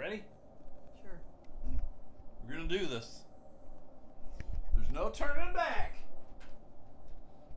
Ready? 0.00 0.22
Sure. 1.02 1.20
We're 2.48 2.54
gonna 2.54 2.68
do 2.68 2.86
this. 2.86 3.20
There's 4.74 4.88
no 4.90 5.10
turning 5.10 5.52
back. 5.52 5.98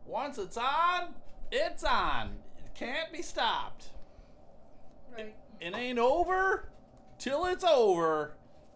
Once 0.06 0.38
it's 0.38 0.58
on, 0.58 1.14
it's 1.54 1.86
on. 1.86 2.40
It 2.58 2.76
can't 2.76 3.14
be 3.14 3.22
stopped. 3.22 3.92
Right. 5.16 5.34
It 5.62 5.74
ain't 5.74 6.00
over 6.00 6.68
till 7.18 7.46
it's 7.46 7.64
over, 7.64 8.34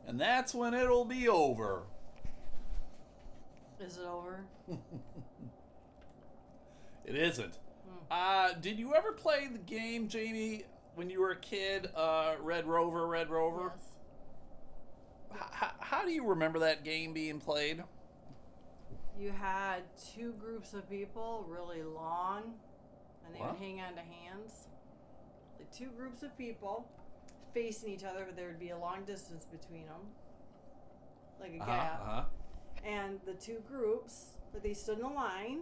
and 0.08 0.18
that's 0.18 0.56
when 0.56 0.74
it'll 0.74 1.04
be 1.04 1.28
over. 1.28 1.82
Is 3.82 3.98
it 3.98 4.06
over? 4.06 4.46
It 7.06 7.16
isn't. 7.16 7.58
Uh, 8.12 8.52
did 8.60 8.78
you 8.78 8.94
ever 8.94 9.14
play 9.14 9.48
the 9.50 9.60
game, 9.60 10.10
Jamie, 10.10 10.66
when 10.98 11.10
you 11.12 11.22
were 11.22 11.32
a 11.32 11.40
kid? 11.40 11.90
Uh, 11.96 12.34
Red 12.42 12.66
Rover, 12.66 13.06
Red 13.08 13.30
Rover. 13.30 13.74
Yes. 13.76 15.42
H- 15.42 15.64
h- 15.64 15.70
how 15.80 16.04
do 16.04 16.12
you 16.12 16.26
remember 16.26 16.60
that 16.60 16.84
game 16.84 17.14
being 17.14 17.40
played? 17.40 17.84
You 19.20 19.32
had 19.32 19.84
two 20.16 20.34
groups 20.34 20.74
of 20.74 20.90
people, 20.90 21.46
really 21.48 21.84
long, 21.84 22.56
and 23.26 23.36
they 23.36 23.40
What? 23.40 23.54
would 23.54 23.60
hang 23.60 23.80
on 23.80 23.94
to 23.94 24.02
hands. 24.02 24.68
Like 25.60 25.72
two 25.72 25.90
groups 25.92 26.24
of 26.24 26.36
people 26.38 26.88
facing 27.54 27.90
each 27.94 28.04
other, 28.04 28.26
but 28.26 28.36
there 28.36 28.48
would 28.48 28.60
be 28.60 28.70
a 28.72 28.78
long 28.78 29.04
distance 29.06 29.46
between 29.46 29.86
them, 29.86 30.02
like 31.40 31.54
a 31.54 31.60
Uh-huh, 31.62 31.66
gap. 31.72 32.02
uh-huh. 32.02 32.24
And 32.84 33.20
the 33.26 33.34
two 33.36 33.60
groups, 33.68 34.38
but 34.52 34.64
they 34.64 34.74
stood 34.74 35.00
in 35.00 35.06
a 35.06 35.14
line, 35.14 35.62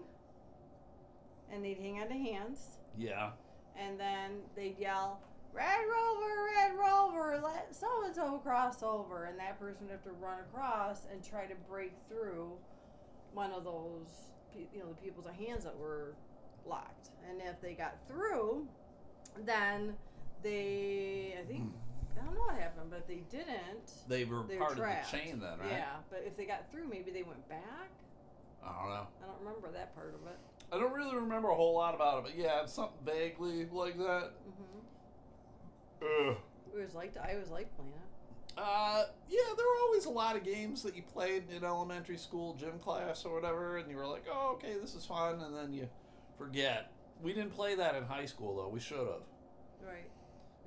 and 1.51 1.63
they'd 1.63 1.77
hang 1.77 1.99
on 1.99 2.07
to 2.07 2.13
hands, 2.13 2.77
Yeah. 2.97 3.31
And 3.79 3.99
then 3.99 4.31
they'd 4.55 4.77
yell, 4.79 5.21
"Red 5.53 5.79
Rover, 5.85 6.45
Red 6.55 6.77
Rover, 6.77 7.39
let 7.43 7.75
so 7.75 8.03
and 8.05 8.15
so 8.15 8.37
cross 8.39 8.83
over," 8.83 9.25
and 9.25 9.39
that 9.39 9.59
person 9.59 9.87
would 9.87 9.91
have 9.91 10.03
to 10.03 10.11
run 10.11 10.39
across 10.39 11.05
and 11.11 11.23
try 11.23 11.45
to 11.45 11.55
break 11.69 11.93
through 12.09 12.51
one 13.33 13.51
of 13.51 13.63
those, 13.63 14.31
you 14.53 14.79
know, 14.79 14.87
the 14.89 15.01
people's 15.01 15.27
hands 15.27 15.63
that 15.65 15.77
were 15.77 16.15
locked. 16.65 17.09
And 17.29 17.41
if 17.41 17.59
they 17.61 17.73
got 17.73 17.97
through, 18.07 18.67
then 19.45 19.95
they, 20.41 21.35
I 21.41 21.45
think, 21.45 21.63
hmm. 21.63 21.69
I 22.19 22.23
don't 22.25 22.35
know 22.35 22.41
what 22.43 22.55
happened, 22.55 22.89
but 22.89 22.99
if 22.99 23.07
they 23.07 23.23
didn't, 23.29 23.91
They 24.07 24.23
were 24.23 24.43
they 24.43 24.55
were 24.57 24.65
part 24.65 24.77
trapped. 24.77 25.05
of 25.05 25.11
the 25.11 25.17
chain 25.17 25.39
then, 25.39 25.59
right? 25.59 25.69
Yeah, 25.69 25.95
but 26.09 26.23
if 26.25 26.37
they 26.37 26.45
got 26.45 26.71
through, 26.71 26.87
maybe 26.87 27.11
they 27.11 27.23
went 27.23 27.47
back. 27.49 27.89
I 28.63 28.67
don't 28.71 28.89
know. 28.89 29.07
I 29.21 29.25
don't 29.27 29.39
remember 29.39 29.69
that 29.73 29.93
part 29.95 30.15
of 30.15 30.25
it. 30.31 30.39
I 30.75 30.79
don't 30.79 30.93
really 30.93 31.15
remember 31.15 31.49
a 31.49 31.55
whole 31.55 31.73
lot 31.73 31.95
about 31.95 32.19
it, 32.19 32.23
but 32.25 32.37
yeah, 32.37 32.65
something 32.65 32.97
vaguely 33.05 33.65
like 33.71 33.97
that. 33.97 34.31
hmm 36.01 36.05
Ugh. 36.29 36.37
It 36.73 36.81
was 36.83 36.93
like 36.93 37.13
I 37.17 37.31
always 37.33 37.49
liked 37.49 37.73
playing 37.77 37.93
it. 37.93 38.01
Uh, 38.57 39.05
yeah, 39.29 39.53
there 39.55 39.65
were 39.65 39.81
always 39.83 40.05
a 40.05 40.09
lot 40.09 40.35
of 40.35 40.43
games 40.43 40.83
that 40.83 40.95
you 40.95 41.01
played 41.01 41.43
in 41.49 41.63
elementary 41.63 42.17
school 42.17 42.53
gym 42.55 42.79
class 42.79 43.23
or 43.25 43.33
whatever, 43.33 43.77
and 43.77 43.89
you 43.89 43.95
were 43.97 44.05
like, 44.07 44.25
"Oh, 44.29 44.53
okay, 44.55 44.75
this 44.81 44.95
is 44.95 45.05
fun," 45.05 45.41
and 45.41 45.55
then 45.55 45.73
you 45.73 45.87
forget. 46.37 46.91
We 47.21 47.33
didn't 47.33 47.53
play 47.53 47.75
that 47.75 47.95
in 47.95 48.03
high 48.03 48.25
school 48.25 48.55
though. 48.57 48.67
We 48.69 48.79
should 48.81 48.97
have. 48.97 49.23
Right. 49.85 50.09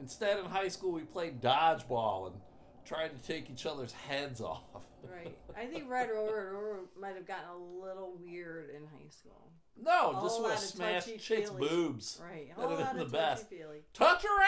Instead, 0.01 0.39
in 0.39 0.47
high 0.47 0.69
school, 0.69 0.93
we 0.93 1.03
played 1.03 1.43
dodgeball 1.43 2.29
and 2.29 2.37
tried 2.85 3.09
to 3.21 3.27
take 3.27 3.51
each 3.51 3.67
other's 3.67 3.93
heads 3.93 4.41
off. 4.53 4.63
Right. 5.03 5.37
I 5.57 5.67
think 5.67 5.91
Red 5.91 6.09
Rover 6.11 6.81
might 6.99 7.15
have 7.17 7.27
gotten 7.27 7.49
a 7.51 7.85
little 7.85 8.15
weird 8.19 8.71
in 8.71 8.83
high 8.83 9.09
school. 9.11 9.51
No, 9.83 10.11
A 10.11 10.23
this 10.23 10.33
whole 10.33 10.43
would 10.43 10.49
lot 10.49 10.55
have 10.55 10.63
of 10.63 10.69
smashed 10.69 11.19
chicks' 11.19 11.51
boobs. 11.51 12.21
Right. 12.23 12.51
A 12.57 12.61
That'd 12.61 12.79
have 12.79 12.97
been 12.97 13.07
the 13.07 13.13
best. 13.13 13.45
touchy-feely. 13.45 13.83
Touch 13.95 14.23
her 14.23 14.45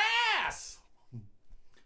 ass. 0.47 0.78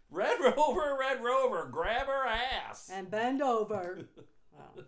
Red 0.09 0.37
Rover, 0.39 0.97
Red 0.99 1.23
Rover, 1.23 1.67
grab 1.69 2.07
her 2.07 2.25
ass. 2.25 2.89
And 2.91 3.09
bend 3.11 3.41
over. 3.41 3.99
wow. 4.53 4.83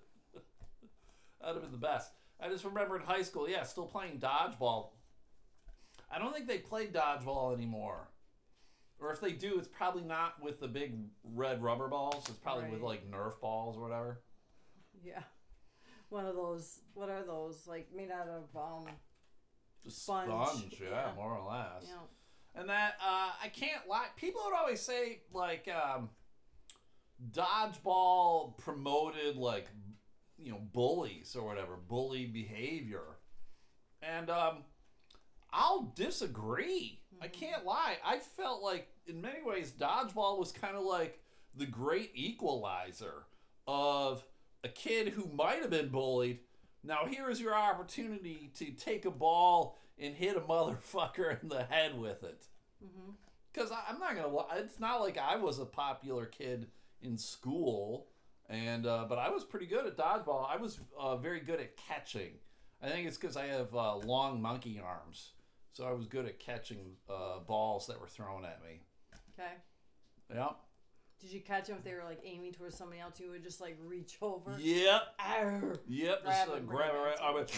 That'd 1.41 1.55
have 1.55 1.61
been 1.63 1.71
the 1.71 1.77
best. 1.77 2.11
I 2.39 2.49
just 2.49 2.63
remember 2.63 2.95
in 2.97 3.01
high 3.03 3.23
school, 3.23 3.49
yeah, 3.49 3.63
still 3.63 3.87
playing 3.87 4.19
dodgeball. 4.19 4.89
I 6.11 6.19
don't 6.19 6.33
think 6.33 6.47
they 6.47 6.59
play 6.59 6.87
dodgeball 6.87 7.53
anymore. 7.53 8.09
Or 8.99 9.11
if 9.11 9.19
they 9.21 9.31
do, 9.33 9.57
it's 9.59 9.67
probably 9.67 10.03
not 10.03 10.41
with 10.41 10.59
the 10.59 10.67
big 10.67 10.95
red 11.23 11.61
rubber 11.61 11.87
balls. 11.87 12.25
It's 12.29 12.37
probably 12.39 12.69
with 12.69 12.81
like 12.81 13.09
Nerf 13.11 13.39
balls 13.39 13.77
or 13.77 13.81
whatever. 13.81 14.21
Yeah. 15.03 15.21
One 16.09 16.25
of 16.25 16.35
those. 16.35 16.81
What 16.93 17.09
are 17.09 17.23
those? 17.23 17.67
Like 17.67 17.89
made 17.95 18.11
out 18.11 18.27
of 18.27 18.55
um. 18.55 18.85
Sponge, 19.89 20.27
sponge, 20.27 20.75
yeah, 20.81 20.89
yeah. 20.89 21.11
more 21.15 21.37
or 21.37 21.49
less. 21.49 21.87
Know. 21.87 22.59
And 22.59 22.69
that 22.69 22.95
uh, 23.01 23.31
I 23.41 23.47
can't 23.47 23.87
lie. 23.87 24.07
People 24.17 24.41
would 24.45 24.55
always 24.55 24.81
say 24.81 25.21
like 25.31 25.69
um, 25.69 26.09
dodgeball 27.31 28.57
promoted 28.57 29.37
like 29.37 29.67
you 30.37 30.51
know 30.51 30.59
bullies 30.73 31.35
or 31.35 31.45
whatever 31.45 31.77
bully 31.77 32.25
behavior, 32.25 33.17
and 34.01 34.29
um, 34.29 34.63
I'll 35.53 35.93
disagree. 35.95 37.01
I 37.21 37.27
can't 37.27 37.65
lie. 37.65 37.97
I 38.05 38.19
felt 38.19 38.61
like 38.61 38.89
in 39.07 39.21
many 39.21 39.41
ways 39.43 39.71
dodgeball 39.71 40.37
was 40.37 40.51
kind 40.51 40.75
of 40.75 40.83
like 40.83 41.19
the 41.55 41.65
great 41.65 42.11
equalizer 42.13 43.23
of 43.67 44.23
a 44.63 44.69
kid 44.69 45.09
who 45.09 45.27
might 45.33 45.61
have 45.61 45.69
been 45.69 45.89
bullied. 45.89 46.39
Now 46.83 47.05
here 47.05 47.29
is 47.29 47.39
your 47.41 47.55
opportunity 47.55 48.51
to 48.55 48.71
take 48.71 49.05
a 49.05 49.11
ball 49.11 49.77
and 49.99 50.13
hit 50.15 50.37
a 50.37 50.41
motherfucker 50.41 51.41
in 51.41 51.49
the 51.49 51.63
head 51.63 51.99
with 51.99 52.23
it. 52.23 52.45
Because 53.53 53.71
I'm 53.71 53.99
not 53.99 54.15
gonna. 54.15 54.27
li- 54.35 54.43
It's 54.59 54.79
not 54.79 55.01
like 55.01 55.17
I 55.17 55.35
was 55.37 55.57
a 55.59 55.65
popular 55.65 56.25
kid 56.25 56.67
in 57.01 57.17
school, 57.17 58.07
and 58.49 58.85
uh, 58.85 59.05
but 59.09 59.17
I 59.17 59.29
was 59.29 59.43
pretty 59.43 59.65
good 59.65 59.85
at 59.87 59.97
dodgeball. 59.97 60.47
I 60.49 60.57
was 60.57 60.79
uh, 60.99 61.17
very 61.17 61.39
good 61.39 61.59
at 61.59 61.75
catching. 61.75 62.33
I 62.81 62.89
think 62.89 63.07
it's 63.07 63.17
because 63.17 63.35
I 63.35 63.47
have 63.47 63.73
uh, 63.73 63.95
long 63.97 64.39
monkey 64.41 64.79
arms, 64.83 65.31
so 65.73 65.85
I 65.87 65.93
was 65.93 66.05
good 66.05 66.25
at 66.27 66.37
catching 66.39 66.97
uh, 67.09 67.39
balls 67.39 67.87
that 67.87 67.99
were 67.99 68.07
thrown 68.07 68.45
at 68.45 68.61
me. 68.63 68.81
Okay. 69.33 69.53
Yep. 70.35 70.55
Did 71.19 71.31
you 71.31 71.41
catch 71.41 71.67
them 71.67 71.77
if 71.77 71.83
they 71.83 71.93
were 71.93 72.03
like 72.03 72.19
aiming 72.23 72.53
towards 72.53 72.77
somebody 72.77 73.01
else? 73.01 73.19
You 73.19 73.31
would 73.31 73.43
just 73.43 73.59
like 73.59 73.77
reach 73.85 74.17
over. 74.21 74.55
Yep. 74.59 75.01
Arr. 75.19 75.73
Yep. 75.87 76.23
Grab 76.23 76.47
just 76.47 76.57
it, 76.57 76.67
grab 76.67 76.93
it 76.93 76.97
right. 76.97 77.17
I 77.21 77.31
would 77.31 77.49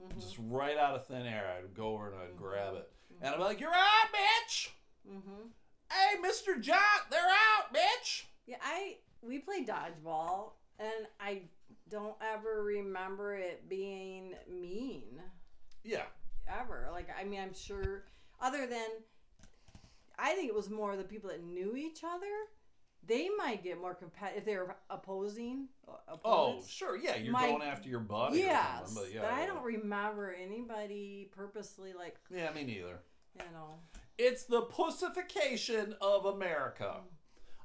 Mm-hmm. 0.00 0.18
just 0.18 0.36
right 0.48 0.76
out 0.76 0.96
of 0.96 1.06
thin 1.06 1.26
air. 1.26 1.54
I'd 1.58 1.74
go 1.74 1.92
over 1.94 2.10
and 2.10 2.16
I'd 2.20 2.36
grab 2.36 2.74
it, 2.74 2.90
and 3.20 3.32
I'm 3.34 3.40
like, 3.40 3.60
"You're 3.60 3.70
out, 3.70 4.08
bitch! 4.12 4.70
Mm-hmm. 5.08 5.48
Hey, 5.92 6.18
Mister 6.20 6.56
John, 6.58 6.78
they're 7.08 7.20
out, 7.20 7.72
bitch!" 7.72 8.24
Yeah, 8.46 8.56
I 8.62 8.96
we 9.20 9.38
played 9.38 9.68
dodgeball, 9.68 10.54
and 10.80 11.06
I 11.20 11.42
don't 11.88 12.16
ever 12.20 12.64
remember 12.64 13.34
it 13.36 13.68
being 13.68 14.34
mean 14.50 15.20
Yeah. 15.84 16.06
ever. 16.48 16.88
Like, 16.90 17.08
I 17.16 17.22
mean, 17.22 17.40
I'm 17.40 17.54
sure, 17.54 18.02
other 18.40 18.66
than, 18.66 18.88
I 20.18 20.32
think 20.34 20.48
it 20.48 20.54
was 20.54 20.68
more 20.68 20.96
the 20.96 21.04
people 21.04 21.30
that 21.30 21.44
knew 21.44 21.76
each 21.76 22.02
other. 22.02 22.26
They 23.06 23.28
might 23.36 23.64
get 23.64 23.80
more 23.80 23.94
competitive 23.94 24.38
if 24.38 24.44
they're 24.44 24.76
opposing. 24.88 25.68
uh, 25.88 26.16
Oh, 26.24 26.62
sure. 26.66 26.96
Yeah, 26.96 27.16
you're 27.16 27.32
My- 27.32 27.48
going 27.48 27.62
after 27.62 27.88
your 27.88 28.00
buddy. 28.00 28.38
Yes, 28.40 28.94
but, 28.94 29.12
yeah, 29.12 29.22
but 29.22 29.32
I 29.32 29.44
don't 29.46 29.62
remember 29.64 30.32
anybody 30.32 31.28
purposely 31.32 31.92
like 31.92 32.16
Yeah, 32.30 32.52
me 32.52 32.62
neither. 32.64 33.00
you 33.34 33.50
know. 33.52 33.80
It's 34.18 34.44
the 34.44 34.62
pussification 34.62 35.94
of 36.00 36.26
America. 36.26 37.00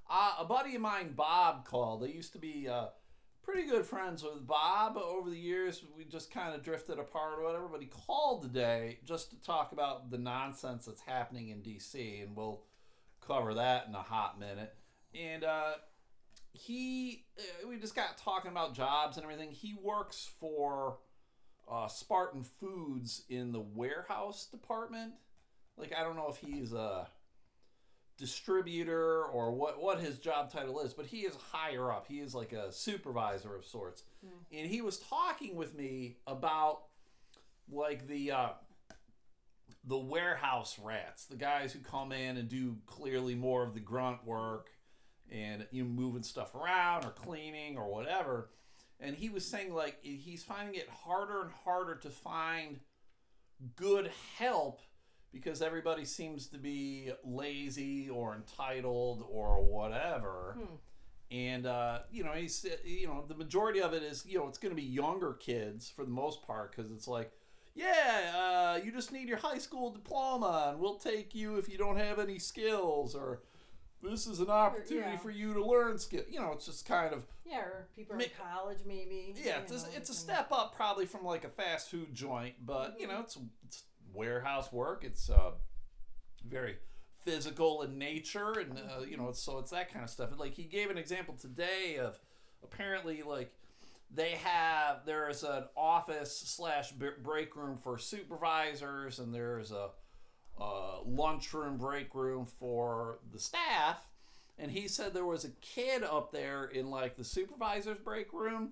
Uh, 0.10 0.36
a 0.40 0.46
buddy 0.46 0.74
of 0.76 0.82
mine, 0.82 1.14
Bob, 1.14 1.66
called. 1.66 2.04
I 2.04 2.08
used 2.08 2.32
to 2.34 2.40
be 2.40 2.68
uh, 2.68 2.88
pretty 3.44 3.68
good 3.68 3.86
friends 3.86 4.24
with 4.24 4.48
Bob 4.48 4.98
over 4.98 5.30
the 5.30 5.38
years. 5.38 5.84
We 5.96 6.06
just 6.06 6.32
kind 6.32 6.56
of 6.56 6.64
drifted 6.64 6.98
apart 6.98 7.38
or 7.40 7.44
whatever. 7.44 7.68
But 7.68 7.82
he 7.82 7.88
called 7.88 8.42
today 8.42 9.00
just 9.06 9.30
to 9.32 9.36
talk 9.42 9.72
about 9.72 10.10
the 10.10 10.18
nonsense 10.18 10.86
that's 10.86 11.02
happening 11.02 11.50
in 11.50 11.62
D.C. 11.62 12.22
and 12.22 12.36
we'll 12.36 12.64
cover 13.22 13.54
that 13.56 13.88
in 13.88 13.94
a 13.96 14.02
hot 14.02 14.40
minute. 14.40 14.74
And 15.16 15.44
uh, 15.44 15.74
he, 16.54 17.26
uh, 17.40 17.68
we 17.68 17.78
just 17.78 17.96
got 17.96 18.18
talking 18.18 18.52
about 18.52 18.76
jobs 18.76 19.18
and 19.18 19.24
everything. 19.24 19.52
He 19.52 19.76
works 19.82 20.30
for 20.40 20.98
uh, 21.72 21.88
Spartan 21.88 22.44
Foods 22.44 23.24
in 23.30 23.52
the 23.52 23.60
warehouse 23.60 24.46
department. 24.46 25.14
Like 25.78 25.94
I 25.98 26.04
don't 26.04 26.16
know 26.16 26.30
if 26.30 26.38
he's 26.38 26.74
a 26.74 27.08
distributor 28.18 29.24
or 29.26 29.52
what 29.52 29.80
what 29.82 30.00
his 30.00 30.18
job 30.18 30.52
title 30.52 30.80
is, 30.80 30.94
but 30.94 31.06
he 31.06 31.20
is 31.20 31.36
higher 31.52 31.92
up. 31.92 32.08
He 32.08 32.20
is 32.20 32.34
like 32.34 32.52
a 32.52 32.72
supervisor 32.72 33.56
of 33.56 33.64
sorts. 33.66 34.04
And 34.52 34.68
he 34.68 34.82
was 34.82 34.98
talking 34.98 35.56
with 35.56 35.76
me 35.76 36.18
about 36.26 36.84
like 37.72 38.08
the 38.08 38.32
uh, 38.32 38.50
the 39.84 39.98
warehouse 39.98 40.80
rats, 40.84 41.26
the 41.26 41.36
guys 41.36 41.74
who 41.74 41.80
come 41.80 42.12
in 42.12 42.38
and 42.38 42.50
do 42.50 42.78
clearly 42.88 43.36
more 43.36 43.64
of 43.64 43.74
the 43.74 43.80
grunt 43.80 44.26
work 44.26 44.70
and 45.32 45.68
you 45.72 45.84
know, 45.84 45.90
moving 45.90 46.24
stuff 46.24 46.56
around 46.56 47.06
or 47.06 47.12
cleaning 47.12 47.78
or 47.78 47.88
whatever. 47.88 48.50
And 49.00 49.16
he 49.16 49.30
was 49.30 49.46
saying 49.46 49.74
like 49.74 49.98
he's 50.02 50.44
finding 50.44 50.76
it 50.76 50.90
harder 50.90 51.42
and 51.44 51.52
harder 51.64 51.96
to 51.96 52.10
find 52.10 52.80
good 53.76 54.12
help 54.38 54.82
because 55.32 55.62
everybody 55.62 56.06
seems 56.06 56.48
to 56.48 56.58
be 56.58 57.12
lazy 57.24 58.10
or 58.10 58.36
entitled 58.36 59.24
or 59.30 59.64
whatever. 59.64 60.56
Hmm. 60.58 60.76
And 61.30 61.66
uh, 61.66 62.00
you 62.10 62.24
know, 62.24 62.32
he's 62.32 62.66
you 62.86 63.08
know 63.08 63.26
the 63.28 63.36
majority 63.36 63.82
of 63.82 63.94
it 63.94 64.02
is 64.02 64.26
you 64.26 64.38
know 64.40 64.48
it's 64.48 64.58
going 64.58 64.72
to 64.72 64.82
be 64.82 64.88
younger 64.88 65.34
kids 65.34 65.90
for 65.90 66.04
the 66.04 66.12
most 66.12 66.42
part 66.42 66.76
because 66.76 66.92
it's 66.92 67.08
like, 67.08 67.32
yeah, 67.76 68.34
uh, 68.36 68.80
you 68.84 68.92
just 68.92 69.12
need 69.12 69.28
your 69.28 69.38
high 69.38 69.58
school 69.58 69.92
diploma 69.92 70.70
and 70.72 70.80
we'll 70.80 70.98
take 70.98 71.36
you 71.36 71.58
if 71.58 71.70
you 71.70 71.78
don't 71.78 71.98
have 71.98 72.18
any 72.18 72.40
skills 72.40 73.14
or 73.14 73.42
this 74.10 74.28
is 74.28 74.40
an 74.40 74.50
opportunity 74.50 75.12
yeah. 75.12 75.18
for 75.18 75.30
you 75.32 75.54
to 75.54 75.64
learn 75.66 75.98
skill. 76.00 76.24
You 76.30 76.40
know, 76.40 76.52
it's 76.54 76.66
just 76.66 76.86
kind 76.88 77.14
of 77.14 77.26
Yeah, 77.46 77.60
or 77.60 77.88
people 77.96 78.16
in 78.20 78.26
college 78.42 78.80
maybe. 78.86 79.34
yeah, 79.36 79.58
you 79.58 79.62
it's 79.64 79.84
a, 79.86 79.88
it's 79.96 80.10
a 80.10 80.14
step 80.14 80.52
up 80.52 80.76
probably 80.76 81.06
from 81.06 81.24
like 81.26 81.44
a 81.44 81.50
fast 81.50 81.90
food 81.90 82.14
joint, 82.14 82.56
but 82.66 82.96
you 83.00 83.08
Mm-hmm. 83.08 83.16
know, 83.16 83.22
it's 83.22 83.38
it's 83.66 83.84
warehouse 84.14 84.72
work. 84.72 85.04
It's 85.04 85.30
uh, 85.30 85.52
very 86.48 86.78
physical 87.24 87.82
in 87.82 87.98
nature, 87.98 88.54
and 88.60 88.78
uh, 88.78 89.02
you 89.04 89.18
know, 89.18 89.28
it's, 89.30 89.42
so 89.42 89.58
it's 89.60 89.72
that 89.72 89.92
kind 89.92 90.04
of 90.04 90.10
stuff. 90.10 90.32
And, 90.32 90.40
Like 90.40 90.54
he 90.54 90.64
gave 90.64 90.90
an 90.90 90.98
example 90.98 91.36
today 91.40 91.98
of 92.00 92.20
apparently 92.64 93.22
like 93.24 93.54
they 94.10 94.32
have 94.32 95.06
there's 95.06 95.44
an 95.44 95.66
office 95.76 96.36
slash 96.38 96.92
break 96.92 97.56
room 97.56 97.78
for 97.78 97.98
supervisors, 97.98 99.20
and 99.20 99.34
there's 99.34 99.72
a 99.72 99.90
uh, 100.60 101.02
lunchroom 101.06 101.78
break 101.78 102.14
room 102.16 102.46
for 102.46 103.20
the 103.32 103.40
staff. 103.40 104.08
And 104.60 104.72
he 104.72 104.88
said 104.88 105.14
there 105.14 105.26
was 105.26 105.46
a 105.46 105.52
kid 105.62 106.04
up 106.04 106.32
there 106.32 106.66
in 106.66 106.90
like 106.90 107.16
the 107.16 107.24
supervisor's 107.24 108.00
break 108.00 108.34
room, 108.34 108.70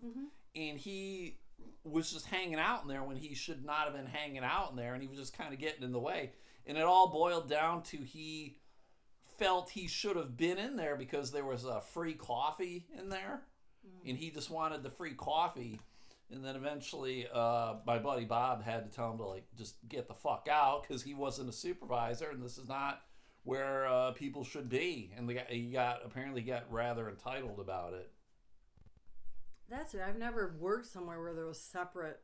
and 0.56 0.80
he 0.80 1.38
was 1.84 2.12
just 2.12 2.26
hanging 2.26 2.60
out 2.60 2.82
in 2.82 2.88
there 2.88 3.04
when 3.04 3.18
he 3.18 3.36
should 3.36 3.64
not 3.64 3.82
have 3.86 3.94
been 3.94 4.08
hanging 4.08 4.44
out 4.44 4.72
in 4.72 4.78
there, 4.78 4.94
and 4.94 5.04
he 5.04 5.08
was 5.08 5.20
just 5.20 5.38
kind 5.38 5.54
of 5.54 5.60
getting 5.60 5.84
in 5.84 5.92
the 5.92 6.00
way. 6.00 6.32
And 6.66 6.78
it 6.78 6.84
all 6.84 7.10
boiled 7.10 7.48
down 7.48 7.84
to 7.84 7.98
he 7.98 8.58
felt 9.38 9.70
he 9.70 9.88
should 9.88 10.16
have 10.16 10.36
been 10.36 10.58
in 10.58 10.76
there 10.76 10.96
because 10.96 11.32
there 11.32 11.46
was 11.46 11.66
a 11.66 11.82
free 11.82 12.14
coffee 12.14 12.88
in 12.98 13.10
there, 13.10 13.42
and 14.08 14.18
he 14.18 14.32
just 14.32 14.50
wanted 14.50 14.82
the 14.82 14.90
free 14.90 15.14
coffee. 15.14 15.80
And 16.32 16.44
then 16.44 16.56
eventually, 16.56 17.28
uh, 17.32 17.76
my 17.86 18.00
buddy 18.00 18.26
Bob 18.26 18.64
had 18.64 18.90
to 18.90 18.96
tell 18.96 19.12
him 19.12 19.18
to 19.20 19.26
like 19.26 19.46
just 19.58 19.76
get 19.88 20.08
the 20.08 20.14
fuck 20.14 20.48
out 20.52 20.84
because 20.88 21.04
he 21.04 21.14
wasn't 21.14 21.50
a 21.50 21.54
supervisor, 21.54 22.30
and 22.30 22.44
this 22.44 22.58
is 22.58 22.68
not 22.68 23.02
where 23.44 23.86
uh, 23.88 24.12
people 24.12 24.44
should 24.44 24.68
be. 24.68 25.12
And 25.16 25.30
the 25.30 25.36
guy, 25.36 25.46
he 25.48 25.72
got 25.72 26.02
apparently 26.04 26.42
got 26.42 26.72
rather 26.72 27.10
entitled 27.10 27.60
about 27.60 27.94
it. 27.94 28.12
That's 29.70 29.94
it. 29.94 30.02
I've 30.08 30.18
never 30.18 30.56
worked 30.60 30.88
somewhere 30.88 31.20
where 31.22 31.34
there 31.34 31.46
was 31.46 31.60
separate. 31.60 32.20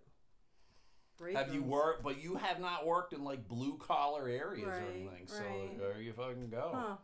break 1.17 1.35
Have 1.35 1.53
you 1.53 1.61
worked? 1.61 2.03
But 2.03 2.21
you 2.21 2.35
have 2.35 2.59
not 2.59 2.85
worked 2.85 3.13
in 3.13 3.23
like 3.23 3.47
blue 3.47 3.77
collar 3.77 4.27
areas 4.27 4.67
or 4.67 4.83
anything. 4.91 5.27
So 5.27 5.43
right. 5.43 5.79
there 5.79 6.01
you 6.01 6.13
fucking 6.13 6.49
go. 6.49 6.71
Huh. 6.73 6.95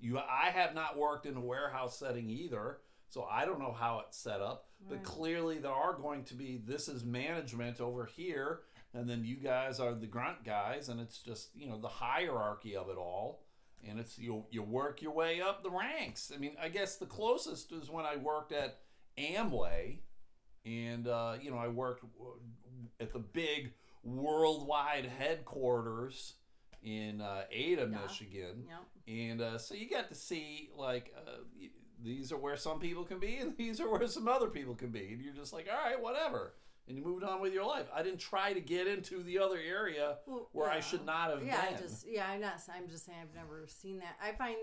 You, 0.00 0.18
I 0.18 0.50
have 0.50 0.74
not 0.74 0.98
worked 0.98 1.24
in 1.24 1.36
a 1.36 1.40
warehouse 1.40 1.98
setting 1.98 2.28
either, 2.28 2.78
so 3.08 3.24
I 3.30 3.44
don't 3.44 3.58
know 3.60 3.72
how 3.72 4.02
it's 4.06 4.16
set 4.18 4.40
up. 4.40 4.66
But 4.88 5.02
clearly, 5.02 5.58
there 5.58 5.72
are 5.72 5.94
going 5.94 6.24
to 6.24 6.34
be 6.34 6.60
this 6.62 6.88
is 6.88 7.04
management 7.04 7.80
over 7.80 8.04
here, 8.04 8.60
and 8.92 9.08
then 9.08 9.24
you 9.24 9.36
guys 9.36 9.80
are 9.80 9.94
the 9.94 10.06
grunt 10.06 10.44
guys, 10.44 10.88
and 10.90 11.00
it's 11.00 11.18
just 11.20 11.50
you 11.56 11.66
know 11.68 11.78
the 11.80 11.88
hierarchy 11.88 12.76
of 12.76 12.90
it 12.90 12.98
all, 12.98 13.44
and 13.88 13.98
it's 13.98 14.18
you 14.18 14.44
you 14.50 14.62
work 14.62 15.00
your 15.00 15.12
way 15.12 15.40
up 15.40 15.62
the 15.62 15.70
ranks. 15.70 16.30
I 16.34 16.38
mean, 16.38 16.56
I 16.62 16.68
guess 16.68 16.96
the 16.96 17.06
closest 17.06 17.72
is 17.72 17.88
when 17.88 18.04
I 18.04 18.16
worked 18.16 18.52
at 18.52 18.78
Amway, 19.16 20.00
and 20.66 21.08
uh, 21.08 21.36
you 21.40 21.50
know 21.50 21.56
I 21.58 21.68
worked 21.68 22.04
at 23.00 23.12
the 23.14 23.20
big 23.20 23.72
worldwide 24.02 25.06
headquarters 25.18 26.34
in 26.82 27.20
uh, 27.22 27.44
Ada, 27.50 27.88
Yeah. 27.90 27.98
Michigan. 28.02 28.64
Yep. 28.68 28.80
And 29.06 29.40
uh, 29.40 29.58
so 29.58 29.74
you 29.74 29.88
got 29.88 30.08
to 30.08 30.14
see 30.14 30.68
like 30.76 31.14
uh, 31.16 31.30
these 32.04 32.30
are 32.30 32.36
where 32.36 32.56
some 32.56 32.78
people 32.78 33.04
can 33.04 33.18
be, 33.18 33.36
and 33.36 33.56
these 33.58 33.80
are 33.80 33.90
where 33.90 34.06
some 34.06 34.28
other 34.28 34.48
people 34.48 34.74
can 34.74 34.90
be, 34.90 35.12
and 35.12 35.20
you're 35.20 35.34
just 35.34 35.52
like, 35.52 35.68
all 35.70 35.90
right, 35.90 36.00
whatever, 36.00 36.54
and 36.86 36.96
you 36.96 37.04
moved 37.04 37.24
on 37.24 37.40
with 37.40 37.52
your 37.54 37.64
life. 37.64 37.86
I 37.94 38.02
didn't 38.02 38.20
try 38.20 38.52
to 38.52 38.60
get 38.60 38.86
into 38.86 39.22
the 39.22 39.38
other 39.38 39.58
area 39.58 40.18
Well, 40.26 40.48
where 40.52 40.70
I 40.70 40.80
should 40.80 41.06
not 41.06 41.30
have 41.30 41.44
Yeah, 41.44 41.64
been. 41.64 41.74
I 41.74 41.80
just 41.80 42.06
yeah, 42.06 42.28
I'm 42.28 42.40
not. 42.40 42.60
I'm 42.74 42.88
just 42.88 43.06
saying 43.06 43.18
I've 43.22 43.34
never 43.34 43.66
seen 43.66 43.98
that. 44.00 44.16
I 44.22 44.32
find, 44.32 44.56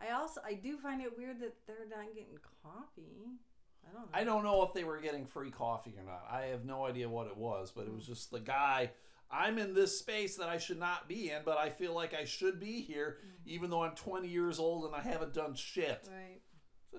I 0.00 0.12
also 0.12 0.40
I 0.44 0.54
do 0.54 0.76
find 0.76 1.00
it 1.00 1.16
weird 1.16 1.40
that 1.40 1.54
they're 1.66 1.86
not 1.88 2.14
getting 2.14 2.38
coffee. 2.62 3.38
I 3.86 3.92
don't 3.92 4.02
know. 4.02 4.18
I 4.18 4.24
don't 4.24 4.44
know 4.44 4.62
if 4.62 4.72
they 4.72 4.84
were 4.84 5.00
getting 5.00 5.26
free 5.26 5.50
coffee 5.50 5.94
or 5.98 6.04
not. 6.04 6.26
I 6.30 6.46
have 6.46 6.64
no 6.64 6.84
idea 6.84 7.08
what 7.08 7.26
it 7.26 7.36
was, 7.36 7.72
but 7.74 7.86
it 7.86 7.94
was 7.94 8.04
hmm. 8.04 8.12
just 8.12 8.30
the 8.30 8.40
guy. 8.40 8.90
I'm 9.30 9.58
in 9.58 9.74
this 9.74 9.98
space 9.98 10.36
that 10.36 10.48
I 10.48 10.58
should 10.58 10.78
not 10.78 11.08
be 11.08 11.30
in, 11.30 11.42
but 11.44 11.58
I 11.58 11.70
feel 11.70 11.94
like 11.94 12.14
I 12.14 12.24
should 12.24 12.60
be 12.60 12.82
here, 12.82 13.18
hmm. 13.22 13.50
even 13.50 13.70
though 13.70 13.82
I'm 13.82 13.94
20 13.94 14.28
years 14.28 14.58
old 14.58 14.84
and 14.84 14.94
I 14.94 15.00
haven't 15.00 15.32
done 15.32 15.54
shit. 15.54 16.08
Right. 16.10 16.40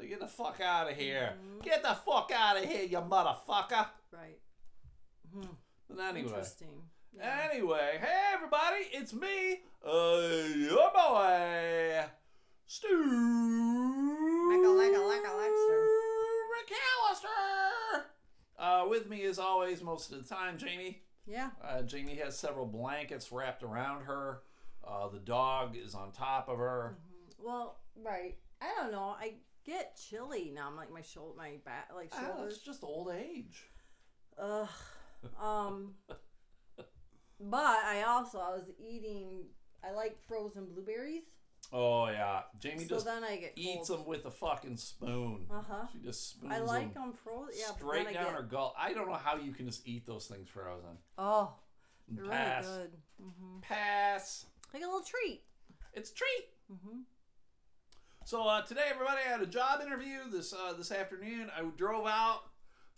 Get 0.01 0.19
the 0.19 0.27
fuck 0.27 0.59
out 0.61 0.89
of 0.89 0.97
here. 0.97 1.35
Mhm. 1.37 1.63
Get 1.63 1.81
the 1.81 1.93
fuck 1.95 2.31
out 2.33 2.57
of 2.57 2.65
here, 2.65 2.83
you 2.83 2.97
motherfucker. 2.99 3.87
Right. 4.11 4.39
Hmm. 5.33 5.47
But 5.89 5.99
anyway. 5.99 6.27
Interesting. 6.27 6.89
Yeah. 7.13 7.49
Anyway, 7.51 7.97
hey 8.01 8.31
everybody, 8.33 8.87
it's 8.91 9.13
me, 9.13 9.63
uh, 9.85 10.19
your 10.55 10.91
boy, 10.91 12.05
Stu. 12.67 12.87
McAllister. 16.51 18.03
Uh, 18.57 18.85
with 18.89 19.09
me 19.09 19.23
as 19.25 19.39
always, 19.39 19.81
most 19.81 20.11
of 20.11 20.21
the 20.21 20.35
time, 20.35 20.57
Jamie. 20.57 21.01
Yeah. 21.25 21.51
Uh, 21.63 21.81
Jamie 21.81 22.15
has 22.15 22.37
several 22.37 22.65
blankets 22.65 23.31
wrapped 23.31 23.63
around 23.63 24.03
her. 24.05 24.41
Uh, 24.83 25.07
the 25.09 25.19
dog 25.19 25.75
is 25.75 25.95
on 25.95 26.11
top 26.11 26.47
of 26.49 26.57
her. 26.57 26.97
Well, 27.39 27.77
right. 28.03 28.37
I 28.61 28.73
don't 28.77 28.91
know. 28.91 29.15
I 29.19 29.35
get 29.65 29.97
chilly 30.09 30.51
now. 30.53 30.67
I'm 30.67 30.75
like 30.75 30.91
my 30.91 31.01
shoulder, 31.01 31.35
my 31.37 31.53
back, 31.65 31.89
like 31.95 32.07
it's 32.07 32.19
shoulders. 32.19 32.57
just 32.59 32.83
old 32.83 33.11
age. 33.13 33.63
Ugh. 34.37 34.69
Um. 35.41 35.95
But 37.39 37.57
I 37.85 38.03
also 38.07 38.39
I 38.39 38.51
was 38.51 38.69
eating. 38.79 39.45
I 39.83 39.91
like 39.91 40.17
frozen 40.27 40.65
blueberries. 40.65 41.23
Oh 41.73 42.07
yeah, 42.07 42.41
Jamie 42.59 42.83
so 42.85 42.95
just 42.95 43.05
then 43.05 43.23
I 43.23 43.37
get 43.37 43.53
eats 43.55 43.87
cold. 43.89 44.01
them 44.01 44.07
with 44.07 44.25
a 44.25 44.31
fucking 44.31 44.77
spoon. 44.77 45.47
Uh 45.51 45.61
huh. 45.67 45.87
She 45.91 45.99
just 45.99 46.29
spoons 46.31 46.53
I 46.53 46.59
like 46.59 46.93
them 46.93 47.03
them 47.09 47.13
frozen. 47.23 47.55
Yeah, 47.59 47.75
straight 47.75 48.13
down 48.13 48.25
get, 48.25 48.33
her 48.33 48.43
gullet. 48.43 48.73
I 48.79 48.93
don't 48.93 49.07
know 49.07 49.15
how 49.15 49.37
you 49.37 49.51
can 49.51 49.65
just 49.65 49.87
eat 49.87 50.05
those 50.05 50.27
things 50.27 50.47
frozen. 50.47 50.97
Oh, 51.17 51.53
they're 52.07 52.25
Pass. 52.25 52.65
really 52.65 52.77
good. 52.77 52.91
hmm 53.21 53.59
Pass. 53.61 54.45
Like 54.73 54.83
a 54.83 54.85
little 54.85 55.01
treat. 55.01 55.41
It's 55.93 56.11
treat. 56.11 56.45
hmm 56.69 56.99
So 58.25 58.47
uh, 58.47 58.63
today, 58.63 58.85
everybody, 58.89 59.19
I 59.23 59.29
had 59.31 59.41
a 59.43 59.45
job 59.45 59.81
interview 59.85 60.27
this 60.31 60.51
uh, 60.51 60.73
this 60.73 60.91
afternoon. 60.91 61.51
I 61.55 61.61
drove 61.77 62.07
out 62.07 62.41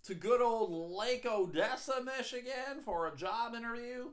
to 0.04 0.13
good 0.16 0.40
old 0.42 0.92
Lake 0.98 1.25
Odessa, 1.30 2.01
Michigan, 2.01 2.80
for 2.86 3.08
a 3.08 3.16
job 3.16 3.54
interview. 3.54 4.06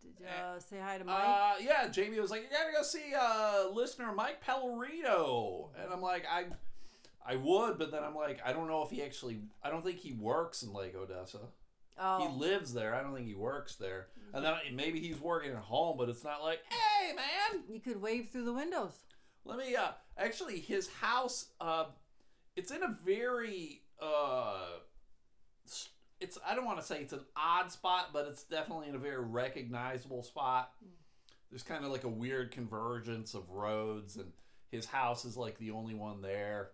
Did 0.00 0.12
you 0.20 0.26
uh, 0.26 0.60
say 0.60 0.76
hi 0.80 0.98
to 0.98 1.04
Mike? 1.04 1.16
Uh, 1.20 1.54
yeah, 1.60 1.88
Jamie 1.88 2.20
was 2.20 2.30
like, 2.30 2.42
"You 2.42 2.48
gotta 2.56 2.72
go 2.72 2.84
see 2.84 3.12
uh, 3.20 3.70
listener 3.72 4.12
Mike 4.12 4.40
Pellerito," 4.40 5.70
and 5.82 5.92
I'm 5.92 6.00
like, 6.00 6.24
"I, 6.30 6.44
I 7.28 7.34
would," 7.34 7.76
but 7.76 7.90
then 7.90 8.04
I'm 8.04 8.14
like, 8.14 8.38
I 8.44 8.52
don't 8.52 8.68
know 8.68 8.84
if 8.84 8.90
he 8.90 9.02
actually. 9.02 9.40
I 9.64 9.70
don't 9.70 9.84
think 9.84 9.98
he 9.98 10.12
works 10.12 10.62
in 10.62 10.72
Lake 10.72 10.94
Odessa. 10.94 11.40
oh, 11.98 12.20
He 12.20 12.38
lives 12.38 12.72
there. 12.72 12.94
I 12.94 13.02
don't 13.02 13.16
think 13.16 13.26
he 13.26 13.34
works 13.34 13.74
there. 13.74 14.06
And 14.32 14.44
then 14.44 14.54
maybe 14.74 15.00
he's 15.00 15.18
working 15.20 15.50
at 15.50 15.56
home, 15.56 15.96
but 15.98 16.08
it's 16.08 16.22
not 16.22 16.40
like, 16.40 16.60
"Hey, 16.68 17.12
man, 17.16 17.64
you 17.68 17.80
could 17.80 18.00
wave 18.00 18.28
through 18.30 18.44
the 18.44 18.52
windows. 18.52 18.92
Let 19.46 19.58
me 19.58 19.76
uh 19.76 19.92
actually 20.18 20.58
his 20.58 20.88
house 20.88 21.46
uh 21.60 21.86
it's 22.56 22.72
in 22.72 22.82
a 22.82 22.96
very 23.04 23.82
uh 24.00 24.78
it's 26.20 26.38
I 26.46 26.54
don't 26.54 26.64
want 26.64 26.80
to 26.80 26.84
say 26.84 27.00
it's 27.00 27.12
an 27.12 27.24
odd 27.36 27.70
spot, 27.70 28.08
but 28.12 28.26
it's 28.26 28.42
definitely 28.42 28.88
in 28.88 28.94
a 28.94 28.98
very 28.98 29.22
recognizable 29.22 30.22
spot. 30.22 30.72
There's 31.50 31.62
kind 31.62 31.84
of 31.84 31.92
like 31.92 32.04
a 32.04 32.08
weird 32.08 32.50
convergence 32.50 33.34
of 33.34 33.50
roads 33.50 34.16
and 34.16 34.32
his 34.70 34.86
house 34.86 35.24
is 35.24 35.36
like 35.36 35.58
the 35.58 35.70
only 35.70 35.94
one 35.94 36.22
there. 36.22 36.70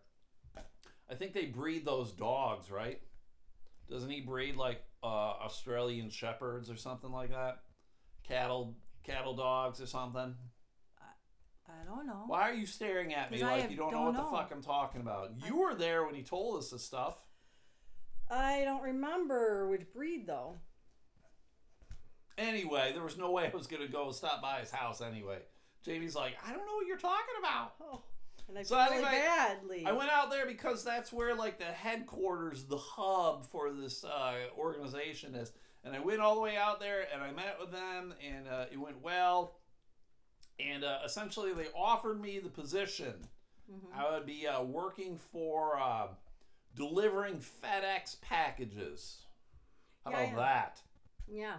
I 1.10 1.14
think 1.14 1.34
they 1.34 1.44
breed 1.44 1.84
those 1.84 2.10
dogs, 2.12 2.70
right? 2.70 3.00
Doesn't 3.90 4.08
he 4.08 4.22
breed 4.22 4.56
like 4.56 4.82
uh 5.02 5.34
Australian 5.44 6.08
shepherds 6.08 6.70
or 6.70 6.76
something 6.76 7.12
like 7.12 7.30
that? 7.30 7.60
Cattle 8.26 8.76
cattle 9.04 9.34
dogs 9.34 9.80
or 9.80 9.86
something? 9.86 10.36
I 11.80 11.84
don't 11.84 12.06
know. 12.06 12.24
Why 12.26 12.42
are 12.42 12.54
you 12.54 12.66
staring 12.66 13.14
at 13.14 13.30
me 13.30 13.38
'Cause 13.38 13.48
I 13.48 13.52
like 13.52 13.62
have- 13.62 13.70
you 13.70 13.76
don't, 13.76 13.92
know 13.92 13.98
don't 13.98 14.06
what 14.06 14.16
the 14.16 14.30
know. 14.30 14.36
fuck 14.36 14.50
I'm 14.52 14.62
talking 14.62 15.00
about? 15.00 15.30
You 15.46 15.56
were 15.56 15.74
there 15.74 16.04
when 16.04 16.14
he 16.14 16.22
told 16.22 16.58
us 16.58 16.70
this 16.70 16.84
stuff. 16.84 17.24
I 18.30 18.64
don't 18.64 18.82
remember 18.82 19.68
which 19.68 19.92
breed 19.92 20.26
though. 20.26 20.60
Anyway, 22.38 22.92
there 22.92 23.02
was 23.02 23.18
no 23.18 23.30
way 23.30 23.50
I 23.52 23.56
was 23.56 23.66
gonna 23.66 23.88
go 23.88 24.10
stop 24.10 24.40
by 24.40 24.60
his 24.60 24.70
house 24.70 25.00
anyway. 25.00 25.38
Jamie's 25.84 26.14
like, 26.14 26.36
I 26.46 26.52
don't 26.52 26.64
know 26.64 26.74
what 26.76 26.86
you're 26.86 26.96
talking 26.96 27.34
about. 27.38 27.74
Oh, 27.80 28.02
and 28.48 28.58
I 28.58 28.62
So 28.62 28.76
feel 28.76 28.84
really 28.86 28.96
anyway, 29.04 29.22
badly. 29.26 29.86
I 29.86 29.92
went 29.92 30.10
out 30.10 30.30
there 30.30 30.46
because 30.46 30.82
that's 30.84 31.12
where 31.12 31.34
like 31.34 31.58
the 31.58 31.64
headquarters, 31.66 32.64
the 32.64 32.78
hub 32.78 33.44
for 33.44 33.70
this 33.72 34.02
uh, 34.04 34.34
organization 34.56 35.34
is. 35.34 35.52
And 35.84 35.94
I 35.96 35.98
went 35.98 36.20
all 36.20 36.36
the 36.36 36.40
way 36.40 36.56
out 36.56 36.78
there 36.80 37.06
and 37.12 37.20
I 37.22 37.32
met 37.32 37.58
with 37.60 37.72
them 37.72 38.14
and 38.24 38.46
uh, 38.48 38.66
it 38.70 38.78
went 38.78 39.02
well. 39.02 39.56
And 40.60 40.84
uh, 40.84 40.98
essentially 41.04 41.52
they 41.52 41.66
offered 41.74 42.20
me 42.20 42.38
the 42.38 42.48
position. 42.48 43.14
Mm-hmm. 43.70 43.98
I 43.98 44.10
would 44.10 44.26
be 44.26 44.46
uh, 44.46 44.62
working 44.62 45.16
for 45.16 45.78
uh, 45.80 46.08
delivering 46.74 47.36
FedEx 47.40 48.20
packages. 48.20 49.22
How 50.04 50.10
Yeah, 50.10 50.16
about 50.18 50.28
yeah. 50.30 50.36
that? 50.36 50.80
Yeah. 51.28 51.54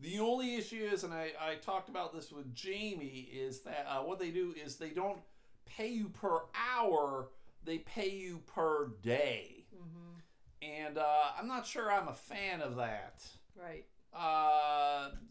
The 0.00 0.20
only 0.20 0.56
issue 0.56 0.88
is, 0.92 1.04
and 1.04 1.12
I, 1.12 1.32
I 1.40 1.54
talked 1.56 1.88
about 1.88 2.12
this 2.14 2.30
with 2.30 2.54
Jamie, 2.54 3.28
is 3.32 3.60
that 3.60 3.86
uh, 3.88 4.02
what 4.02 4.18
they 4.18 4.30
do 4.30 4.54
is 4.64 4.76
they 4.76 4.90
don't 4.90 5.20
pay 5.66 5.88
you 5.88 6.08
per 6.08 6.42
hour, 6.54 7.30
they 7.64 7.78
pay 7.78 8.10
you 8.10 8.42
per 8.46 8.92
day. 9.02 9.64
Mm-hmm. 9.74 10.70
And 10.86 10.98
uh, 10.98 11.24
I'm 11.38 11.48
not 11.48 11.66
sure 11.66 11.90
I'm 11.90 12.08
a 12.08 12.14
fan 12.14 12.60
of 12.60 12.76
that. 12.76 13.22
Right. 13.56 13.84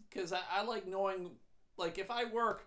Because 0.09 0.33
I, 0.33 0.39
I 0.51 0.63
like 0.63 0.87
knowing, 0.87 1.31
like, 1.77 1.97
if 1.97 2.11
I 2.11 2.25
work 2.25 2.65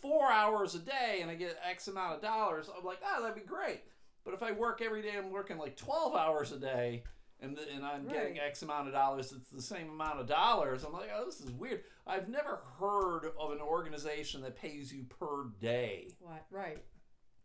four 0.00 0.30
hours 0.30 0.74
a 0.74 0.78
day 0.78 1.18
and 1.20 1.30
I 1.30 1.34
get 1.34 1.58
X 1.68 1.88
amount 1.88 2.16
of 2.16 2.22
dollars, 2.22 2.68
I'm 2.76 2.84
like, 2.84 3.00
ah, 3.04 3.20
that'd 3.20 3.34
be 3.34 3.42
great. 3.42 3.82
But 4.24 4.34
if 4.34 4.42
I 4.42 4.52
work 4.52 4.82
every 4.82 5.02
day, 5.02 5.12
I'm 5.16 5.30
working 5.30 5.58
like 5.58 5.76
12 5.76 6.14
hours 6.14 6.52
a 6.52 6.58
day. 6.58 7.04
And, 7.40 7.56
and 7.72 7.86
I'm 7.86 8.08
getting 8.08 8.38
X 8.38 8.62
amount 8.62 8.88
of 8.88 8.92
dollars, 8.92 9.32
it's 9.32 9.50
the 9.50 9.62
same 9.62 9.90
amount 9.90 10.18
of 10.18 10.26
dollars. 10.26 10.82
I'm 10.82 10.92
like, 10.92 11.08
oh, 11.16 11.24
this 11.24 11.40
is 11.40 11.52
weird. 11.52 11.84
I've 12.04 12.28
never 12.28 12.60
heard 12.80 13.30
of 13.38 13.52
an 13.52 13.60
organization 13.60 14.42
that 14.42 14.56
pays 14.56 14.92
you 14.92 15.04
per 15.04 15.44
day. 15.60 16.08
What? 16.18 16.46
Right. 16.50 16.78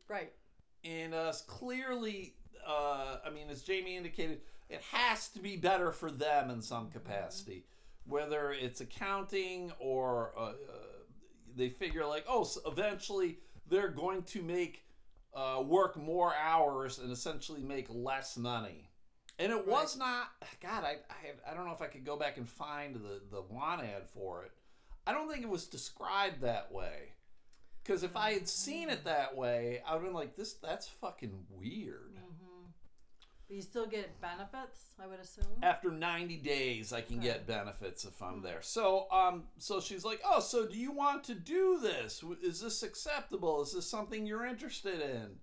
Right. 0.08 0.32
And 0.84 1.14
uh, 1.14 1.32
clearly, 1.46 2.34
uh, 2.68 3.18
I 3.26 3.30
mean, 3.30 3.50
as 3.50 3.62
Jamie 3.62 3.96
indicated, 3.96 4.42
it 4.70 4.82
has 4.92 5.30
to 5.30 5.40
be 5.40 5.58
better 5.58 5.92
for 5.92 6.10
them 6.10 6.50
in 6.50 6.62
some 6.62 6.90
capacity, 6.90 7.66
whether 8.06 8.52
it's 8.52 8.82
accounting 8.82 9.72
or 9.80 10.34
uh, 10.36 10.42
uh, 10.42 10.54
they 11.56 11.70
figure 11.70 12.06
like, 12.06 12.26
oh, 12.28 12.44
so 12.44 12.62
eventually 12.66 13.38
they're 13.68 13.90
going 13.90 14.24
to 14.24 14.42
make 14.42 14.84
uh, 15.34 15.62
work 15.66 15.98
more 15.98 16.34
hours 16.36 17.00
and 17.00 17.12
essentially 17.12 17.64
make 17.64 17.88
less 17.90 18.38
money. 18.38 18.90
And 19.40 19.52
it 19.52 19.68
was 19.68 19.98
not. 19.98 20.28
God, 20.62 20.84
I, 20.84 20.98
I 21.10 21.52
I 21.52 21.54
don't 21.56 21.66
know 21.66 21.74
if 21.74 21.82
I 21.82 21.88
could 21.88 22.06
go 22.06 22.16
back 22.18 22.38
and 22.38 22.48
find 22.48 22.96
the 22.96 23.22
the 23.32 23.42
want 23.42 23.82
ad 23.82 24.08
for 24.08 24.44
it. 24.44 24.52
I 25.08 25.12
don't 25.12 25.30
think 25.30 25.44
it 25.44 25.50
was 25.50 25.66
described 25.66 26.42
that 26.42 26.72
way. 26.72 27.14
Because 27.84 28.04
if 28.04 28.16
I 28.16 28.32
had 28.32 28.48
seen 28.48 28.90
it 28.90 29.04
that 29.04 29.36
way, 29.36 29.82
I 29.86 29.94
would 29.94 30.04
have 30.04 30.08
been 30.08 30.14
like, 30.14 30.36
"This, 30.36 30.54
that's 30.54 30.88
fucking 30.88 31.46
weird." 31.50 32.20
But 33.54 33.58
you 33.58 33.62
still 33.62 33.86
get 33.86 34.20
benefits, 34.20 34.80
I 35.00 35.06
would 35.06 35.20
assume. 35.20 35.46
After 35.62 35.92
ninety 35.92 36.38
days, 36.38 36.92
I 36.92 37.02
can 37.02 37.20
get 37.20 37.46
benefits 37.46 38.04
if 38.04 38.20
I'm 38.20 38.42
there. 38.42 38.64
So, 38.64 39.06
um, 39.12 39.44
so 39.60 39.80
she's 39.80 40.04
like, 40.04 40.22
"Oh, 40.26 40.40
so 40.40 40.66
do 40.66 40.76
you 40.76 40.92
want 40.92 41.24
to 41.26 41.36
do 41.36 41.78
this? 41.80 42.24
Is 42.42 42.62
this 42.62 42.82
acceptable? 42.82 43.62
Is 43.62 43.74
this 43.74 43.88
something 43.88 44.26
you're 44.26 44.44
interested 44.44 45.00
in?" 45.02 45.36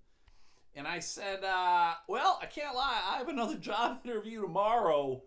And 0.75 0.87
I 0.89 0.99
said, 0.99 1.45
uh, 1.45 1.93
"Well, 2.09 2.37
I 2.41 2.47
can't 2.47 2.75
lie. 2.75 3.01
I 3.13 3.17
have 3.17 3.29
another 3.29 3.55
job 3.71 4.01
interview 4.03 4.41
tomorrow, 4.41 5.23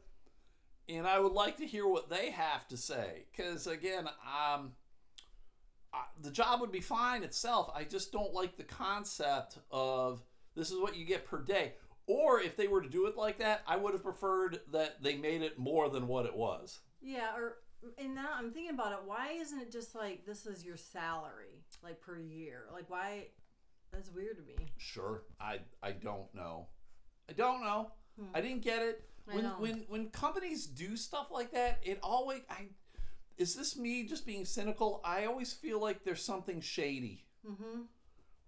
and 0.86 1.06
I 1.06 1.20
would 1.20 1.32
like 1.32 1.56
to 1.58 1.66
hear 1.66 1.88
what 1.88 2.10
they 2.10 2.32
have 2.32 2.68
to 2.68 2.76
say. 2.76 3.24
Because 3.34 3.66
again, 3.66 4.08
um." 4.26 4.72
I, 5.94 6.02
the 6.20 6.32
job 6.32 6.60
would 6.60 6.72
be 6.72 6.80
fine 6.80 7.22
itself. 7.22 7.70
I 7.72 7.84
just 7.84 8.12
don't 8.12 8.34
like 8.34 8.56
the 8.56 8.64
concept 8.64 9.58
of 9.70 10.20
this 10.54 10.70
is 10.70 10.80
what 10.80 10.96
you 10.96 11.04
get 11.04 11.24
per 11.24 11.40
day. 11.40 11.74
Or 12.06 12.40
if 12.40 12.56
they 12.56 12.68
were 12.68 12.82
to 12.82 12.88
do 12.88 13.06
it 13.06 13.16
like 13.16 13.38
that, 13.38 13.62
I 13.66 13.76
would 13.76 13.94
have 13.94 14.02
preferred 14.02 14.60
that 14.72 15.02
they 15.02 15.16
made 15.16 15.42
it 15.42 15.58
more 15.58 15.88
than 15.88 16.06
what 16.06 16.26
it 16.26 16.36
was. 16.36 16.80
Yeah, 17.00 17.34
or 17.36 17.56
and 17.98 18.14
now 18.14 18.28
I'm 18.36 18.50
thinking 18.50 18.74
about 18.74 18.92
it. 18.92 18.98
Why 19.04 19.32
isn't 19.32 19.58
it 19.58 19.72
just 19.72 19.94
like 19.94 20.26
this 20.26 20.46
is 20.46 20.64
your 20.64 20.76
salary, 20.76 21.64
like 21.82 22.00
per 22.00 22.18
year? 22.18 22.64
Like 22.72 22.88
why? 22.88 23.28
That's 23.92 24.10
weird 24.10 24.36
to 24.36 24.42
me. 24.42 24.72
Sure, 24.76 25.22
I 25.40 25.60
I 25.82 25.92
don't 25.92 26.34
know. 26.34 26.66
I 27.28 27.32
don't 27.32 27.62
know. 27.62 27.92
Hmm. 28.18 28.26
I 28.34 28.40
didn't 28.40 28.62
get 28.62 28.82
it. 28.82 29.04
I 29.30 29.36
When 29.36 29.44
when 29.44 29.84
when 29.88 30.08
companies 30.10 30.66
do 30.66 30.96
stuff 30.96 31.30
like 31.30 31.52
that, 31.52 31.80
it 31.82 31.98
always 32.02 32.40
I 32.50 32.68
is 33.36 33.54
this 33.54 33.76
me 33.76 34.04
just 34.04 34.26
being 34.26 34.44
cynical? 34.44 35.00
I 35.04 35.24
always 35.24 35.52
feel 35.52 35.80
like 35.80 36.04
there's 36.04 36.24
something 36.24 36.60
shady. 36.60 37.24
Mm-hmm. 37.48 37.82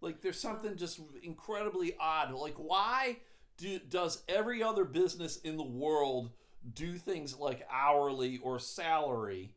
Like 0.00 0.20
there's 0.20 0.38
something 0.38 0.76
just 0.76 1.00
incredibly 1.22 1.96
odd. 1.98 2.32
Like 2.32 2.56
why 2.56 3.18
do, 3.56 3.78
does 3.78 4.22
every 4.28 4.62
other 4.62 4.84
business 4.84 5.38
in 5.38 5.56
the 5.56 5.62
world 5.62 6.30
do 6.75 6.96
things 6.96 7.38
like 7.38 7.66
hourly 7.70 8.38
or 8.42 8.58
salary, 8.58 9.54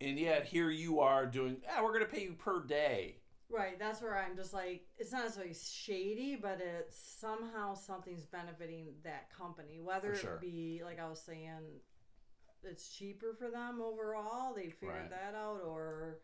and 0.00 0.18
yet 0.18 0.46
here 0.46 0.70
you 0.70 1.00
are 1.00 1.26
doing? 1.26 1.58
Yeah, 1.62 1.82
we're 1.82 1.92
gonna 1.92 2.06
pay 2.06 2.24
you 2.24 2.32
per 2.32 2.64
day. 2.64 3.16
Right. 3.50 3.78
That's 3.78 4.02
where 4.02 4.18
I'm 4.18 4.36
just 4.36 4.52
like 4.52 4.86
it's 4.98 5.12
not 5.12 5.22
necessarily 5.24 5.54
shady, 5.54 6.36
but 6.36 6.60
it's 6.60 6.98
somehow 7.18 7.74
something's 7.74 8.26
benefiting 8.26 8.88
that 9.04 9.30
company. 9.32 9.80
Whether 9.80 10.14
sure. 10.14 10.34
it 10.34 10.40
be 10.40 10.82
like 10.84 11.00
I 11.00 11.08
was 11.08 11.20
saying, 11.20 11.80
it's 12.62 12.90
cheaper 12.90 13.34
for 13.38 13.50
them 13.50 13.80
overall. 13.80 14.52
They 14.54 14.68
figured 14.68 14.96
Right. 14.96 15.10
that 15.10 15.34
out, 15.34 15.60
or 15.64 16.18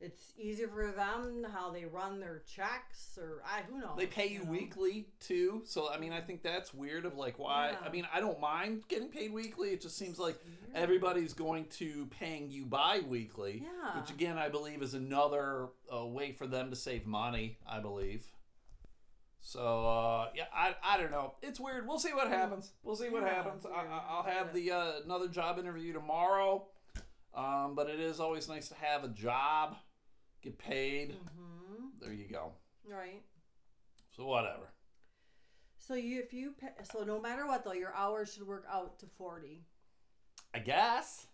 it's 0.00 0.32
easier 0.38 0.68
for 0.68 0.92
them 0.92 1.46
how 1.54 1.70
they 1.70 1.84
run 1.86 2.20
their 2.20 2.42
checks, 2.46 3.18
or 3.20 3.42
I 3.46 3.62
who 3.62 3.80
knows. 3.80 3.96
They 3.96 4.06
pay 4.06 4.28
you 4.28 4.44
know? 4.44 4.50
weekly 4.50 5.06
too, 5.20 5.62
so 5.64 5.90
I 5.90 5.98
mean, 5.98 6.12
I 6.12 6.20
think 6.20 6.42
that's 6.42 6.74
weird. 6.74 7.06
Of 7.06 7.16
like, 7.16 7.38
why? 7.38 7.72
I 7.84 7.88
mean, 7.90 8.06
I 8.12 8.20
don't 8.20 8.38
mind 8.40 8.84
getting 8.88 9.08
paid 9.08 9.32
weekly. 9.32 9.70
It 9.70 9.80
just 9.80 9.96
seems 9.96 10.18
like 10.18 10.36
everybody's 10.74 11.32
going 11.32 11.66
to 11.78 12.06
paying 12.06 12.50
you 12.50 12.66
bi-weekly, 12.66 13.62
Yeah. 13.64 14.00
which 14.00 14.10
again, 14.10 14.36
I 14.36 14.48
believe 14.50 14.82
is 14.82 14.92
another 14.94 15.68
uh, 15.94 16.04
way 16.04 16.32
for 16.32 16.46
them 16.46 16.70
to 16.70 16.76
save 16.76 17.06
money. 17.06 17.56
I 17.66 17.80
believe. 17.80 18.26
So 19.40 19.60
uh, 19.86 20.28
yeah, 20.34 20.44
I, 20.54 20.74
I 20.84 20.98
don't 20.98 21.10
know. 21.12 21.34
It's 21.40 21.60
weird. 21.60 21.86
We'll 21.86 21.98
see 22.00 22.12
what 22.12 22.28
happens. 22.28 22.72
We'll 22.82 22.96
see 22.96 23.08
what 23.08 23.22
Yeah, 23.22 23.34
happens. 23.34 23.64
I, 23.64 23.68
weird. 23.82 23.90
I- 23.92 24.04
I'll 24.10 24.22
have 24.24 24.52
the 24.52 24.72
uh, 24.72 24.92
another 25.04 25.28
job 25.28 25.58
interview 25.58 25.92
tomorrow. 25.92 26.66
Um, 27.34 27.74
but 27.74 27.90
it 27.90 28.00
is 28.00 28.18
always 28.18 28.48
nice 28.48 28.68
to 28.70 28.74
have 28.76 29.04
a 29.04 29.08
job, 29.08 29.76
get 30.46 30.58
paid. 30.58 31.10
Mm-hmm. 31.10 31.84
There 32.00 32.12
you 32.12 32.28
go. 32.30 32.52
Right. 32.88 33.22
So 34.16 34.26
whatever. 34.26 34.72
So 35.78 35.94
you, 35.94 36.20
if 36.20 36.32
you, 36.32 36.52
pay, 36.58 36.68
so 36.82 37.04
no 37.04 37.20
matter 37.20 37.46
what 37.46 37.64
though, 37.64 37.72
your 37.72 37.94
hours 37.94 38.32
should 38.32 38.46
work 38.46 38.64
out 38.72 38.98
to 39.00 39.06
forty, 39.06 39.64
I 40.54 40.58
guess. 40.60 41.26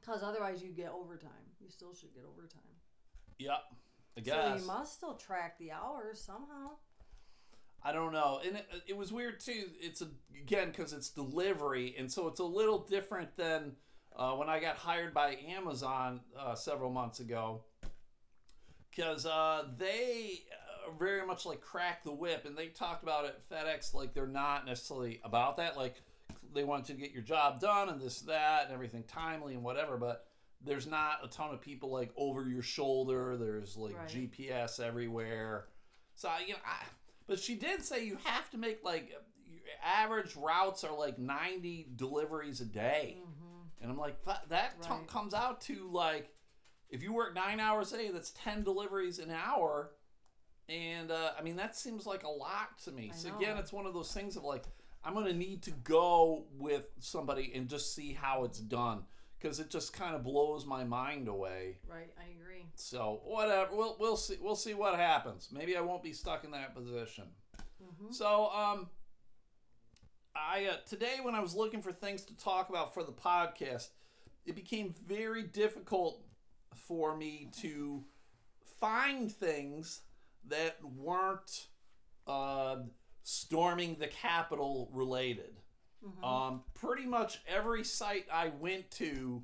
because 0.00 0.22
otherwise 0.22 0.62
you 0.62 0.70
get 0.70 0.90
overtime. 0.90 1.30
You 1.60 1.68
still 1.70 1.94
should 1.94 2.14
get 2.14 2.24
overtime. 2.24 2.62
Yep. 3.38 3.62
I 4.16 4.20
guess. 4.20 4.34
So 4.34 4.62
you 4.62 4.66
must 4.66 4.94
still 4.94 5.14
track 5.14 5.58
the 5.58 5.72
hours 5.72 6.20
somehow. 6.20 6.76
I 7.82 7.92
don't 7.92 8.12
know. 8.12 8.40
And 8.44 8.56
it, 8.56 8.66
it 8.88 8.96
was 8.96 9.12
weird 9.12 9.40
too. 9.40 9.66
It's 9.80 10.02
a, 10.02 10.08
again 10.40 10.68
because 10.68 10.92
it's 10.92 11.10
delivery, 11.10 11.94
and 11.98 12.10
so 12.10 12.26
it's 12.26 12.40
a 12.40 12.44
little 12.44 12.78
different 12.78 13.36
than 13.36 13.72
uh, 14.16 14.32
when 14.32 14.48
I 14.48 14.58
got 14.60 14.76
hired 14.76 15.14
by 15.14 15.36
Amazon 15.48 16.20
uh, 16.38 16.54
several 16.54 16.90
months 16.90 17.20
ago. 17.20 17.62
Because 18.98 19.26
uh, 19.26 19.64
they 19.78 20.42
uh, 20.86 20.90
very 20.98 21.24
much 21.26 21.46
like 21.46 21.60
crack 21.60 22.02
the 22.02 22.12
whip, 22.12 22.44
and 22.44 22.56
they 22.56 22.66
talked 22.66 23.02
about 23.02 23.24
it 23.24 23.40
FedEx 23.50 23.94
like 23.94 24.12
they're 24.12 24.26
not 24.26 24.66
necessarily 24.66 25.20
about 25.22 25.56
that. 25.58 25.76
Like 25.76 26.02
they 26.52 26.64
want 26.64 26.88
you 26.88 26.96
to 26.96 27.00
get 27.00 27.12
your 27.12 27.22
job 27.22 27.60
done 27.60 27.88
and 27.88 28.00
this 28.00 28.22
that 28.22 28.64
and 28.64 28.74
everything 28.74 29.04
timely 29.04 29.54
and 29.54 29.62
whatever, 29.62 29.96
but. 29.96 30.24
There's 30.60 30.88
not 30.88 31.20
a 31.22 31.28
ton 31.28 31.54
of 31.54 31.60
people 31.60 31.88
like 31.92 32.10
over 32.16 32.42
your 32.48 32.62
shoulder. 32.62 33.36
There's 33.36 33.76
like 33.76 33.96
Right. 33.96 34.08
GPS 34.08 34.80
everywhere. 34.80 35.66
So 36.16 36.28
you 36.44 36.54
know, 36.54 36.58
I, 36.66 36.82
but 37.28 37.38
she 37.38 37.54
did 37.54 37.84
say 37.84 38.04
you 38.04 38.18
have 38.24 38.50
to 38.50 38.58
make 38.58 38.84
like 38.84 39.12
average 39.84 40.34
routes 40.34 40.82
are 40.82 40.98
like 40.98 41.16
90 41.16 41.90
deliveries 41.94 42.60
a 42.60 42.64
day. 42.64 43.18
Mm-hmm. 43.20 43.82
And 43.82 43.92
I'm 43.92 43.98
like, 43.98 44.24
that, 44.24 44.48
that 44.48 44.82
t- 44.82 44.88
comes 45.06 45.32
out 45.32 45.60
to 45.62 45.88
like, 45.92 46.32
if 46.90 47.02
you 47.02 47.12
work 47.12 47.34
nine 47.34 47.60
hours 47.60 47.92
a 47.92 47.98
day, 47.98 48.10
that's 48.10 48.30
10 48.30 48.62
deliveries 48.62 49.18
an 49.18 49.30
hour. 49.30 49.90
And 50.68 51.10
uh, 51.10 51.30
I 51.38 51.42
mean, 51.42 51.56
that 51.56 51.76
seems 51.76 52.06
like 52.06 52.24
a 52.24 52.28
lot 52.28 52.78
to 52.84 52.92
me. 52.92 53.10
I 53.12 53.16
so 53.16 53.28
know. 53.30 53.38
again, 53.38 53.56
it's 53.56 53.72
one 53.72 53.86
of 53.86 53.94
those 53.94 54.12
things 54.12 54.36
of 54.36 54.44
like, 54.44 54.64
I'm 55.04 55.14
going 55.14 55.26
to 55.26 55.34
need 55.34 55.62
to 55.62 55.70
go 55.70 56.46
with 56.58 56.90
somebody 56.98 57.52
and 57.54 57.68
just 57.68 57.94
see 57.94 58.12
how 58.12 58.44
it's 58.44 58.58
done 58.58 59.04
because 59.38 59.60
it 59.60 59.70
just 59.70 59.92
kind 59.92 60.14
of 60.14 60.24
blows 60.24 60.66
my 60.66 60.84
mind 60.84 61.28
away. 61.28 61.78
Right, 61.88 62.12
I 62.18 62.30
agree. 62.40 62.66
So 62.74 63.20
whatever, 63.24 63.74
we'll 63.74 63.96
we'll 63.98 64.16
see 64.16 64.36
we'll 64.40 64.56
see 64.56 64.74
what 64.74 64.98
happens. 64.98 65.48
Maybe 65.52 65.76
I 65.76 65.80
won't 65.80 66.02
be 66.02 66.12
stuck 66.12 66.44
in 66.44 66.50
that 66.50 66.74
position. 66.74 67.24
Mm-hmm. 67.82 68.12
So 68.12 68.50
um, 68.50 68.88
I 70.34 70.66
uh, 70.66 70.76
today 70.88 71.16
when 71.22 71.34
I 71.34 71.40
was 71.40 71.54
looking 71.54 71.82
for 71.82 71.92
things 71.92 72.24
to 72.24 72.36
talk 72.36 72.68
about 72.68 72.94
for 72.94 73.04
the 73.04 73.12
podcast, 73.12 73.88
it 74.44 74.54
became 74.54 74.94
very 75.06 75.44
difficult 75.44 76.22
for 76.86 77.16
me 77.16 77.50
to 77.60 78.04
find 78.80 79.30
things 79.30 80.02
that 80.46 80.78
weren't 80.96 81.66
uh, 82.26 82.76
storming 83.22 83.96
the 83.98 84.06
Capitol 84.06 84.88
related. 84.92 85.60
Mm-hmm. 86.06 86.24
Um, 86.24 86.62
pretty 86.74 87.06
much 87.06 87.40
every 87.46 87.84
site 87.84 88.26
I 88.32 88.52
went 88.60 88.90
to 88.92 89.42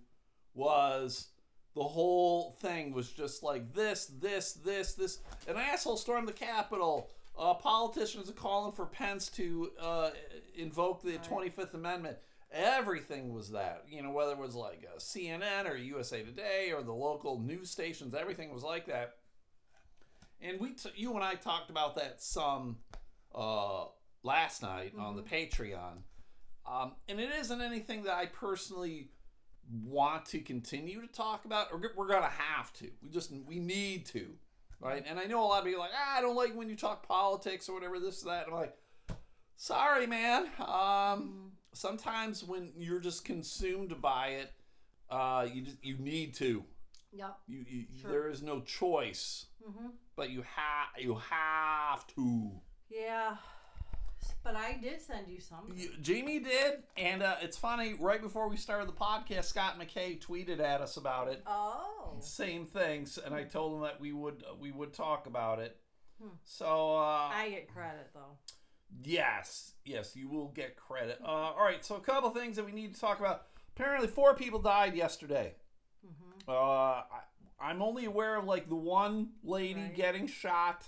was 0.54 1.28
the 1.74 1.82
whole 1.82 2.52
thing 2.52 2.92
was 2.92 3.10
just 3.10 3.42
like 3.42 3.74
this, 3.74 4.06
this, 4.06 4.52
this, 4.52 4.94
this. 4.94 5.18
An 5.48 5.56
asshole 5.56 5.96
stormed 5.96 6.28
the 6.28 6.32
Capitol. 6.32 7.10
Uh, 7.36 7.54
politicians 7.54 8.30
are 8.30 8.34
calling 8.34 8.70
for 8.70 8.86
Pence 8.86 9.28
to 9.30 9.72
uh, 9.80 10.10
invoke 10.54 11.02
the 11.02 11.18
Twenty 11.18 11.48
Fifth 11.48 11.74
Amendment. 11.74 12.16
Everything 12.54 13.34
was 13.34 13.50
that, 13.50 13.84
you 13.88 14.00
know, 14.00 14.10
whether 14.10 14.32
it 14.32 14.38
was 14.38 14.54
like 14.54 14.86
uh, 14.88 14.98
CNN 14.98 15.68
or 15.68 15.76
USA 15.76 16.22
Today 16.22 16.70
or 16.72 16.82
the 16.82 16.92
local 16.92 17.40
news 17.40 17.68
stations, 17.68 18.14
everything 18.14 18.54
was 18.54 18.62
like 18.62 18.86
that. 18.86 19.16
And 20.40 20.60
we, 20.60 20.70
t- 20.70 20.90
you 20.94 21.14
and 21.14 21.24
I 21.24 21.34
talked 21.34 21.68
about 21.68 21.96
that 21.96 22.22
some 22.22 22.76
uh, 23.34 23.86
last 24.22 24.62
night 24.62 24.92
on 24.98 25.16
the 25.16 25.22
Patreon. 25.22 26.02
Um, 26.70 26.92
and 27.08 27.18
it 27.18 27.30
isn't 27.40 27.60
anything 27.60 28.04
that 28.04 28.14
I 28.14 28.26
personally 28.26 29.10
want 29.84 30.26
to 30.26 30.40
continue 30.40 31.00
to 31.00 31.06
talk 31.06 31.44
about, 31.44 31.68
or 31.72 31.80
we're 31.96 32.08
gonna 32.08 32.26
have 32.26 32.72
to. 32.74 32.90
We 33.02 33.10
just 33.10 33.32
we 33.46 33.58
need 33.58 34.06
to, 34.06 34.28
right? 34.80 35.04
And 35.06 35.18
I 35.18 35.24
know 35.24 35.44
a 35.44 35.46
lot 35.46 35.60
of 35.60 35.64
people 35.64 35.82
are 35.82 35.86
like, 35.86 35.94
ah, 35.94 36.18
I 36.18 36.20
don't 36.20 36.36
like 36.36 36.54
when 36.54 36.68
you 36.68 36.76
talk 36.76 37.06
politics 37.06 37.68
or 37.68 37.74
whatever, 37.74 37.98
this 37.98 38.22
or 38.22 38.30
that. 38.30 38.46
And 38.46 38.54
I'm 38.54 38.60
like, 38.60 38.76
sorry, 39.56 40.06
man. 40.06 40.46
Um, 40.58 41.52
sometimes 41.74 42.42
when 42.44 42.72
you're 42.76 43.00
just 43.00 43.24
consumed 43.24 44.00
by 44.00 44.28
it, 44.28 44.52
uh, 45.10 45.46
you 45.52 45.62
just, 45.62 45.76
you 45.84 45.96
need 45.98 46.34
to. 46.34 46.64
Yep. 47.12 47.36
You, 47.46 47.64
you 47.68 47.84
Sure. 48.00 48.10
there 48.10 48.28
is 48.28 48.42
no 48.42 48.60
choice, 48.60 49.46
Mm-hmm. 49.64 49.88
but 50.16 50.30
you 50.30 50.42
have 50.42 50.88
you 50.98 51.14
have 51.30 52.06
to. 52.08 52.50
Yeah. 52.90 53.36
But 54.42 54.56
I 54.56 54.78
did 54.82 55.00
send 55.02 55.28
you 55.28 55.38
some. 55.40 55.72
You- 55.76 55.90
Jamie 56.00 56.40
did, 56.40 56.82
and 56.96 57.22
uh, 57.22 57.36
it's 57.42 57.56
funny. 57.58 57.94
Right 58.00 58.20
before 58.22 58.48
we 58.48 58.56
started 58.56 58.88
the 58.88 58.92
podcast, 58.92 59.44
Scott 59.44 59.78
McKay 59.78 60.18
tweeted 60.20 60.60
at 60.60 60.80
us 60.80 60.96
about 60.96 61.28
it. 61.28 61.42
Oh. 61.46 62.16
Same 62.20 62.64
things, 62.66 63.18
and 63.18 63.34
I 63.34 63.44
told 63.44 63.74
him 63.76 63.80
that 63.82 64.00
we 64.00 64.12
would 64.12 64.42
we 64.58 64.70
would 64.72 64.92
talk 64.94 65.26
about 65.26 65.58
it. 65.60 65.76
Hmm. 66.22 66.28
So 66.42 66.96
uh, 66.96 67.30
I 67.32 67.48
get 67.50 67.72
credit 67.72 68.10
though. 68.14 68.38
Yes, 69.02 69.72
yes, 69.84 70.14
you 70.16 70.28
will 70.28 70.48
get 70.48 70.76
credit. 70.76 71.18
Uh, 71.22 71.28
all 71.28 71.64
right, 71.64 71.84
so 71.84 71.96
a 71.96 72.00
couple 72.00 72.30
things 72.30 72.56
that 72.56 72.64
we 72.64 72.72
need 72.72 72.94
to 72.94 73.00
talk 73.00 73.18
about. 73.20 73.46
Apparently, 73.76 74.08
four 74.08 74.34
people 74.34 74.60
died 74.60 74.94
yesterday. 74.94 75.54
Mm-hmm. 76.06 76.48
Uh, 76.48 76.52
I, 76.52 77.04
I'm 77.60 77.82
only 77.82 78.04
aware 78.04 78.36
of 78.36 78.44
like 78.44 78.68
the 78.68 78.76
one 78.76 79.30
lady 79.42 79.80
Right. 79.80 79.96
getting 79.96 80.26
shot. 80.26 80.84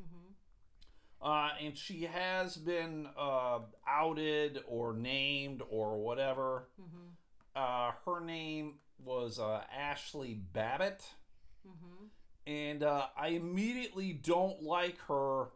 Mm-hmm. 0.00 1.28
Uh, 1.28 1.50
and 1.62 1.76
she 1.76 2.04
has 2.04 2.56
been 2.56 3.08
uh, 3.18 3.60
outed 3.86 4.60
or 4.66 4.94
named 4.94 5.62
or 5.68 5.98
whatever. 5.98 6.68
Mm-hmm. 6.80 7.08
Uh, 7.54 7.92
her 8.06 8.24
name 8.24 8.74
was 9.04 9.38
uh, 9.38 9.62
Ashli 9.78 10.38
Babbitt. 10.52 11.02
Mm-hmm. 11.66 12.06
And 12.46 12.82
uh, 12.82 13.06
I 13.18 13.28
immediately 13.28 14.12
don't 14.12 14.62
like 14.62 14.98
her 15.08 15.48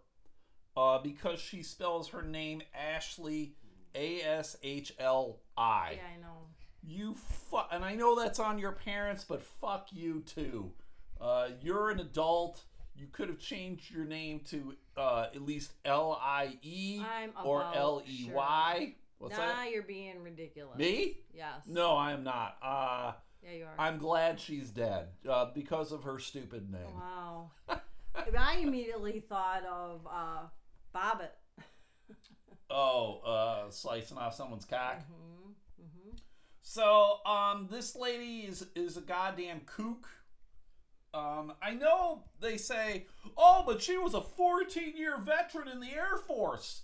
uh, 0.76 0.98
because 0.98 1.38
she 1.40 1.62
spells 1.62 2.08
her 2.08 2.22
name 2.22 2.62
Ashli 2.76 3.52
A 3.94 4.20
S 4.22 4.56
H 4.62 4.92
L 4.98 5.40
I. 5.56 5.94
Yeah, 5.96 6.02
I 6.16 6.20
know. 6.20 6.48
You 6.86 7.14
fu- 7.14 7.58
and 7.72 7.84
I 7.84 7.94
know 7.94 8.14
that's 8.14 8.38
on 8.38 8.58
your 8.58 8.72
parents, 8.72 9.24
but 9.24 9.42
fuck 9.42 9.88
you 9.92 10.20
too. 10.26 10.72
Uh, 11.20 11.48
you're 11.62 11.90
an 11.90 12.00
adult. 12.00 12.62
You 12.96 13.06
could 13.10 13.28
have 13.28 13.38
changed 13.38 13.90
your 13.90 14.04
name 14.04 14.40
to 14.50 14.76
uh, 14.96 15.26
at 15.34 15.42
least 15.42 15.72
L 15.84 16.20
I 16.22 16.58
E 16.62 17.02
or 17.44 17.64
L 17.74 18.02
E 18.06 18.30
Y. 18.32 18.94
What's 19.18 19.36
nah, 19.38 19.46
that? 19.46 19.70
you're 19.70 19.82
being 19.82 20.22
ridiculous. 20.22 20.76
Me? 20.76 21.18
Yes. 21.34 21.62
No, 21.66 21.96
I 21.96 22.12
am 22.12 22.24
not. 22.24 22.56
Uh, 22.62 23.12
Yeah, 23.42 23.52
you 23.52 23.64
are. 23.64 23.74
I'm 23.78 23.98
glad 23.98 24.38
she's 24.38 24.70
dead 24.70 25.08
uh, 25.28 25.46
because 25.54 25.92
of 25.92 26.02
her 26.02 26.18
stupid 26.18 26.70
name. 26.70 26.94
Wow. 26.94 27.50
I 28.38 28.58
immediately 28.62 29.20
thought 29.26 29.64
of 29.64 30.06
uh, 30.10 30.42
Bobbitt. 30.94 31.30
Oh, 32.70 33.20
uh, 33.24 33.70
slicing 33.70 34.18
off 34.18 34.34
someone's 34.34 34.64
cock. 34.64 34.98
Mm-hmm. 34.98 35.50
Mm-hmm. 35.83 36.16
So, 36.61 37.18
um, 37.26 37.68
this 37.70 37.94
lady 37.94 38.40
is 38.40 38.66
is 38.74 38.96
a 38.96 39.00
goddamn 39.00 39.61
kook. 39.66 40.09
Um, 41.12 41.52
I 41.62 41.74
know 41.74 42.24
they 42.40 42.57
say, 42.57 43.07
oh, 43.37 43.62
but 43.64 43.80
she 43.80 43.96
was 43.96 44.14
a 44.14 44.20
14 44.20 44.96
year 44.96 45.18
veteran 45.18 45.68
in 45.68 45.80
the 45.80 45.92
Air 45.92 46.16
Force. 46.26 46.83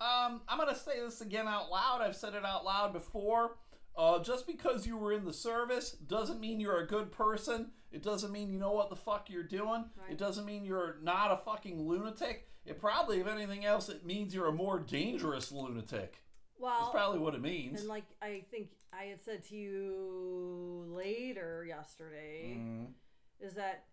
Um, 0.00 0.42
I'm 0.48 0.58
gonna 0.58 0.74
say 0.74 1.00
this 1.00 1.20
again 1.20 1.46
out 1.48 1.70
loud. 1.70 2.00
I've 2.02 2.16
said 2.16 2.34
it 2.34 2.44
out 2.44 2.64
loud 2.64 2.92
before. 2.92 3.56
Uh, 3.96 4.22
just 4.22 4.46
because 4.46 4.86
you 4.86 4.96
were 4.96 5.12
in 5.12 5.24
the 5.24 5.32
service 5.32 5.92
doesn't 5.92 6.40
mean 6.40 6.60
you're 6.60 6.80
a 6.80 6.86
good 6.86 7.12
person. 7.12 7.70
It 7.90 8.02
doesn't 8.02 8.32
mean 8.32 8.50
you 8.50 8.58
know 8.58 8.72
what 8.72 8.90
the 8.90 8.96
fuck 8.96 9.28
you're 9.28 9.42
doing. 9.42 9.84
Right. 9.96 10.12
It 10.12 10.18
doesn't 10.18 10.46
mean 10.46 10.64
you're 10.64 10.96
not 11.02 11.30
a 11.30 11.36
fucking 11.36 11.86
lunatic. 11.86 12.48
It 12.64 12.80
probably, 12.80 13.20
if 13.20 13.26
anything 13.26 13.64
else, 13.64 13.88
it 13.88 14.04
means 14.04 14.34
you're 14.34 14.46
a 14.46 14.52
more 14.52 14.78
dangerous 14.78 15.50
lunatic. 15.50 16.22
Well, 16.58 16.78
that's 16.78 16.90
probably 16.92 17.18
what 17.18 17.34
it 17.34 17.40
means. 17.40 17.80
and 17.80 17.88
like 17.88 18.04
I 18.22 18.44
think 18.50 18.68
I 18.92 19.04
had 19.04 19.20
said 19.20 19.42
to 19.48 19.56
you 19.56 20.84
later 20.94 21.64
yesterday, 21.66 22.54
Mm. 22.56 22.92
is 23.40 23.54
that 23.54 23.86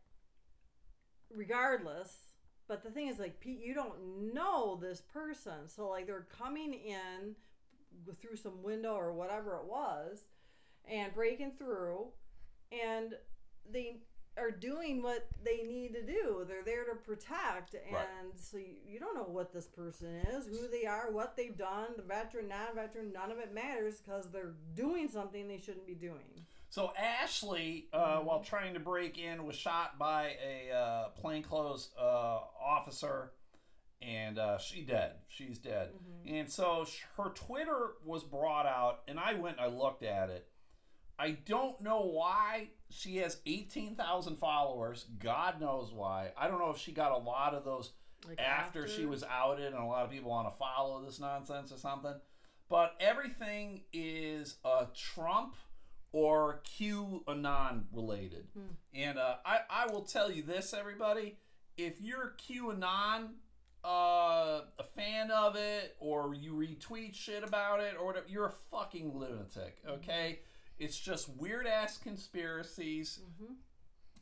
regardless, 1.30 2.18
but 2.68 2.84
the 2.84 2.92
thing 2.92 3.08
is, 3.08 3.18
like, 3.20 3.40
Pete, 3.40 3.60
you 3.60 3.74
don't 3.74 4.34
know 4.34 4.76
this 4.76 5.02
person. 5.02 5.68
So, 5.68 5.90
like, 5.90 6.06
they're 6.06 6.28
coming 6.38 6.74
in 6.74 7.36
through 8.22 8.36
some 8.36 8.62
window 8.62 8.94
or 8.94 9.14
whatever 9.14 9.56
it 9.58 9.66
was 9.66 10.28
and 10.86 11.14
breaking 11.14 11.54
through, 11.58 12.12
and 12.72 13.16
they 13.72 14.04
are 14.40 14.52
doing 14.52 15.02
what 15.04 15.28
they 15.44 15.64
need 15.64 15.94
to 15.94 16.02
do. 16.02 16.46
They're 16.48 16.64
there 16.64 16.86
to 16.86 16.96
protect, 16.96 17.74
and 17.74 17.94
Right. 17.94 18.08
so 18.36 18.58
you, 18.58 18.76
you 18.88 19.00
don't 19.00 19.16
know 19.16 19.24
what 19.28 19.54
this 19.54 19.68
person 19.68 20.16
is, 20.32 20.48
who 20.48 20.68
they 20.68 20.86
are, 20.86 21.12
what 21.12 21.36
they've 21.36 21.58
done, 21.58 21.90
the 21.98 22.04
veteran, 22.04 22.48
non 22.48 22.76
veteran, 22.76 23.12
none 23.14 23.32
of 23.32 23.38
it 23.40 23.54
matters 23.54 24.00
because 24.02 24.30
they're 24.32 24.54
doing 24.74 25.08
something 25.10 25.48
they 25.48 25.60
shouldn't 25.60 25.86
be 25.88 25.96
doing. 25.96 26.46
So 26.72 26.92
Ashli, 27.00 27.86
uh, 27.94 28.20
while 28.20 28.42
trying 28.42 28.76
to 28.76 28.80
break 28.80 29.18
in, 29.18 29.46
was 29.46 29.56
shot 29.56 29.98
by 29.98 30.36
a 30.46 30.72
uh, 30.72 31.10
plainclothes 31.10 31.90
uh, 32.00 32.40
officer, 32.64 33.32
and 34.02 34.38
uh, 34.38 34.58
she 34.60 34.84
dead. 34.84 35.14
She's 35.28 35.58
dead. 35.58 35.90
And 36.26 36.50
so 36.50 36.86
sh- 36.86 37.02
her 37.18 37.30
Twitter 37.32 37.94
was 38.06 38.24
brought 38.24 38.66
out, 38.68 39.02
and 39.08 39.20
I 39.20 39.34
went 39.34 39.58
and 39.58 39.66
I 39.66 39.76
looked 39.76 40.04
at 40.04 40.30
it. 40.30 40.48
I 41.20 41.38
don't 41.46 41.82
know 41.82 42.02
why 42.02 42.70
she 42.90 43.18
has 43.18 43.38
eighteen 43.46 43.96
thousand 43.96 44.38
followers. 44.38 45.06
God 45.20 45.60
knows 45.60 45.92
why. 45.92 46.32
I 46.38 46.48
don't 46.48 46.60
know 46.60 46.72
if 46.72 46.78
she 46.78 46.92
got 46.94 47.12
a 47.12 47.18
lot 47.18 47.54
of 47.54 47.66
those 47.66 47.92
Like 48.28 48.40
after, 48.40 48.88
she 48.88 49.06
was 49.06 49.24
outed, 49.30 49.74
and 49.74 49.84
a 49.84 49.86
lot 49.86 50.06
of 50.06 50.12
people 50.12 50.30
want 50.32 50.50
to 50.50 50.58
follow 50.58 51.04
this 51.04 51.20
nonsense 51.20 51.72
or 51.72 51.78
something. 51.78 52.16
But 52.70 52.96
everything 53.00 53.82
is 53.92 54.56
uh, 54.64 54.86
Trump 54.96 55.56
or 56.12 56.62
QAnon 56.80 57.84
related. 57.94 58.48
And 58.94 59.18
uh, 59.20 59.36
I, 59.46 59.60
I 59.70 59.86
will 59.88 60.02
tell 60.02 60.32
you 60.32 60.44
this, 60.44 60.74
everybody. 60.74 61.38
If 61.78 62.02
you're 62.02 62.36
QAnon, 62.48 63.30
uh, 63.84 64.62
a 64.78 64.84
fan 64.96 65.32
of 65.32 65.56
it, 65.56 65.96
or 66.00 66.34
you 66.34 66.54
retweet 66.54 67.16
shit 67.16 67.44
about 67.44 67.80
it, 67.80 67.96
or 68.00 68.06
whatever, 68.06 68.26
you're 68.28 68.48
a 68.48 68.54
fucking 68.72 69.18
lunatic, 69.18 69.78
okay? 69.88 70.40
It's 70.80 70.98
just 70.98 71.30
weird 71.30 71.68
ass 71.68 71.98
conspiracies. 71.98 73.20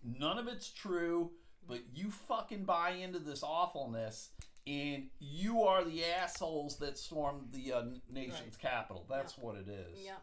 None 0.03 0.37
of 0.37 0.47
it's 0.47 0.71
true, 0.71 1.31
but 1.67 1.81
you 1.93 2.09
fucking 2.09 2.63
buy 2.65 2.91
into 2.91 3.19
this 3.19 3.43
awfulness, 3.43 4.29
and 4.65 5.07
you 5.19 5.63
are 5.63 5.83
the 5.83 6.03
assholes 6.03 6.77
that 6.79 6.97
stormed 6.97 7.49
the 7.51 7.73
uh, 7.73 7.83
nation's 8.11 8.57
capital. 8.57 9.05
That's 9.09 9.37
what 9.37 9.55
it 9.55 9.67
is. 9.67 10.03
Yep. 10.03 10.21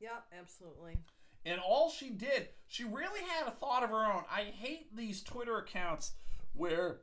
Yep, 0.00 0.24
absolutely. 0.38 0.98
And 1.44 1.60
all 1.60 1.90
she 1.90 2.10
did, 2.10 2.48
she 2.68 2.84
really 2.84 3.20
had 3.20 3.48
a 3.48 3.50
thought 3.50 3.82
of 3.82 3.90
her 3.90 4.04
own. 4.04 4.22
I 4.30 4.42
hate 4.42 4.94
these 4.96 5.22
Twitter 5.22 5.58
accounts 5.58 6.12
where 6.54 7.00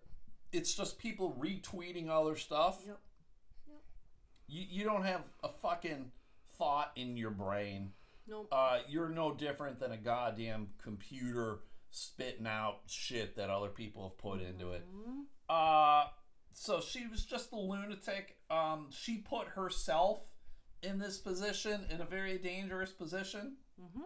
it's 0.51 0.73
just 0.73 0.97
people 0.97 1.37
retweeting 1.39 2.09
other 2.09 2.35
stuff. 2.35 2.79
Yep. 2.85 2.99
Yep. 3.67 3.77
You, 4.47 4.65
you 4.69 4.83
don't 4.85 5.03
have 5.03 5.23
a 5.43 5.49
fucking 5.49 6.11
thought 6.57 6.91
in 6.95 7.17
your 7.17 7.31
brain. 7.31 7.91
Nope. 8.29 8.47
Uh, 8.51 8.79
you're 8.87 9.09
no 9.09 9.33
different 9.33 9.79
than 9.79 9.91
a 9.91 9.97
goddamn 9.97 10.69
computer 10.81 11.59
spitting 11.91 12.45
out 12.47 12.81
shit 12.87 13.35
that 13.37 13.49
other 13.49 13.69
people 13.69 14.03
have 14.09 14.17
put 14.17 14.41
into 14.41 14.71
it. 14.73 14.85
Mhm. 14.93 15.25
Uh, 15.49 16.09
so 16.53 16.79
she 16.79 17.07
was 17.07 17.25
just 17.25 17.51
a 17.51 17.55
lunatic. 17.55 18.37
Um, 18.49 18.91
she 18.91 19.17
put 19.17 19.47
herself 19.49 20.21
in 20.83 20.99
this 20.99 21.17
position, 21.17 21.85
in 21.89 21.99
a 22.01 22.05
very 22.05 22.37
dangerous 22.37 22.91
position. 22.91 23.57
Mhm. 23.81 24.03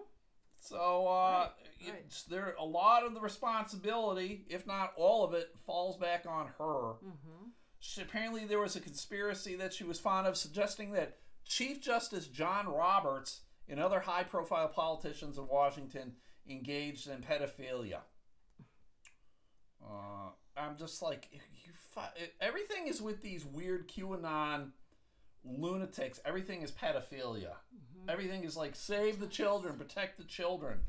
So 0.57 1.07
uh, 1.07 1.51
Right, 1.81 1.91
right. 1.91 2.23
there 2.29 2.55
a 2.57 2.63
lot 2.65 3.03
of 3.03 3.13
the 3.13 3.19
responsibility, 3.19 4.45
if 4.49 4.65
not 4.65 4.93
all 4.95 5.25
of 5.25 5.33
it, 5.33 5.57
falls 5.59 5.97
back 5.97 6.25
on 6.25 6.47
her. 6.57 6.93
Mhm. 7.03 7.51
She, 7.79 8.01
apparently, 8.01 8.45
there 8.45 8.59
was 8.59 8.77
a 8.77 8.79
conspiracy 8.79 9.55
that 9.55 9.73
she 9.73 9.83
was 9.83 9.99
fond 9.99 10.25
of, 10.25 10.37
suggesting 10.37 10.91
that 10.93 11.19
Chief 11.43 11.81
Justice 11.81 12.27
John 12.27 12.67
Roberts 12.69 13.41
and 13.69 13.79
other 13.79 14.01
high-profile 14.01 14.69
politicians 14.69 15.37
in 15.37 15.47
Washington 15.47 16.13
engaged 16.49 17.07
in 17.07 17.21
pedophilia. 17.21 17.99
Uh, 19.83 20.29
I'm 20.57 20.77
just 20.77 21.01
like, 21.01 21.29
you. 21.31 21.71
Fi- 21.93 22.09
everything 22.41 22.87
is 22.87 23.03
with 23.03 23.21
these 23.21 23.45
weird 23.45 23.87
QAnon 23.87 24.71
lunatics. 25.45 26.19
Everything 26.25 26.63
is 26.63 26.71
pedophilia. 26.71 27.53
Everything 28.09 28.43
is 28.43 28.57
like 28.57 28.75
save 28.75 29.19
the 29.19 29.27
children, 29.27 29.77
protect 29.77 30.17
the 30.17 30.23
children. 30.23 30.79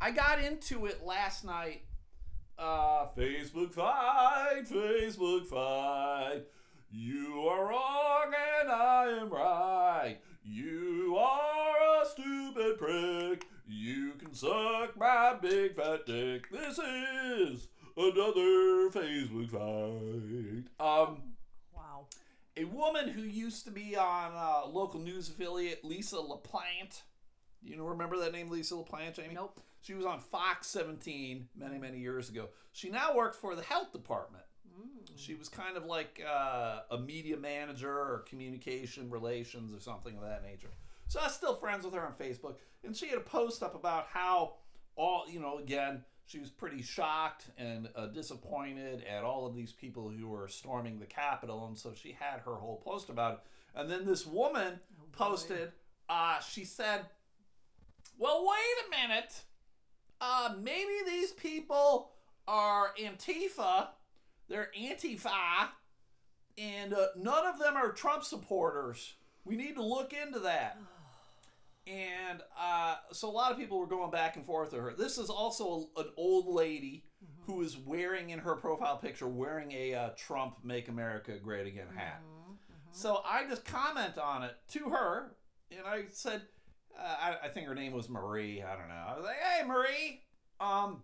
I 0.00 0.10
got 0.10 0.42
into 0.42 0.86
it 0.86 1.04
last 1.04 1.44
night. 1.44 1.82
Uh, 2.58 3.06
Facebook 3.16 3.72
fight, 3.72 4.64
Facebook 4.68 5.46
fight. 5.46 6.42
You 6.90 7.46
are 7.48 7.68
wrong 7.68 8.32
and 8.60 8.68
I 8.68 9.06
am 9.20 9.30
right. 9.30 10.18
You 10.42 11.16
are 11.20 11.40
a 11.54 11.57
stupid 12.10 12.78
prick. 12.78 13.46
You 13.66 14.12
can 14.18 14.34
suck 14.34 14.96
my 14.96 15.36
big 15.40 15.76
fat 15.76 16.06
dick. 16.06 16.50
This 16.50 16.78
is 16.78 17.68
another 17.96 18.90
Facebook 18.90 19.50
fight. 19.50 20.84
Um, 20.84 21.22
Wow. 21.74 22.06
a 22.56 22.64
woman 22.64 23.08
who 23.08 23.22
used 23.22 23.64
to 23.66 23.70
be 23.70 23.96
on 23.96 24.32
uh, 24.34 24.66
local 24.68 25.00
news 25.00 25.28
affiliate 25.28 25.84
Lisa 25.84 26.16
LaPlante. 26.16 27.02
You 27.62 27.76
know, 27.76 27.84
remember 27.84 28.16
that 28.18 28.32
name, 28.32 28.50
Lisa 28.50 28.74
LaPlante, 28.74 29.14
Jamie? 29.14 29.34
Nope. 29.34 29.60
She 29.80 29.94
was 29.94 30.04
on 30.06 30.18
Fox 30.20 30.66
17 30.68 31.48
many, 31.56 31.78
many 31.78 31.98
years 31.98 32.28
ago. 32.28 32.48
She 32.72 32.90
now 32.90 33.14
works 33.14 33.36
for 33.36 33.54
the 33.54 33.62
health 33.62 33.92
department. 33.92 34.44
She 35.16 35.34
was 35.34 35.48
kind 35.48 35.76
of 35.76 35.84
like 35.84 36.22
uh, 36.28 36.80
a 36.92 36.98
media 36.98 37.36
manager 37.36 37.90
or 37.90 38.24
communication 38.28 39.10
relations 39.10 39.74
or 39.74 39.80
something 39.80 40.16
of 40.16 40.22
that 40.22 40.44
nature. 40.44 40.70
So 41.08 41.20
I 41.20 41.24
was 41.24 41.34
still 41.34 41.54
friends 41.54 41.86
with 41.86 41.94
her 41.94 42.06
on 42.06 42.12
Facebook, 42.12 42.56
and 42.84 42.94
she 42.94 43.08
had 43.08 43.16
a 43.16 43.22
post 43.22 43.62
up 43.62 43.74
about 43.74 44.08
how 44.12 44.56
all 44.94 45.24
you 45.28 45.40
know. 45.40 45.56
Again, 45.58 46.04
she 46.26 46.38
was 46.38 46.50
pretty 46.50 46.82
shocked 46.82 47.46
and 47.56 47.88
uh, 47.96 48.06
disappointed 48.06 49.02
at 49.04 49.24
all 49.24 49.46
of 49.46 49.54
these 49.54 49.72
people 49.72 50.10
who 50.10 50.28
were 50.28 50.48
storming 50.48 50.98
the 50.98 51.06
Capitol, 51.06 51.66
and 51.66 51.78
so 51.78 51.94
she 51.94 52.16
had 52.18 52.40
her 52.40 52.56
whole 52.56 52.82
post 52.84 53.08
about 53.08 53.34
it. 53.34 53.40
And 53.74 53.90
then 53.90 54.04
this 54.04 54.26
woman 54.26 54.80
posted. 55.12 55.72
Uh, 56.10 56.40
she 56.40 56.66
said, 56.66 57.06
"Well, 58.18 58.46
wait 58.46 58.86
a 58.86 59.08
minute. 59.08 59.42
Uh, 60.20 60.54
maybe 60.60 60.92
these 61.06 61.32
people 61.32 62.10
are 62.46 62.92
Antifa." 63.00 63.88
They're 64.48 64.70
Antifa, 64.78 65.68
and 66.58 66.92
uh, 66.92 67.08
none 67.16 67.46
of 67.46 67.58
them 67.58 67.76
are 67.76 67.92
Trump 67.92 68.24
supporters. 68.24 69.14
We 69.44 69.56
need 69.56 69.76
to 69.76 69.82
look 69.82 70.12
into 70.12 70.40
that. 70.40 70.78
And 71.88 72.42
uh, 72.58 72.96
so 73.12 73.28
a 73.28 73.32
lot 73.32 73.50
of 73.50 73.58
people 73.58 73.78
were 73.78 73.86
going 73.86 74.10
back 74.10 74.36
and 74.36 74.44
forth 74.44 74.72
with 74.72 74.80
her. 74.82 74.94
This 74.96 75.16
is 75.16 75.30
also 75.30 75.88
an 75.96 76.06
old 76.16 76.46
lady 76.46 77.04
who 77.46 77.62
is 77.62 77.76
wearing 77.78 78.30
in 78.30 78.40
her 78.40 78.56
profile 78.56 78.98
picture 78.98 79.26
wearing 79.26 79.72
a 79.72 79.94
uh, 79.94 80.10
Trump 80.16 80.58
"Make 80.62 80.88
America 80.88 81.38
Great 81.42 81.66
Again" 81.66 81.86
hat. 81.94 82.22
So 82.92 83.22
I 83.24 83.46
just 83.48 83.64
comment 83.64 84.18
on 84.18 84.42
it 84.42 84.56
to 84.72 84.90
her, 84.90 85.36
and 85.70 85.86
I 85.86 86.04
said, 86.10 86.42
uh, 86.98 87.16
I, 87.20 87.46
I 87.46 87.48
think 87.48 87.66
her 87.66 87.74
name 87.74 87.92
was 87.92 88.08
Marie. 88.08 88.62
I 88.62 88.76
don't 88.76 88.88
know. 88.88 89.04
I 89.08 89.16
was 89.16 89.24
like, 89.24 89.36
"Hey, 89.36 89.66
Marie, 89.66 90.22
um, 90.60 91.02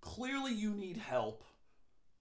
clearly 0.00 0.52
you 0.52 0.74
need 0.74 0.96
help. 0.98 1.42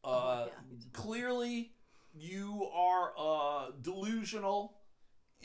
Uh, 0.04 0.46
yeah. 0.48 0.78
clearly 0.94 1.72
you 2.14 2.70
are 2.74 3.14
uh, 3.18 3.72
delusional, 3.82 4.78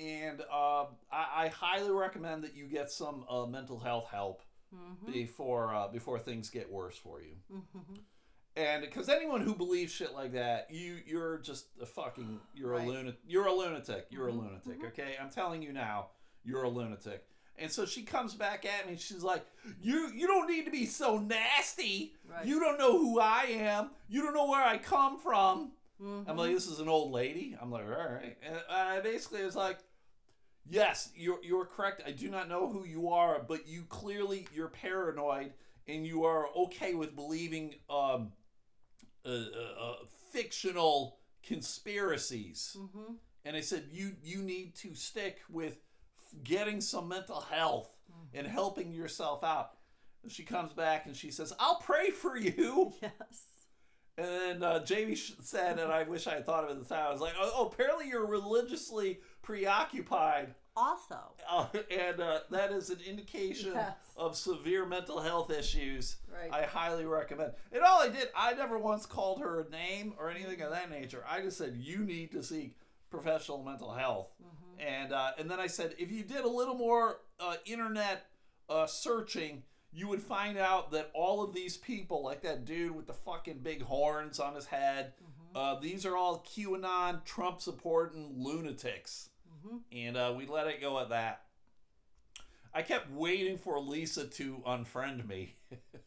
and 0.00 0.40
uh, 0.52 0.84
I, 1.12 1.26
I 1.44 1.48
highly 1.54 1.90
recommend 1.90 2.44
that 2.44 2.54
you 2.56 2.66
get 2.66 2.90
some 2.90 3.24
uh, 3.28 3.46
mental 3.46 3.78
health 3.78 4.06
help 4.10 4.42
before 5.12 5.74
uh, 5.74 5.88
before 5.88 6.18
things 6.18 6.48
get 6.50 6.70
worse 6.70 6.96
for 6.96 7.20
you. 7.20 7.34
And 8.56 8.82
because 8.82 9.08
anyone 9.08 9.40
who 9.42 9.54
believes 9.54 9.92
shit 9.92 10.12
like 10.12 10.32
that, 10.32 10.68
you 10.70 10.98
you're 11.06 11.38
just 11.38 11.66
a 11.80 11.86
fucking 11.86 12.40
you're 12.54 12.70
Right. 12.72 12.84
a 12.86 12.90
lunatic. 12.90 13.20
You're 13.26 13.46
a 13.46 13.52
lunatic. 13.54 14.06
You're 14.10 14.28
a 14.28 14.32
lunatic. 14.32 14.84
Okay, 14.88 15.14
I'm 15.20 15.30
telling 15.30 15.62
you 15.62 15.72
now, 15.72 16.08
you're 16.44 16.64
a 16.64 16.68
lunatic. 16.68 17.24
And 17.56 17.70
so 17.70 17.84
she 17.84 18.02
comes 18.02 18.34
back 18.34 18.64
at 18.64 18.88
me. 18.90 18.96
She's 18.96 19.22
like, 19.22 19.44
"You 19.82 20.10
you 20.14 20.26
don't 20.26 20.48
need 20.48 20.64
to 20.64 20.70
be 20.70 20.86
so 20.86 21.18
nasty. 21.18 22.14
Right. 22.28 22.44
You 22.46 22.58
don't 22.58 22.78
know 22.78 22.98
who 22.98 23.20
I 23.20 23.44
am. 23.50 23.90
You 24.08 24.22
don't 24.22 24.34
know 24.34 24.48
where 24.48 24.64
I 24.64 24.78
come 24.78 25.18
from." 25.18 25.72
I'm 26.02 26.36
like, 26.38 26.52
"This 26.54 26.66
is 26.66 26.80
an 26.80 26.88
old 26.88 27.12
lady." 27.12 27.54
I'm 27.60 27.70
like, 27.70 27.84
"All 27.84 27.90
right." 27.90 28.36
And 28.42 28.56
I 28.70 29.00
basically 29.00 29.44
was 29.44 29.54
like, 29.54 29.78
Yes, 30.70 31.10
you're 31.16 31.42
you're 31.42 31.66
correct. 31.66 32.02
I 32.06 32.12
do 32.12 32.30
not 32.30 32.48
know 32.48 32.68
who 32.68 32.84
you 32.84 33.08
are, 33.08 33.42
but 33.46 33.66
you 33.66 33.82
clearly 33.88 34.46
you're 34.54 34.68
paranoid 34.68 35.52
and 35.88 36.06
you 36.06 36.24
are 36.24 36.46
okay 36.56 36.94
with 36.94 37.16
believing 37.16 37.74
um, 37.90 38.32
uh, 39.26 39.28
uh, 39.28 39.82
uh, 39.82 39.94
fictional 40.32 41.18
conspiracies. 41.42 42.76
Mm-hmm. 42.78 43.14
And 43.44 43.56
I 43.56 43.62
said 43.62 43.88
you 43.90 44.12
you 44.22 44.42
need 44.42 44.76
to 44.76 44.94
stick 44.94 45.38
with 45.50 45.72
f- 45.72 46.44
getting 46.44 46.80
some 46.80 47.08
mental 47.08 47.40
health 47.40 47.96
and 48.32 48.46
helping 48.46 48.92
yourself 48.92 49.42
out. 49.42 49.72
And 50.22 50.30
she 50.30 50.44
comes 50.44 50.72
back 50.72 51.06
and 51.06 51.16
she 51.16 51.32
says, 51.32 51.52
"I'll 51.58 51.80
pray 51.80 52.10
for 52.10 52.36
you." 52.36 52.92
Yes. 53.02 53.46
And 54.18 54.26
then 54.28 54.62
uh, 54.62 54.84
Jamie 54.84 55.16
said, 55.16 55.78
and 55.78 55.90
I 55.90 56.02
wish 56.02 56.26
I 56.26 56.34
had 56.34 56.44
thought 56.44 56.64
of 56.64 56.70
it 56.70 56.72
at 56.74 56.86
the 56.86 56.94
time. 56.94 57.06
I 57.08 57.12
was 57.12 57.22
like, 57.22 57.32
"Oh, 57.40 57.50
oh 57.54 57.66
apparently 57.66 58.08
you're 58.08 58.26
religiously 58.26 59.20
preoccupied." 59.42 60.54
Also. 60.76 61.16
Uh, 61.48 61.66
and 61.90 62.20
uh, 62.20 62.40
that 62.50 62.70
is 62.72 62.90
an 62.90 62.98
indication 63.06 63.72
Yes. 63.74 63.94
of 64.16 64.36
severe 64.36 64.86
mental 64.86 65.20
health 65.20 65.50
issues. 65.50 66.16
Right. 66.32 66.50
I 66.52 66.64
highly 66.66 67.04
recommend. 67.04 67.52
And 67.72 67.82
all 67.82 68.00
I 68.02 68.08
did, 68.08 68.28
I 68.36 68.54
never 68.54 68.78
once 68.78 69.04
called 69.06 69.40
her 69.40 69.60
a 69.60 69.68
name 69.70 70.14
or 70.18 70.30
anything 70.30 70.60
of 70.62 70.70
that 70.70 70.90
nature. 70.90 71.24
I 71.28 71.40
just 71.40 71.58
said 71.58 71.76
you 71.76 71.98
need 71.98 72.30
to 72.32 72.42
seek 72.42 72.76
professional 73.10 73.62
mental 73.62 73.92
health. 73.92 74.32
Mm-hmm. 74.42 74.80
And 74.86 75.12
uh, 75.12 75.32
and 75.38 75.50
then 75.50 75.60
I 75.60 75.66
said 75.66 75.94
if 75.98 76.10
you 76.10 76.22
did 76.22 76.44
a 76.44 76.48
little 76.48 76.76
more 76.76 77.18
uh, 77.38 77.56
internet 77.66 78.26
uh, 78.68 78.86
searching, 78.86 79.64
you 79.92 80.06
would 80.08 80.22
find 80.22 80.56
out 80.56 80.92
that 80.92 81.10
all 81.14 81.42
of 81.42 81.52
these 81.52 81.76
people, 81.76 82.22
like 82.22 82.42
that 82.42 82.64
dude 82.64 82.94
with 82.94 83.06
the 83.08 83.12
fucking 83.12 83.58
big 83.58 83.82
horns 83.82 84.38
on 84.38 84.54
his 84.54 84.66
head, 84.66 85.14
Mm-hmm. 85.52 85.56
uh, 85.56 85.80
these 85.80 86.06
are 86.06 86.16
all 86.16 86.46
QAnon 86.48 87.24
Trump 87.24 87.60
supporting 87.60 88.34
lunatics 88.36 89.29
Mm-hmm. 89.66 89.76
and 89.92 90.16
uh, 90.16 90.32
we 90.36 90.46
let 90.46 90.66
it 90.66 90.80
go 90.80 90.98
at 91.00 91.10
that. 91.10 91.42
I 92.72 92.82
kept 92.82 93.10
waiting 93.10 93.58
for 93.58 93.78
Lisa 93.80 94.26
to 94.26 94.62
unfriend 94.66 95.26
me, 95.26 95.56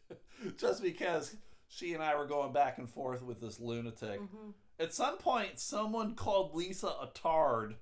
just 0.57 0.81
because 0.81 1.35
she 1.67 1.93
and 1.93 2.01
I 2.01 2.15
were 2.15 2.25
going 2.25 2.53
back 2.53 2.77
and 2.77 2.89
forth 2.89 3.21
with 3.21 3.41
this 3.41 3.59
lunatic. 3.59 4.21
Mm-hmm. 4.21 4.51
At 4.79 4.93
some 4.93 5.17
point, 5.17 5.59
someone 5.59 6.15
called 6.15 6.55
Lisa 6.55 6.87
a 6.87 7.09
tard, 7.13 7.75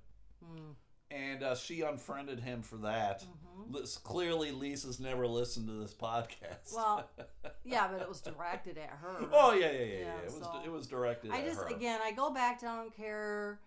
Mm. 0.44 0.74
and 1.12 1.44
uh, 1.44 1.54
she 1.54 1.82
unfriended 1.82 2.40
him 2.40 2.64
for 2.64 2.78
that. 2.78 3.24
Mm-hmm. 3.24 3.84
Clearly, 4.04 4.52
Lisa's 4.52 5.00
never 5.00 5.28
listened 5.28 5.68
to 5.68 5.74
this 5.74 5.94
podcast. 5.94 6.74
Well, 6.76 7.08
yeah, 7.64 7.88
but 7.92 8.02
it 8.02 8.10
was 8.10 8.22
directed 8.22 8.80
at 8.80 8.90
her. 8.90 9.28
oh 9.32 9.54
yeah, 9.54 9.70
yeah, 9.70 9.78
yeah, 9.78 9.84
yeah. 9.86 9.98
Yeah, 10.00 10.18
It 10.26 10.32
was 10.34 10.48
it 10.66 10.72
was 10.72 10.88
directed 10.88 11.30
I 11.30 11.42
at 11.42 11.46
just 11.46 11.60
her. 11.60 11.68
again, 11.68 12.00
I 12.04 12.12
go 12.12 12.32
back 12.34 12.60
to 12.62 12.68
I 12.68 12.76
don't 12.78 12.98
care, 12.98 13.60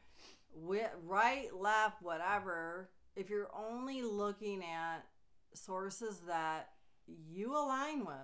right, 0.57 1.49
left, 1.55 2.03
whatever. 2.03 2.91
If 3.17 3.31
you're 3.31 3.51
only 3.55 4.03
looking 4.03 4.63
at 4.63 5.07
sources 5.55 6.21
that 6.27 6.71
you 7.07 7.53
align 7.57 8.05
with, 8.05 8.17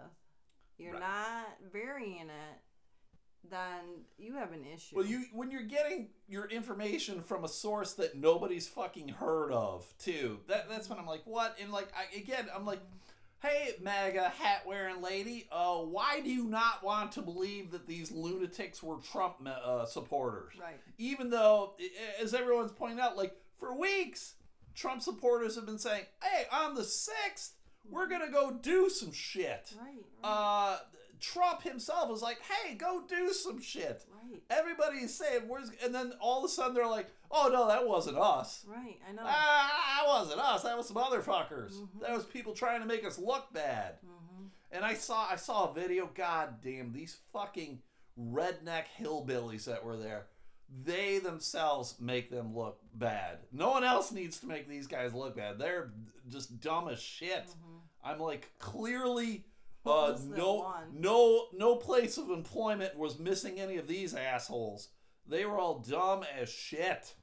you're 0.78 0.92
Right. 0.94 1.00
not 1.00 1.46
varying 1.72 2.28
it, 2.30 2.58
then 3.44 4.04
you 4.18 4.34
have 4.34 4.52
an 4.52 4.64
issue. 4.64 4.96
Well, 4.96 5.06
you 5.06 5.24
when 5.32 5.50
you're 5.50 5.62
getting 5.62 6.10
your 6.28 6.46
information 6.46 7.20
from 7.22 7.44
a 7.44 7.48
source 7.48 7.94
that 7.94 8.14
nobody's 8.14 8.68
fucking 8.68 9.08
heard 9.08 9.52
of, 9.52 9.92
too. 9.98 10.40
That 10.46 10.68
that's 10.68 10.88
when 10.88 10.98
I'm 10.98 11.06
like, 11.06 11.22
what? 11.26 11.56
And 11.60 11.70
like, 11.72 11.88
I, 11.96 12.14
again, 12.18 12.48
I'm 12.54 12.66
like, 12.66 12.80
hey, 13.42 13.72
MAGA 13.80 14.28
hat 14.28 14.62
wearing 14.66 15.00
lady, 15.00 15.48
uh, 15.50 15.76
why 15.76 16.20
do 16.20 16.30
you 16.30 16.44
not 16.44 16.82
want 16.84 17.12
to 17.12 17.22
believe 17.22 17.70
that 17.70 17.86
these 17.86 18.10
lunatics 18.10 18.82
were 18.82 18.96
Trump 18.98 19.36
uh, 19.46 19.84
supporters? 19.86 20.54
right. 20.60 20.80
Even 20.98 21.30
though, 21.30 21.74
as 22.22 22.34
everyone's 22.34 22.72
pointing 22.72 23.00
out, 23.00 23.16
like 23.16 23.34
for 23.58 23.76
weeks, 23.76 24.34
Trump 24.74 25.02
supporters 25.02 25.56
have 25.56 25.66
been 25.66 25.78
saying, 25.78 26.04
hey, 26.22 26.44
on 26.52 26.74
the 26.74 26.84
sixth, 26.84 27.54
we're 27.88 28.08
gonna 28.08 28.30
go 28.30 28.52
do 28.52 28.90
some 28.90 29.12
shit. 29.12 29.72
Right. 29.80 29.86
Right. 30.22 30.30
Uh, 30.30 30.78
Trump 31.18 31.62
himself 31.62 32.08
was 32.08 32.22
like, 32.22 32.38
hey, 32.40 32.74
go 32.74 33.02
do 33.08 33.32
some 33.32 33.60
shit 33.60 34.04
right. 34.30 34.42
everybody's 34.50 35.14
saying 35.14 35.42
where's 35.46 35.70
and 35.84 35.94
then 35.94 36.12
all 36.20 36.38
of 36.38 36.44
a 36.44 36.48
sudden 36.48 36.74
they're 36.74 36.86
like 36.86 37.08
oh 37.30 37.48
no 37.52 37.68
that 37.68 37.86
wasn't 37.86 38.16
us 38.18 38.64
Right. 38.66 38.98
I 39.08 39.12
know. 39.12 39.22
ah 39.24 40.00
that 40.02 40.08
wasn't 40.08 40.40
us 40.40 40.62
that 40.62 40.76
was 40.76 40.88
some 40.88 40.96
other 40.96 41.20
fuckers 41.22 41.72
Mhm. 41.72 42.00
that 42.00 42.10
was 42.16 42.24
people 42.26 42.52
trying 42.54 42.80
to 42.80 42.86
make 42.86 43.04
us 43.04 43.18
look 43.18 43.52
bad 43.52 43.96
hmm 44.04 44.46
and 44.72 44.84
i 44.84 44.94
saw 44.94 45.26
i 45.30 45.36
saw 45.36 45.70
a 45.70 45.74
video 45.74 46.08
god 46.14 46.60
damn 46.62 46.92
these 46.92 47.18
fucking 47.32 47.80
redneck 48.18 48.84
hillbillies 49.00 49.64
that 49.64 49.84
were 49.84 49.96
there 49.96 50.26
they 50.84 51.18
themselves 51.18 51.96
make 52.00 52.30
them 52.30 52.54
look 52.56 52.78
bad 52.94 53.38
no 53.52 53.70
one 53.70 53.82
else 53.84 54.12
needs 54.12 54.38
to 54.38 54.46
make 54.46 54.68
these 54.68 54.86
guys 54.86 55.12
look 55.14 55.36
bad 55.36 55.58
they're 55.58 55.92
just 56.28 56.60
dumb 56.60 56.88
as 56.88 57.00
shit 57.00 57.44
hmm 57.62 57.76
I'm 58.02 58.18
like 58.18 58.52
clearly 58.58 59.44
uh, 59.84 60.16
no 60.26 60.72
no 60.90 61.46
no 61.52 61.76
place 61.76 62.16
of 62.16 62.30
employment 62.30 62.96
was 62.96 63.18
missing 63.18 63.60
any 63.60 63.76
of 63.76 63.86
these 63.88 64.14
assholes. 64.14 64.88
They 65.26 65.44
were 65.44 65.58
all 65.58 65.80
dumb 65.80 66.24
as 66.38 66.48
shit. 66.50 67.14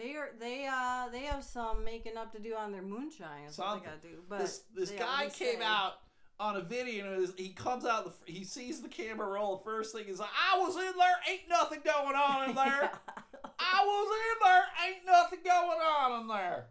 They 0.00 0.14
are 0.14 0.30
they 0.38 0.68
uh 0.70 1.08
they 1.10 1.22
have 1.22 1.42
some 1.42 1.84
making 1.84 2.16
up 2.16 2.32
to 2.32 2.38
do 2.38 2.54
on 2.54 2.70
their 2.72 2.82
moonshine. 2.82 3.44
What 3.44 3.52
Something. 3.54 3.80
they 3.82 3.86
gotta 3.86 4.00
do. 4.00 4.22
But 4.28 4.38
this 4.40 4.62
this 4.74 4.90
guy 4.92 5.24
came 5.32 5.58
say- 5.58 5.64
out 5.64 5.94
on 6.40 6.54
a 6.54 6.60
video 6.60 7.12
and 7.14 7.32
he 7.36 7.48
comes 7.48 7.84
out 7.84 8.04
the, 8.04 8.32
he 8.32 8.44
sees 8.44 8.80
the 8.80 8.88
camera 8.88 9.26
roll 9.26 9.56
the 9.56 9.64
first 9.64 9.92
thing 9.92 10.04
he's 10.06 10.20
like 10.20 10.28
I 10.54 10.56
was 10.58 10.76
in 10.76 10.82
there 10.96 11.16
ain't 11.28 11.48
nothing 11.48 11.80
going 11.84 12.14
on 12.14 12.50
in 12.50 12.54
there 12.54 12.92
I 13.58 13.84
was 13.84 14.08
in 14.20 14.46
there 14.46 14.64
ain't 14.86 15.04
nothing 15.04 15.40
going 15.44 15.80
on 15.80 16.20
in 16.20 16.28
there 16.28 16.66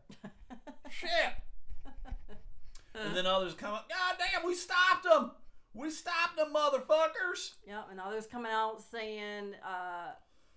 shit 0.89 1.33
and 2.95 3.13
then 3.13 3.25
others 3.25 3.55
come 3.55 3.73
up 3.73 3.89
God 3.89 4.15
damn 4.17 4.45
we 4.47 4.55
stopped 4.55 5.03
them 5.03 5.31
we 5.73 5.89
stopped 5.89 6.37
them 6.37 6.53
motherfuckers 6.55 7.55
Yep, 7.67 7.87
and 7.91 7.99
others 7.99 8.25
coming 8.25 8.51
out 8.51 8.81
saying, 8.81 9.53
uh, 9.65 10.11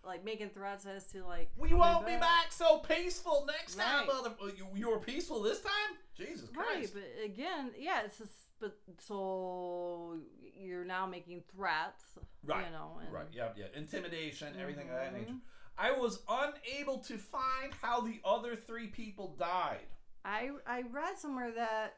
like 0.05 0.25
making 0.25 0.51
threats 0.51 0.87
as 0.87 1.07
to 1.07 1.25
like 1.25 1.51
we 1.59 1.75
won't 1.75 2.07
be 2.07 2.17
back 2.17 2.51
so 2.51 2.79
peaceful 2.79 3.47
next 3.47 3.75
time 3.75 4.07
Right. 4.07 4.07
mother 4.07 4.35
oh, 4.41 4.47
you, 4.49 4.67
you 4.75 4.91
were 4.91 4.99
peaceful 4.99 5.43
this 5.43 5.61
time 5.61 5.97
Jesus 6.17 6.49
Right, 6.55 6.67
Christ 6.67 6.95
but 6.95 7.25
again, 7.25 7.71
yeah, 7.79 8.03
it's 8.05 8.19
just 8.19 8.33
but 8.61 8.77
so 8.99 10.19
you're 10.59 10.85
now 10.85 11.07
making 11.07 11.43
threats, 11.57 12.05
Right, 12.45 12.67
You 12.67 12.73
know, 12.73 12.99
and, 13.03 13.13
Right. 13.13 13.27
Yep. 13.33 13.57
Yeah. 13.59 13.65
Intimidation, 13.75 14.49
everything 14.61 14.89
of 14.91 14.97
that 14.97 15.13
nature. 15.15 15.27
Mm-hmm. 15.31 15.37
I 15.79 15.93
was 15.93 16.23
unable 16.29 16.99
to 16.99 17.17
find 17.17 17.73
how 17.81 18.03
the 18.03 18.21
other 18.23 18.55
three 18.55 18.89
people 18.89 19.35
died. 19.39 19.87
I 20.25 20.51
I 20.67 20.83
read 20.93 21.17
somewhere 21.19 21.53
that 21.53 21.95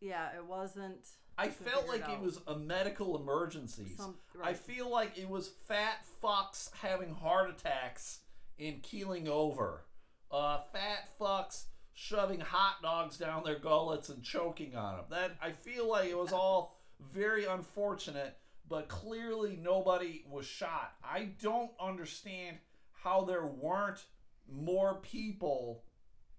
yeah, 0.00 0.28
it 0.36 0.44
wasn't. 0.46 1.06
I 1.36 1.48
felt 1.48 1.88
like 1.88 2.08
it 2.08 2.12
it 2.14 2.20
was 2.20 2.40
a 2.46 2.56
medical 2.56 3.20
emergency. 3.20 3.94
Some, 3.96 4.16
I 4.42 4.52
feel 4.52 4.90
like 4.90 5.18
it 5.18 5.28
was 5.28 5.48
fat 5.48 6.04
fucks 6.22 6.70
having 6.80 7.14
heart 7.14 7.50
attacks 7.50 8.20
and 8.58 8.82
keeling 8.82 9.28
over. 9.28 9.84
Uh, 10.30 10.58
fat 10.72 11.08
fucks 11.20 11.64
shoving 11.92 12.40
hot 12.40 12.82
dogs 12.82 13.16
down 13.16 13.44
their 13.44 13.58
gullets 13.58 14.08
and 14.08 14.22
choking 14.22 14.76
on 14.76 14.96
them. 14.96 15.04
That 15.10 15.36
I 15.42 15.50
feel 15.50 15.88
like 15.88 16.08
it 16.08 16.18
was 16.18 16.32
all 16.32 16.80
very 17.12 17.44
unfortunate, 17.44 18.36
but 18.68 18.88
clearly 18.88 19.58
nobody 19.60 20.24
was 20.28 20.46
shot. 20.46 20.94
I 21.02 21.30
don't 21.40 21.70
understand 21.80 22.58
how 22.92 23.22
there 23.22 23.46
weren't 23.46 24.04
more 24.50 24.96
people 24.96 25.84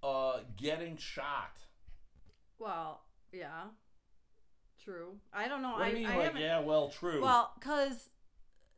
uh, 0.04 0.40
getting 0.56 0.98
shot. 0.98 1.58
Well, 2.60 3.02
yeah, 3.32 3.66
true. 4.86 5.16
I 5.34 5.48
don't 5.48 5.62
know. 5.62 5.72
What 5.74 5.82
I, 5.82 5.92
do 5.92 5.98
you 5.98 6.04
mean, 6.04 6.12
I 6.12 6.18
like, 6.18 6.26
haven't. 6.28 6.42
yeah, 6.42 6.60
well, 6.60 6.90
true. 6.90 7.22
Well, 7.22 7.52
because 7.60 8.10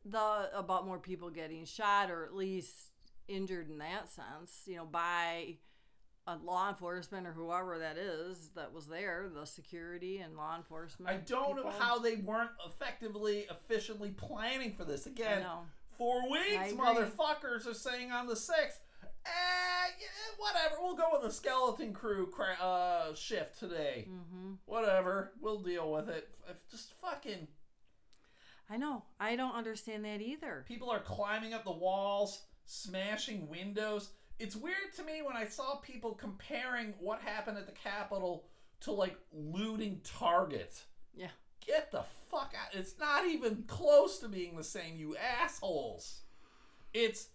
the 0.04 0.50
about 0.54 0.86
more 0.86 0.98
people 0.98 1.30
getting 1.30 1.64
shot 1.64 2.10
or 2.10 2.24
at 2.24 2.34
least 2.34 2.74
injured 3.28 3.68
in 3.70 3.78
that 3.78 4.08
sense, 4.08 4.62
you 4.66 4.76
know, 4.76 4.86
by 4.86 5.56
a 6.26 6.36
law 6.44 6.68
enforcement 6.68 7.26
or 7.26 7.32
whoever 7.32 7.78
that 7.78 7.96
is 7.96 8.50
that 8.54 8.72
was 8.72 8.86
there, 8.86 9.28
the 9.34 9.46
security 9.46 10.18
and 10.18 10.36
law 10.36 10.56
enforcement. 10.56 11.10
I 11.10 11.16
don't 11.16 11.56
know 11.56 11.64
people. 11.64 11.78
how 11.78 11.98
they 11.98 12.16
weren't 12.16 12.50
effectively, 12.66 13.46
efficiently 13.50 14.10
planning 14.10 14.74
for 14.74 14.84
this. 14.84 15.06
I 15.06 15.10
Again, 15.10 15.42
know. 15.42 15.60
four 15.96 16.30
weeks, 16.30 16.72
agree. 16.72 16.78
motherfuckers 16.78 17.66
are 17.66 17.74
saying 17.74 18.12
on 18.12 18.26
the 18.26 18.34
6th. 18.34 18.78
Eh, 19.28 19.90
yeah, 20.00 20.06
whatever. 20.38 20.76
We'll 20.82 20.96
go 20.96 21.08
with 21.12 21.22
the 21.22 21.30
skeleton 21.32 21.92
crew 21.92 22.26
cra- 22.26 22.56
uh, 22.60 23.14
shift 23.14 23.58
today. 23.58 24.08
hmm 24.08 24.54
Whatever. 24.64 25.32
We'll 25.40 25.60
deal 25.60 25.90
with 25.92 26.08
it. 26.08 26.28
F- 26.48 26.56
Just 26.70 26.92
fucking. 27.00 27.48
I 28.70 28.76
know. 28.76 29.04
I 29.18 29.36
don't 29.36 29.54
understand 29.54 30.04
that 30.04 30.20
either. 30.20 30.64
People 30.68 30.90
are 30.90 30.98
climbing 31.00 31.54
up 31.54 31.64
the 31.64 31.72
walls, 31.72 32.42
smashing 32.66 33.48
windows. 33.48 34.10
It's 34.38 34.54
weird 34.56 34.94
to 34.96 35.02
me 35.02 35.22
when 35.22 35.36
I 35.36 35.46
saw 35.46 35.76
people 35.76 36.12
comparing 36.14 36.94
what 37.00 37.20
happened 37.22 37.56
at 37.58 37.66
the 37.66 37.72
Capitol 37.72 38.44
to 38.82 38.92
like 38.92 39.16
looting 39.32 40.00
Target. 40.04 40.84
Yeah. 41.14 41.30
Get 41.66 41.90
the 41.90 42.04
fuck 42.30 42.54
out. 42.56 42.78
It's 42.78 42.94
not 43.00 43.26
even 43.26 43.64
close 43.66 44.18
to 44.20 44.28
being 44.28 44.56
the 44.56 44.62
same, 44.64 44.96
you 44.96 45.16
assholes. 45.16 46.20
It's 46.94 47.28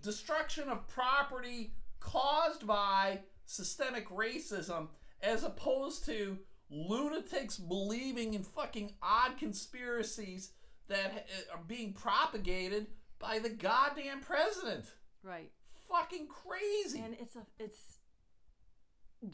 destruction 0.00 0.68
of 0.68 0.88
property 0.88 1.74
caused 2.00 2.66
by 2.66 3.20
systemic 3.44 4.08
racism 4.08 4.88
as 5.22 5.44
opposed 5.44 6.04
to 6.06 6.38
lunatics 6.70 7.58
believing 7.58 8.34
in 8.34 8.42
fucking 8.42 8.92
odd 9.02 9.36
conspiracies 9.36 10.52
that 10.88 11.26
uh, 11.28 11.56
are 11.56 11.62
being 11.66 11.92
propagated 11.92 12.86
by 13.18 13.38
the 13.38 13.50
goddamn 13.50 14.20
president. 14.20 14.86
Right. 15.22 15.50
Fucking 15.88 16.26
crazy. 16.26 17.00
And 17.00 17.14
it's 17.20 17.36
a 17.36 17.46
it's 17.58 17.98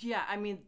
yeah, 0.00 0.22
I 0.28 0.36
mean 0.36 0.58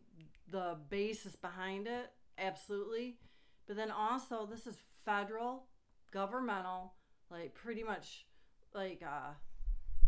the 0.50 0.76
basis 0.88 1.36
behind 1.36 1.86
it, 1.86 2.10
absolutely. 2.38 3.18
But 3.66 3.76
then 3.76 3.90
also 3.90 4.46
this 4.50 4.66
is 4.66 4.76
federal, 5.04 5.66
governmental, 6.12 6.94
like 7.30 7.54
pretty 7.54 7.82
much 7.82 8.26
like 8.74 9.02
uh 9.04 9.32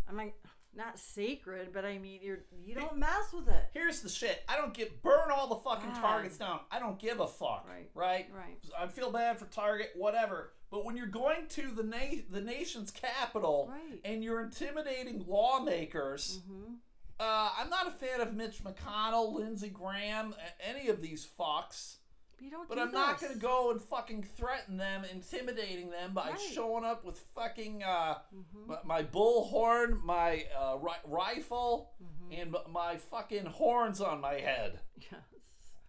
I'm 0.09 0.17
like 0.17 0.35
not 0.75 0.99
sacred, 0.99 1.69
but 1.73 1.85
I 1.85 1.99
mean 1.99 2.21
you're 2.23 2.41
you 2.65 2.75
don't 2.75 2.97
mess 2.97 3.33
with 3.35 3.49
it. 3.49 3.69
Here's 3.75 4.01
the 4.01 4.09
shit. 4.09 4.43
I 4.49 4.57
don't 4.57 4.73
get 4.75 5.03
burn 5.03 5.31
all 5.31 5.47
the 5.49 5.57
fucking 5.57 5.91
God. 5.91 6.01
targets 6.01 6.39
down. 6.39 6.61
I 6.71 6.79
don't 6.79 6.99
give 6.99 7.21
a 7.21 7.27
fuck. 7.27 7.67
Right. 7.69 7.91
Right. 7.95 8.27
Right. 8.35 8.59
I 8.79 8.87
feel 8.87 9.11
bad 9.13 9.39
for 9.39 9.45
Target, 9.47 9.91
whatever. 9.97 10.53
But 10.71 10.85
when 10.87 10.97
you're 10.97 11.07
going 11.07 11.47
to 11.51 11.71
the 11.71 11.83
na- 11.83 12.23
the 12.31 12.41
nation's 12.41 12.91
capital 12.91 13.69
Right. 13.71 14.01
and 14.05 14.25
you're 14.25 14.41
intimidating 14.43 15.27
lawmakers, 15.27 16.41
Mhm. 16.49 16.77
uh, 17.21 17.51
I'm 17.59 17.69
not 17.69 17.87
a 17.87 17.91
fan 17.91 18.23
of 18.23 18.33
Mitch 18.33 18.65
McConnell, 18.65 19.33
Lindsey 19.35 19.69
Graham, 19.69 20.35
any 20.61 20.89
of 20.89 21.03
these 21.03 21.27
fucks. 21.27 21.97
But 22.43 22.45
you 22.45 22.51
don't 22.51 22.69
But 22.69 22.75
do 22.75 22.81
I'm 22.83 22.91
not 22.93 23.21
gonna 23.21 23.37
go 23.37 23.71
and 23.71 23.81
fucking 23.81 24.25
threaten 24.25 24.77
them, 24.77 25.05
intimidating 25.05 25.91
them 25.91 26.13
by 26.13 26.31
Right. 26.31 26.41
showing 26.41 26.85
up 26.85 27.05
with 27.05 27.19
fucking 27.37 27.85
uh, 27.85 28.19
Mhm. 28.35 28.67
my, 28.67 28.79
my 28.85 29.03
bullhorn, 29.05 30.03
my 30.03 30.47
uh, 30.57 30.77
ri- 30.81 30.91
rifle, 31.05 31.93
Mhm. 32.03 32.41
and 32.43 32.57
my 32.73 32.97
fucking 32.97 33.47
horns 33.47 34.01
on 34.01 34.21
my 34.21 34.35
head. 34.35 34.81
Yes. 34.97 35.21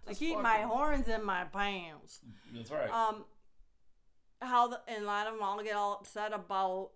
I 0.06 0.10
Just 0.10 0.20
keep 0.20 0.38
my 0.40 0.62
horns 0.62 1.08
in 1.08 1.24
my 1.24 1.46
pants. 1.46 2.22
That's 2.54 2.70
right. 2.72 2.90
um 2.92 3.26
how 4.42 4.68
the, 4.68 4.82
and 4.88 5.06
a 5.06 5.08
lot 5.08 5.26
of 5.26 5.34
them 5.34 5.42
all 5.42 5.64
get 5.64 5.74
all 5.76 5.94
upset 5.94 6.34
about 6.34 6.92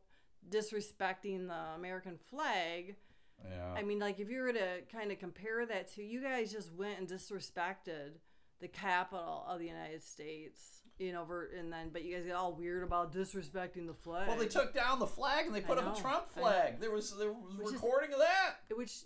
disrespecting 0.50 1.48
the 1.48 1.54
American 1.76 2.18
flag. 2.18 2.96
yeah. 3.44 3.74
I 3.74 3.82
mean, 3.84 4.00
like 4.00 4.20
if 4.20 4.30
you 4.30 4.42
were 4.42 4.52
to 4.54 4.82
kind 4.92 5.12
of 5.12 5.20
compare 5.20 5.66
that 5.66 5.88
to 5.96 6.04
you 6.04 6.22
guys 6.22 6.52
just 6.52 6.74
went 6.74 7.00
and 7.00 7.08
disrespected 7.08 8.20
the 8.60 8.68
capital 8.68 9.46
of 9.48 9.60
the 9.60 9.66
United 9.68 10.04
States, 10.04 10.82
you 10.98 11.12
know, 11.14 11.28
and 11.58 11.72
then 11.72 11.90
but 11.92 12.04
you 12.04 12.16
guys 12.16 12.26
get 12.26 12.36
all 12.36 12.54
weird 12.54 12.84
about 12.84 13.14
disrespecting 13.14 13.86
the 13.88 13.94
flag. 13.94 14.28
Well, 14.28 14.38
they 14.38 14.48
took 14.48 14.74
down 14.74 15.00
the 15.00 15.08
flag 15.08 15.46
and 15.46 15.56
they 15.56 15.62
put 15.62 15.78
up 15.78 15.86
know. 15.86 15.94
a 15.94 16.02
Trump 16.02 16.28
flag. 16.30 16.80
There 16.80 16.92
was 16.92 17.16
there 17.18 17.32
was 17.32 17.56
Which 17.58 17.68
is- 17.68 17.74
recording 17.74 18.14
of 18.14 18.20
that. 18.20 18.56
which 18.76 19.02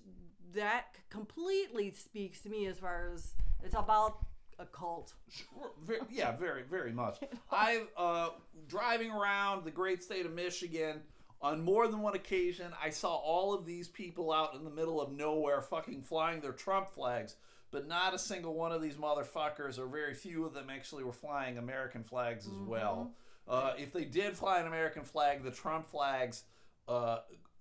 that 0.54 0.96
completely 1.10 1.92
speaks 1.92 2.42
to 2.42 2.50
me 2.50 2.66
as 2.68 2.80
far 2.80 3.12
as 3.14 3.34
it's 3.64 3.76
about 3.76 4.26
a 4.60 4.66
cult. 4.66 5.14
Sure, 5.30 5.72
ve- 5.82 5.96
yeah, 6.10 6.36
very 6.36 6.64
very 6.64 6.92
much. 6.92 7.20
I 7.52 7.84
uh, 7.98 8.30
driving 8.68 9.12
around 9.12 9.66
the 9.66 9.72
great 9.72 10.04
state 10.04 10.26
of 10.26 10.34
Michigan 10.34 11.02
on 11.42 11.62
more 11.62 11.88
than 11.88 12.02
one 12.02 12.16
occasion. 12.16 12.72
I 12.82 12.92
saw 12.92 13.16
all 13.16 13.54
of 13.54 13.66
these 13.66 13.88
people 13.88 14.32
out 14.32 14.54
in 14.54 14.64
the 14.64 14.70
middle 14.70 15.02
of 15.02 15.12
nowhere, 15.12 15.62
fucking 15.62 16.04
flying 16.04 16.40
their 16.42 16.52
Trump 16.54 16.90
flags. 16.92 17.36
But 17.72 17.88
not 17.88 18.14
a 18.14 18.20
single 18.20 18.54
one 18.54 18.72
of 18.72 18.82
these 18.82 18.96
motherfuckers, 18.96 19.80
or 19.80 19.88
very 19.88 20.14
few 20.14 20.46
of 20.46 20.54
them, 20.54 20.70
actually 20.70 21.04
were 21.04 21.14
flying 21.14 21.58
American 21.58 22.04
flags 22.04 22.46
as 22.46 22.60
well. 22.68 23.14
Uh, 23.48 23.74
if 23.78 23.94
they 23.94 24.06
did 24.06 24.36
fly 24.36 24.60
an 24.60 24.68
American 24.68 25.04
flag, 25.04 25.44
the 25.44 25.52
Trump 25.52 25.86
flags 25.86 26.44
uh, 26.88 27.20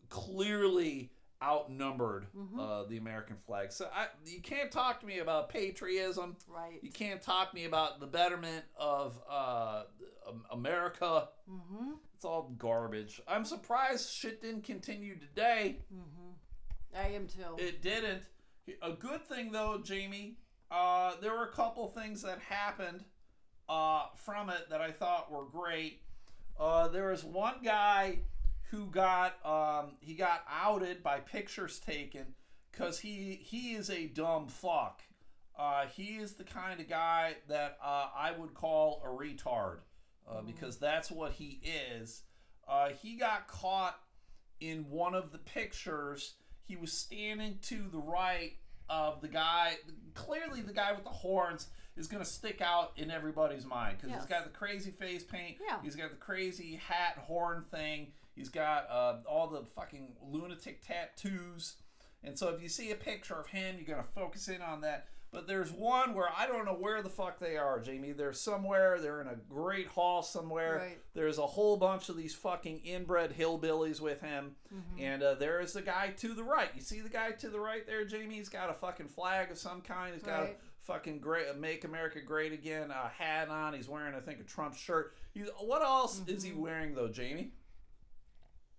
clearly 0.09 1.13
outnumbered 1.43 2.27
uh, 2.59 2.85
the 2.85 2.99
American 2.99 3.37
flag. 3.37 3.73
So 3.73 3.89
I, 3.95 4.09
you 4.27 4.41
can't 4.41 4.71
talk 4.71 5.01
to 5.01 5.07
me 5.07 5.21
about 5.21 5.49
patriotism. 5.49 6.37
Right. 6.47 6.81
You 6.83 6.91
can't 6.91 7.23
talk 7.23 7.51
to 7.51 7.55
me 7.55 7.65
about 7.65 7.99
the 7.99 8.07
betterment 8.07 8.65
of 8.77 9.19
uh, 9.29 9.85
America. 10.51 11.29
Mm-hmm. 11.51 11.93
It's 12.15 12.25
all 12.25 12.53
garbage. 12.59 13.23
I'm 13.27 13.45
surprised 13.47 14.13
shit 14.13 14.43
didn't 14.43 14.65
continue 14.65 15.19
today. 15.19 15.79
Mm-hmm. 15.93 16.31
I 16.95 17.15
am 17.15 17.27
too. 17.27 17.57
It 17.57 17.81
didn't. 17.81 18.23
A 18.83 18.93
good 18.93 19.27
thing 19.27 19.53
though, 19.53 19.81
Jamie. 19.83 20.37
Uh, 20.71 21.15
there 21.21 21.33
were 21.33 21.45
a 21.45 21.53
couple 21.53 21.89
things 21.89 22.23
that 22.23 22.39
happened 22.39 23.05
uh, 23.69 24.07
from 24.15 24.51
it 24.51 24.71
that 24.71 24.81
I 24.81 24.91
thought 24.91 25.31
were 25.33 25.45
great. 25.45 26.03
Uh, 26.59 26.89
there 26.89 27.11
was 27.11 27.25
one 27.25 27.57
guy 27.65 28.19
who 28.71 28.87
got 28.87 29.45
um, 29.45 29.93
he 30.01 30.15
got 30.15 30.45
outed 30.49 31.03
by 31.03 31.21
pictures 31.21 31.79
taken 31.79 32.35
because 32.71 33.01
he 33.01 33.41
he 33.43 33.73
is 33.73 33.91
a 33.91 34.07
dumb 34.07 34.49
fuck. 34.49 35.03
Uh, 35.59 35.87
he 35.87 36.17
is 36.17 36.35
the 36.35 36.45
kind 36.45 36.81
of 36.81 36.89
guy 36.89 37.35
that 37.49 37.79
uh, 37.85 38.09
I 38.17 38.33
would 38.33 38.55
call 38.55 39.03
a 39.05 39.09
retard 39.09 39.79
uh, 40.31 40.41
because 40.43 40.79
that's 40.79 41.11
what 41.11 41.33
he 41.33 41.61
is. 41.93 42.23
Uh, 42.67 42.91
he 42.91 43.17
got 43.17 43.47
caught 43.49 43.99
in 44.61 44.89
one 44.89 45.15
of 45.15 45.33
the 45.33 45.39
pictures. 45.39 46.35
He 46.71 46.77
was 46.77 46.93
standing 46.93 47.59
to 47.63 47.89
the 47.91 47.99
right 47.99 48.53
of 48.89 49.21
the 49.21 49.27
guy. 49.27 49.75
Clearly, 50.15 50.61
the 50.61 50.73
guy 50.73 50.93
with 50.93 51.03
the 51.03 51.11
horns 51.11 51.67
is 51.97 52.07
going 52.07 52.23
to 52.23 52.29
stick 52.31 52.61
out 52.61 52.93
in 52.97 53.11
everybody's 53.11 53.67
mind 53.67 53.97
because 53.97 54.11
Yes. 54.11 54.21
he's 54.23 54.29
got 54.31 54.45
the 54.45 54.57
crazy 54.57 54.93
face 54.93 55.25
paint. 55.25 55.57
Yeah. 55.67 55.79
He's 55.83 55.97
got 55.97 56.11
the 56.11 56.17
crazy 56.17 56.77
hat 56.77 57.19
horn 57.27 57.65
thing. 57.73 58.13
He's 58.37 58.49
got 58.51 58.89
uh, 58.89 59.17
all 59.29 59.49
the 59.49 59.65
fucking 59.65 60.15
lunatic 60.23 60.87
tattoos. 60.87 61.75
And 62.23 62.39
so 62.39 62.51
if 62.51 62.63
you 62.63 62.69
see 62.69 62.93
a 62.93 62.95
picture 62.95 63.35
of 63.35 63.49
him, 63.49 63.75
you're 63.77 63.93
going 63.97 64.07
to 64.07 64.13
focus 64.13 64.47
in 64.47 64.63
on 64.63 64.83
that. 64.83 65.09
But 65.33 65.47
there's 65.47 65.71
one 65.71 66.15
where 66.15 66.29
I 66.37 66.47
don't 66.49 66.65
know 66.65 66.75
where 66.75 67.03
the 67.03 67.09
fuck 67.09 67.39
they 67.39 67.57
are, 67.57 67.79
Jamie. 67.79 68.11
They're 68.11 68.33
somewhere. 68.33 68.99
They're 69.01 69.21
in 69.21 69.29
a 69.29 69.37
great 69.49 69.87
hall 69.87 70.25
somewhere. 70.25 70.79
Right. 70.79 70.99
There's 71.15 71.39
a 71.39 71.47
whole 71.47 71.77
bunch 71.77 72.09
of 72.09 72.17
these 72.17 72.35
fucking 72.35 72.81
inbred 72.81 73.37
hillbillies 73.39 74.01
with 74.01 74.21
him. 74.23 74.57
Mm-hmm. 74.75 75.01
And 75.01 75.23
uh, 75.23 75.35
there 75.35 75.61
is 75.61 75.73
the 75.73 75.83
guy 75.83 76.11
to 76.19 76.35
the 76.35 76.43
right. 76.43 76.71
You 76.75 76.81
see 76.81 77.01
the 77.01 77.09
guy 77.09 77.31
to 77.31 77.49
the 77.49 77.61
right 77.61 77.87
there, 77.87 78.05
Jamie? 78.05 78.35
He's 78.35 78.49
got 78.49 78.71
a 78.71 78.75
fucking 78.75 79.07
flag 79.07 79.53
of 79.53 79.59
some 79.59 79.83
kind. 79.83 80.15
He's 80.15 80.25
got 80.25 80.41
Right. 80.41 80.59
a 80.61 80.85
fucking 80.85 81.21
great 81.21 81.57
"Make 81.57 81.85
America 81.85 82.21
Great 82.21 82.53
Again" 82.53 82.91
uh, 82.91 83.09
hat 83.11 83.49
on. 83.49 83.73
He's 83.75 83.89
wearing, 83.89 84.17
I 84.17 84.21
think, 84.21 84.41
a 84.41 84.45
Trump 84.45 84.75
shirt. 84.75 85.15
He's, 85.33 85.47
what 85.61 85.83
else 85.83 86.23
is 86.27 86.43
Mm-hmm. 86.45 86.55
he 86.57 86.61
wearing 86.61 86.95
though, 86.97 87.07
Jamie? 87.09 87.53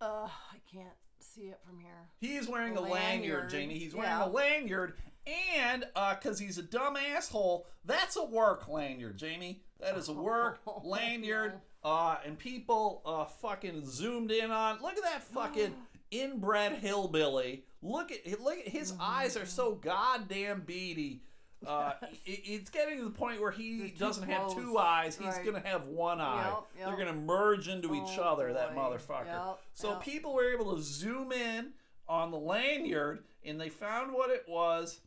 Uh, 0.02 0.28
I 0.28 0.58
can't 0.70 0.90
see 1.20 1.44
it 1.44 1.60
from 1.66 1.80
here. 1.80 2.10
He's 2.20 2.50
wearing 2.50 2.76
a 2.76 2.82
lanyard, 2.82 3.02
Lanyard, 3.22 3.50
Jamie. 3.52 3.78
He's 3.78 3.94
wearing 3.96 4.10
yeah. 4.10 4.26
a 4.26 4.30
lanyard, 4.30 4.94
and 5.28 5.86
because 6.20 6.40
he's 6.40 6.58
a 6.58 6.64
dumb 6.64 6.96
asshole, 6.98 7.68
that's 7.86 8.16
a 8.16 8.24
work 8.24 8.68
lanyard, 8.68 9.18
Jamie. 9.18 9.62
That 9.80 9.98
is 9.98 10.10
a 10.10 10.14
work 10.14 10.60
lanyard. 10.84 11.54
Uh, 11.84 12.18
and 12.26 12.38
people 12.38 13.02
uh, 13.06 13.26
fucking 13.26 13.86
zoomed 13.86 14.32
in 14.32 14.52
on. 14.52 14.80
Look 14.82 14.98
at 14.98 15.04
that 15.04 15.24
fucking 15.24 15.74
inbred 16.12 16.74
hillbilly. 16.74 17.64
Look 17.82 18.12
at 18.12 18.40
look 18.42 18.60
at 18.60 18.68
his 18.68 18.94
eyes 19.00 19.36
are 19.36 19.46
so 19.48 19.76
goddamn 19.76 20.62
beady. 20.62 21.24
Uh, 21.64 21.94
it, 22.26 22.42
it's 22.46 22.72
getting 22.72 22.98
to 22.98 23.04
the 23.04 23.12
point 23.12 23.40
where 23.40 23.52
he 23.52 23.94
doesn't 23.96 24.28
have 24.28 24.52
two 24.56 24.80
eyes. 24.80 25.16
He's 25.16 25.28
Right. 25.28 25.46
gonna 25.46 25.60
have 25.60 25.84
one 25.86 26.20
eye. 26.20 26.48
Yep, 26.48 26.64
yep. 26.76 26.88
They're 26.88 26.98
gonna 26.98 27.14
merge 27.22 27.68
into 27.68 27.94
each 27.94 28.18
Oh, 28.18 28.24
other. 28.24 28.52
That 28.52 28.76
motherfucker. 28.76 29.28
Yep, 29.28 29.60
so 29.76 29.96
people 29.98 30.34
were 30.34 30.52
able 30.52 30.76
to 30.76 30.82
zoom 30.82 31.32
in 31.32 31.74
on 32.08 32.32
the 32.32 32.40
lanyard 32.40 33.26
and 33.46 33.62
they 33.62 33.70
found 33.70 34.12
what 34.12 34.32
it 34.32 34.46
was. 34.48 35.02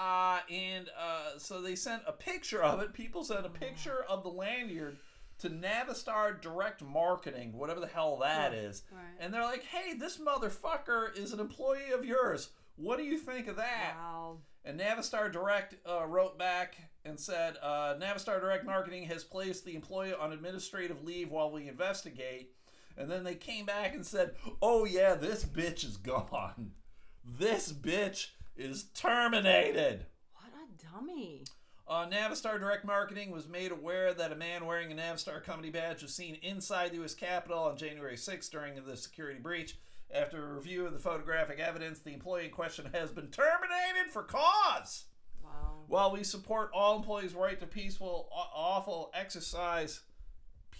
Uh, 0.00 0.40
and 0.50 0.88
uh, 0.98 1.38
so 1.38 1.60
they 1.60 1.76
sent 1.76 2.00
a 2.06 2.12
picture 2.12 2.62
of 2.62 2.80
it. 2.80 2.94
People 2.94 3.22
sent 3.22 3.44
a 3.44 3.50
picture 3.50 4.02
of 4.08 4.22
the 4.22 4.30
lanyard 4.30 4.96
to 5.40 5.50
Navistar 5.50 6.40
Direct 6.40 6.82
Marketing, 6.82 7.52
whatever 7.52 7.80
the 7.80 7.86
hell 7.86 8.16
that 8.22 8.54
is. 8.54 8.82
Right. 8.90 9.02
And 9.18 9.32
they're 9.32 9.44
like, 9.44 9.64
hey, 9.64 9.92
this 9.92 10.16
motherfucker 10.16 11.14
is 11.14 11.34
an 11.34 11.40
employee 11.40 11.90
of 11.92 12.06
yours. 12.06 12.48
What 12.76 12.96
do 12.96 13.04
you 13.04 13.18
think 13.18 13.46
of 13.46 13.56
that? 13.56 13.94
Wow. 13.98 14.38
And 14.64 14.80
Navistar 14.80 15.30
Direct 15.30 15.74
uh, 15.86 16.06
wrote 16.06 16.38
back 16.38 16.76
and 17.04 17.20
said, 17.20 17.56
uh, 17.62 17.94
Navistar 18.00 18.40
Direct 18.40 18.64
Marketing 18.64 19.04
has 19.04 19.22
placed 19.22 19.66
the 19.66 19.74
employee 19.74 20.14
on 20.14 20.32
administrative 20.32 21.04
leave 21.04 21.30
while 21.30 21.50
we 21.50 21.68
investigate. 21.68 22.54
And 22.96 23.10
then 23.10 23.24
they 23.24 23.34
came 23.34 23.66
back 23.66 23.94
and 23.94 24.06
said, 24.06 24.32
oh, 24.62 24.86
yeah, 24.86 25.14
this 25.14 25.44
bitch 25.44 25.84
is 25.84 25.98
gone. 25.98 26.72
This 27.22 27.70
bitch 27.70 28.28
is 28.60 28.84
terminated. 28.94 30.06
What 30.34 30.52
a 30.54 30.98
dummy. 30.98 31.44
Uh, 31.88 32.06
Navistar 32.06 32.60
Direct 32.60 32.84
Marketing 32.84 33.30
was 33.32 33.48
made 33.48 33.72
aware 33.72 34.14
that 34.14 34.30
a 34.30 34.36
man 34.36 34.66
wearing 34.66 34.92
a 34.92 34.94
Navistar 34.94 35.42
company 35.42 35.70
badge 35.70 36.02
was 36.02 36.14
seen 36.14 36.36
inside 36.42 36.92
the 36.92 36.96
U.S. 36.96 37.14
Capitol 37.14 37.64
on 37.64 37.76
January 37.76 38.16
6th 38.16 38.50
during 38.50 38.74
the 38.84 38.96
security 38.96 39.40
breach. 39.40 39.76
After 40.12 40.44
a 40.44 40.54
review 40.54 40.86
of 40.86 40.92
the 40.92 40.98
photographic 40.98 41.58
evidence, 41.58 42.00
the 42.00 42.12
employee 42.12 42.46
in 42.46 42.50
question 42.50 42.90
has 42.92 43.10
been 43.10 43.28
terminated 43.28 44.12
for 44.12 44.22
cause. 44.22 45.06
Wow. 45.42 45.84
While 45.88 46.12
we 46.12 46.22
support 46.22 46.70
all 46.74 46.96
employees' 46.96 47.34
right 47.34 47.58
to 47.58 47.66
peaceful, 47.66 48.28
aw- 48.30 48.50
awful 48.54 49.10
exercise, 49.14 50.00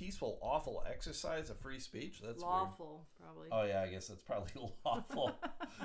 peaceful, 0.00 0.38
awful 0.40 0.82
exercise 0.88 1.50
of 1.50 1.58
free 1.58 1.78
speech. 1.78 2.20
That's 2.24 2.38
weird. 2.42 2.50
Lawful, 2.50 3.06
probably. 3.20 3.48
Oh 3.52 3.64
yeah, 3.64 3.82
I 3.82 3.88
guess 3.88 4.08
that's 4.08 4.22
probably 4.22 4.52
lawful. 4.84 5.38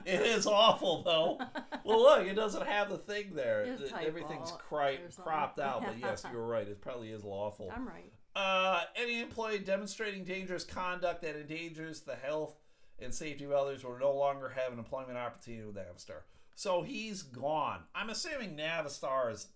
it 0.06 0.21
is 0.21 0.47
awful 0.47 1.04
though. 1.04 1.39
Well, 1.84 2.01
look, 2.01 2.25
it 2.25 2.36
doesn't 2.36 2.65
have 2.65 2.89
the 2.89 2.97
thing 2.97 3.36
there. 3.36 3.67
Everything's 4.01 4.51
cri- 4.54 4.99
cropped 5.17 5.60
out. 5.60 5.84
But 5.86 5.99
yes, 5.99 6.25
you're 6.32 6.47
right. 6.47 6.67
It 6.67 6.82
probably 6.82 7.12
is 7.12 7.23
lawful. 7.23 7.71
I'm 7.75 7.88
right. 7.88 8.12
Uh, 8.36 8.84
any 8.95 9.21
employee 9.21 9.60
demonstrating 9.60 10.23
dangerous 10.23 10.63
conduct 10.63 11.21
that 11.21 11.36
endangers 11.36 12.01
the 12.01 12.15
health 12.15 12.56
and 12.99 13.13
safety 13.13 13.43
of 13.43 13.51
others 13.51 13.84
will 13.84 13.97
no 13.99 14.13
longer 14.13 14.49
have 14.49 14.71
an 14.71 14.80
employment 14.80 15.17
opportunity 15.17 15.65
with 15.65 15.75
Navistar. 15.75 16.21
So 16.56 16.84
he's 16.84 17.21
gone. 17.21 17.82
I'm 17.93 18.10
assuming 18.10 18.56
Navistar 18.56 19.32
is 19.32 19.47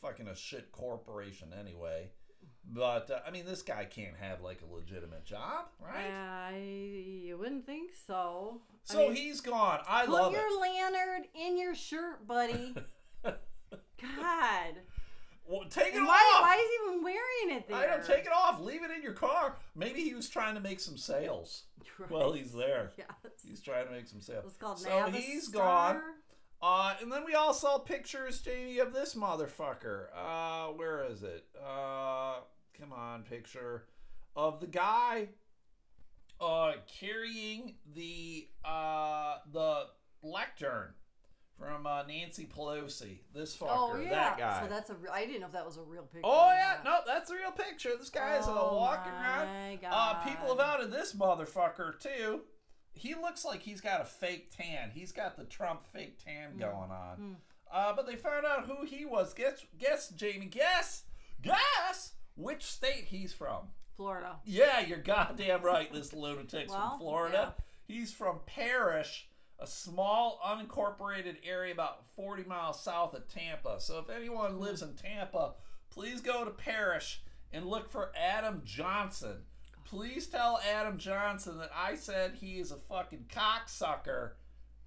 fucking 0.00 0.28
a 0.28 0.36
shit 0.36 0.70
corporation 0.70 1.48
anyway. 1.58 2.10
But 2.66 3.10
uh, 3.10 3.18
I 3.26 3.30
mean, 3.30 3.44
this 3.46 3.62
guy 3.62 3.84
can't 3.84 4.16
have 4.20 4.40
like 4.40 4.60
a 4.68 4.74
legitimate 4.74 5.24
job, 5.24 5.66
right? 5.80 6.10
I 6.10 6.56
you 7.24 7.36
wouldn't 7.38 7.66
think 7.66 7.90
so. 8.06 8.60
I 8.90 8.92
So 8.94 8.98
mean, 9.08 9.16
he's 9.16 9.40
gone. 9.40 9.80
I 9.86 10.00
love. 10.06 10.06
put 10.06 10.12
love 10.22 10.32
your 10.32 10.46
it. 10.48 10.60
lanyard 10.60 11.22
in 11.34 11.58
your 11.58 11.74
shirt, 11.74 12.26
buddy. 12.26 12.74
God. 13.24 14.74
Well, 15.46 15.64
take 15.68 15.94
it 15.94 16.00
why, 16.00 16.32
off. 16.36 16.40
why 16.42 16.54
is 16.54 16.62
he 16.70 16.88
even 16.90 17.02
wearing 17.04 17.58
it 17.58 17.68
there? 17.68 17.76
I 17.76 17.86
don't 17.86 18.04
take 18.06 18.24
it 18.24 18.32
off. 18.34 18.60
Leave 18.62 18.82
it 18.82 18.90
in 18.90 19.02
your 19.02 19.12
car. 19.12 19.56
Maybe 19.76 20.00
he 20.00 20.14
was 20.14 20.28
trying 20.30 20.54
to 20.54 20.60
make 20.60 20.80
some 20.80 20.96
sales. 20.96 21.64
Right. 21.98 22.10
Well, 22.10 22.32
he's 22.32 22.52
there. 22.52 22.92
Yes. 22.98 23.08
He's 23.46 23.60
trying 23.60 23.84
to 23.86 23.92
make 23.92 24.08
some 24.08 24.20
sales. 24.22 24.44
It's 24.46 24.56
called 24.56 24.78
so 24.78 25.10
he's 25.10 25.48
gone. 25.48 26.00
Uh, 26.62 26.94
and 27.02 27.12
then 27.12 27.24
we 27.26 27.34
all 27.34 27.52
saw 27.52 27.76
pictures, 27.76 28.40
Jamie, 28.40 28.78
of 28.78 28.94
this 28.94 29.14
motherfucker. 29.14 30.06
Uh, 30.16 30.68
where 30.68 31.04
is 31.04 31.22
it? 31.22 31.44
Uh, 31.62 32.36
come 32.78 32.92
on, 32.92 33.22
picture 33.22 33.84
of 34.36 34.60
the 34.60 34.66
guy 34.66 35.28
uh, 36.40 36.72
carrying 37.00 37.76
the 37.94 38.48
uh, 38.64 39.36
the 39.52 39.84
lectern 40.22 40.94
from 41.58 41.86
uh, 41.86 42.02
Nancy 42.02 42.46
Pelosi. 42.52 43.18
This 43.32 43.56
fucker, 43.56 43.68
Oh 43.70 43.96
yeah. 43.96 44.10
that 44.10 44.38
guy. 44.38 44.62
So 44.62 44.68
that's 44.68 44.90
a. 44.90 44.94
Re- 44.94 45.08
I 45.12 45.24
didn't 45.26 45.40
know 45.40 45.46
if 45.46 45.52
that 45.52 45.64
was 45.66 45.76
a 45.76 45.82
real 45.82 46.02
picture. 46.02 46.22
Oh 46.24 46.50
yeah, 46.52 46.78
no, 46.84 46.98
that's 47.06 47.30
a 47.30 47.34
real 47.34 47.52
picture. 47.52 47.90
This 47.98 48.10
guy 48.10 48.38
is 48.38 48.46
uh, 48.46 48.50
Oh, 48.54 48.76
walking 48.76 49.12
around. 49.12 49.46
my 49.48 49.78
Uh, 49.88 50.14
people 50.24 50.48
have 50.48 50.60
outed 50.60 50.90
this 50.90 51.14
motherfucker 51.14 51.98
too. 51.98 52.40
He 52.96 53.14
looks 53.14 53.44
like 53.44 53.62
he's 53.62 53.80
got 53.80 54.00
a 54.00 54.04
fake 54.04 54.50
tan. 54.56 54.90
He's 54.94 55.12
got 55.12 55.36
the 55.36 55.44
Trump 55.44 55.82
fake 55.92 56.18
tan 56.24 56.52
Hmm. 56.52 56.58
going 56.58 56.90
on. 56.90 57.36
Uh, 57.72 57.92
but 57.94 58.06
they 58.06 58.14
found 58.14 58.46
out 58.46 58.66
who 58.66 58.84
he 58.84 59.04
was. 59.04 59.34
Guess, 59.34 59.64
guess, 59.78 60.08
Jamie. 60.10 60.46
Guess, 60.46 61.02
guess 61.42 62.12
which 62.36 62.64
state 62.64 63.06
he's 63.08 63.32
from. 63.32 63.68
Florida. 63.96 64.36
Yeah, 64.44 64.80
you're 64.80 64.98
goddamn 64.98 65.62
right. 65.62 65.92
This 65.92 66.12
lunatic's 66.12 66.70
Well, 66.72 66.90
from 66.90 66.98
Florida. 66.98 67.54
He's 67.86 68.12
from 68.12 68.40
Parrish, 68.46 69.28
a 69.60 69.66
small 69.66 70.40
unincorporated 70.44 71.36
area 71.46 71.72
about 71.72 72.04
40 72.16 72.44
miles 72.44 72.82
south 72.82 73.14
of 73.14 73.28
Tampa. 73.28 73.80
So 73.80 73.98
if 73.98 74.10
anyone 74.10 74.58
lives 74.58 74.82
in 74.82 74.94
Tampa, 74.94 75.54
please 75.90 76.20
go 76.20 76.44
to 76.44 76.50
Parrish 76.50 77.22
and 77.52 77.66
look 77.66 77.88
for 77.88 78.10
Adam 78.16 78.62
Johnson. 78.64 79.42
Please 79.84 80.26
tell 80.26 80.60
Adam 80.68 80.98
Johnson 80.98 81.58
that 81.58 81.70
I 81.76 81.94
said 81.94 82.34
he 82.40 82.58
is 82.58 82.72
a 82.72 82.76
fucking 82.76 83.26
cocksucker. 83.32 84.32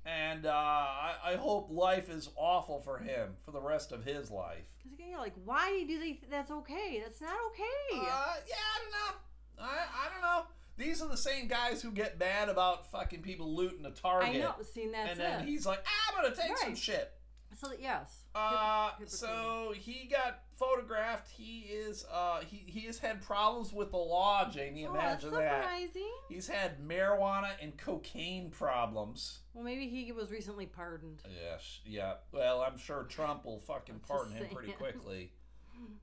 And 0.07 0.45
uh, 0.45 0.51
I, 0.51 1.15
I 1.25 1.35
hope 1.35 1.67
life 1.69 2.09
is 2.09 2.29
awful 2.37 2.79
for 2.79 2.97
him 2.97 3.31
for 3.43 3.51
the 3.51 3.59
rest 3.59 3.91
of 3.91 4.05
his 4.05 4.31
life. 4.31 4.69
Because 4.89 5.05
you're 5.09 5.19
like, 5.19 5.33
why 5.43 5.83
do 5.85 5.99
they? 5.99 6.13
Th- 6.13 6.23
that's 6.31 6.49
okay. 6.49 7.01
That's 7.03 7.19
not 7.19 7.35
okay. 7.47 7.99
Uh, 7.99 8.35
yeah, 8.47 8.55
I 8.55 8.79
don't 8.81 8.91
know. 8.91 9.19
I, 9.59 10.05
I 10.05 10.09
don't 10.09 10.21
know. 10.21 10.43
These 10.77 11.01
are 11.01 11.09
the 11.09 11.17
same 11.17 11.47
guys 11.47 11.81
who 11.81 11.91
get 11.91 12.17
mad 12.19 12.47
about 12.47 12.89
fucking 12.89 13.21
people 13.21 13.53
looting 13.53 13.85
a 13.85 13.91
Target. 13.91 14.35
I 14.35 14.37
know. 14.37 14.55
Seen 14.73 14.93
that's 14.93 15.11
and 15.11 15.19
then 15.19 15.41
it. 15.41 15.45
he's 15.45 15.65
like, 15.65 15.83
ah, 15.85 16.15
I'm 16.15 16.23
gonna 16.23 16.35
take 16.35 16.57
some 16.57 16.75
shit. 16.75 17.11
So 17.53 17.69
yes. 17.77 18.23
Uh, 18.33 18.91
so 19.07 19.73
he 19.75 20.07
got 20.09 20.43
photographed. 20.57 21.29
He 21.31 21.59
is 21.69 22.05
uh 22.11 22.39
he, 22.41 22.63
he 22.67 22.81
has 22.87 22.99
had 22.99 23.21
problems 23.21 23.71
with 23.73 23.91
the 23.91 23.97
law, 23.97 24.49
Jamie. 24.49 24.83
Imagine 24.83 24.89
Oh, 24.89 24.93
that's 25.01 25.23
Imagine 25.23 25.39
that. 25.39 25.63
surprising. 25.63 26.11
He's 26.29 26.47
had 26.47 26.81
marijuana 26.87 27.49
and 27.61 27.77
cocaine 27.77 28.49
problems. 28.51 29.39
Well, 29.53 29.63
maybe 29.63 29.87
he 29.87 30.11
was 30.11 30.31
recently 30.31 30.65
pardoned. 30.65 31.21
Yes, 31.29 31.79
yeah. 31.85 32.13
Well, 32.31 32.61
I'm 32.61 32.77
sure 32.77 33.03
Trump 33.03 33.45
will 33.45 33.59
fucking 33.59 34.01
pardon 34.07 34.33
him 34.33 34.47
pretty 34.53 34.71
quickly. 34.73 35.31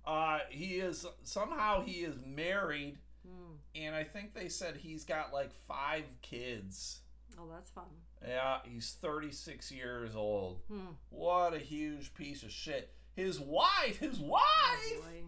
Uh, 0.07 0.39
he 0.51 0.75
is 0.77 1.05
somehow 1.25 1.83
he 1.83 2.03
is 2.05 2.15
married, 2.25 2.97
Hmm. 3.27 3.55
and 3.75 3.93
I 3.97 4.05
think 4.05 4.33
they 4.33 4.49
said 4.49 4.77
he's 4.77 5.03
got 5.05 5.33
like 5.33 5.53
five 5.67 6.05
kids. 6.23 7.01
Oh, 7.37 7.49
that's 7.53 7.71
fun. 7.71 7.87
Yeah, 8.25 8.59
he's 8.65 8.93
36 9.01 9.73
years 9.73 10.15
old. 10.15 10.61
Hmm. 10.71 10.93
What 11.09 11.55
a 11.55 11.59
huge 11.59 12.15
piece 12.15 12.45
of 12.45 12.53
shit. 12.53 12.95
His 13.17 13.39
wife, 13.41 13.99
his 13.99 14.19
Oh, 14.21 14.27
wife, 14.27 15.03
boy. 15.03 15.23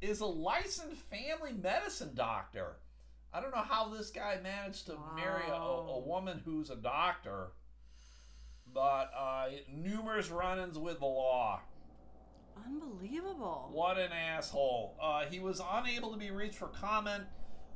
is 0.00 0.20
a 0.20 0.26
licensed 0.26 1.00
family 1.02 1.52
medicine 1.52 2.12
doctor. 2.14 2.76
I 3.32 3.40
don't 3.40 3.54
know 3.54 3.62
how 3.62 3.88
this 3.88 4.10
guy 4.10 4.38
managed 4.42 4.86
to 4.86 4.96
marry 5.14 5.42
a, 5.50 5.54
a 5.54 5.98
woman 5.98 6.40
who's 6.44 6.70
a 6.70 6.76
doctor, 6.76 7.48
but 8.72 9.10
uh, 9.16 9.46
numerous 9.72 10.30
run-ins 10.30 10.78
with 10.78 11.00
the 11.00 11.06
law. 11.06 11.60
Unbelievable. 12.64 13.68
What 13.72 13.98
an 13.98 14.12
asshole. 14.12 14.96
Uh, 15.02 15.24
he 15.26 15.40
was 15.40 15.60
unable 15.72 16.10
to 16.12 16.16
be 16.16 16.30
reached 16.30 16.54
for 16.54 16.68
comment. 16.68 17.24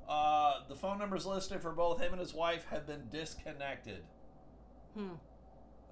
Uh, 0.08 0.60
the 0.68 0.74
phone 0.74 0.98
numbers 0.98 1.26
listed 1.26 1.60
for 1.60 1.72
both 1.72 2.00
him 2.00 2.12
and 2.12 2.20
his 2.20 2.32
wife 2.32 2.64
have 2.70 2.86
been 2.86 3.08
disconnected. 3.10 4.02
Hmm. 4.96 5.10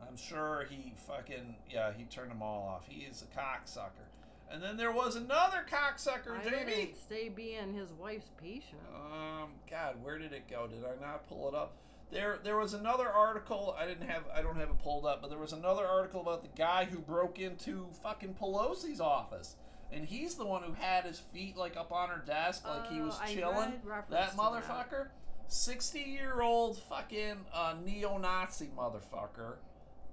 I'm 0.07 0.17
sure 0.17 0.67
he 0.69 0.95
fucking 1.07 1.57
yeah 1.71 1.93
he 1.97 2.05
turned 2.05 2.31
them 2.31 2.43
all 2.43 2.67
off. 2.69 2.87
He 2.89 3.03
is 3.05 3.23
a 3.23 3.39
cocksucker. 3.39 4.07
And 4.51 4.63
then 4.63 4.79
there 4.79 4.93
was 4.93 5.15
another 5.15 5.65
cocksucker, 5.71 6.39
I 6.41 6.45
Jamie. 6.45 6.65
didn't 6.75 6.97
stay 6.97 7.29
being 7.29 7.75
his 7.75 7.93
wife's 7.93 8.31
patient. 8.43 8.81
Um, 8.95 9.51
God, 9.71 9.97
where 10.03 10.19
did 10.19 10.33
it 10.33 10.49
go? 10.49 10.67
Did 10.67 10.85
I 10.85 10.99
not 11.05 11.29
pull 11.29 11.49
it 11.49 11.55
up? 11.55 11.77
There, 12.11 12.39
there 12.43 12.57
was 12.57 12.73
another 12.73 13.07
article. 13.11 13.77
I 13.79 13.85
didn't 13.87 14.09
have. 14.09 14.23
I 14.35 14.41
don't 14.41 14.57
have 14.57 14.71
it 14.71 14.79
pulled 14.79 15.05
up, 15.05 15.21
but 15.21 15.29
there 15.29 15.39
was 15.39 15.53
another 15.53 15.85
article 15.87 16.23
about 16.23 16.41
the 16.43 16.49
guy 16.57 16.87
who 16.87 16.99
broke 16.99 17.39
into 17.39 17.89
fucking 18.03 18.37
Pelosi's 18.41 18.99
office, 19.03 19.57
and 19.93 20.07
he's 20.07 20.37
the 20.37 20.47
one 20.47 20.63
who 20.63 20.73
had 20.73 21.05
his 21.05 21.19
feet 21.19 21.55
like 21.59 21.77
up 21.77 21.93
on 21.93 22.09
her 22.09 22.23
desk, 22.27 22.67
like 22.67 22.91
he 22.91 23.01
Oh, 23.01 23.05
was 23.09 23.21
chilling. 23.31 23.83
That 24.09 24.35
motherfucker, 24.39 25.09
sixty-year-old 25.49 26.79
fucking 26.79 27.45
uh, 27.53 27.75
neo-Nazi 27.85 28.71
motherfucker, 28.77 29.57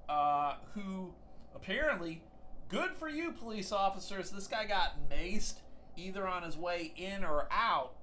uh, 0.10 0.56
who 0.74 1.14
apparently, 1.56 2.24
good 2.70 2.92
for 2.92 3.10
you, 3.10 3.32
police 3.32 3.72
officers. 3.72 4.32
This 4.32 4.48
guy 4.48 4.66
got 4.66 5.10
maced 5.10 5.56
either 5.98 6.28
on 6.28 6.44
his 6.44 6.58
way 6.58 6.94
in 6.96 7.24
or 7.24 7.48
out. 7.52 7.94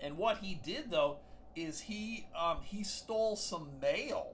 And 0.00 0.16
what 0.16 0.38
he 0.38 0.54
did 0.54 0.90
though 0.90 1.18
is 1.54 1.80
he 1.82 2.26
um, 2.38 2.58
he 2.64 2.82
stole 2.84 3.36
some 3.36 3.68
mail 3.80 4.32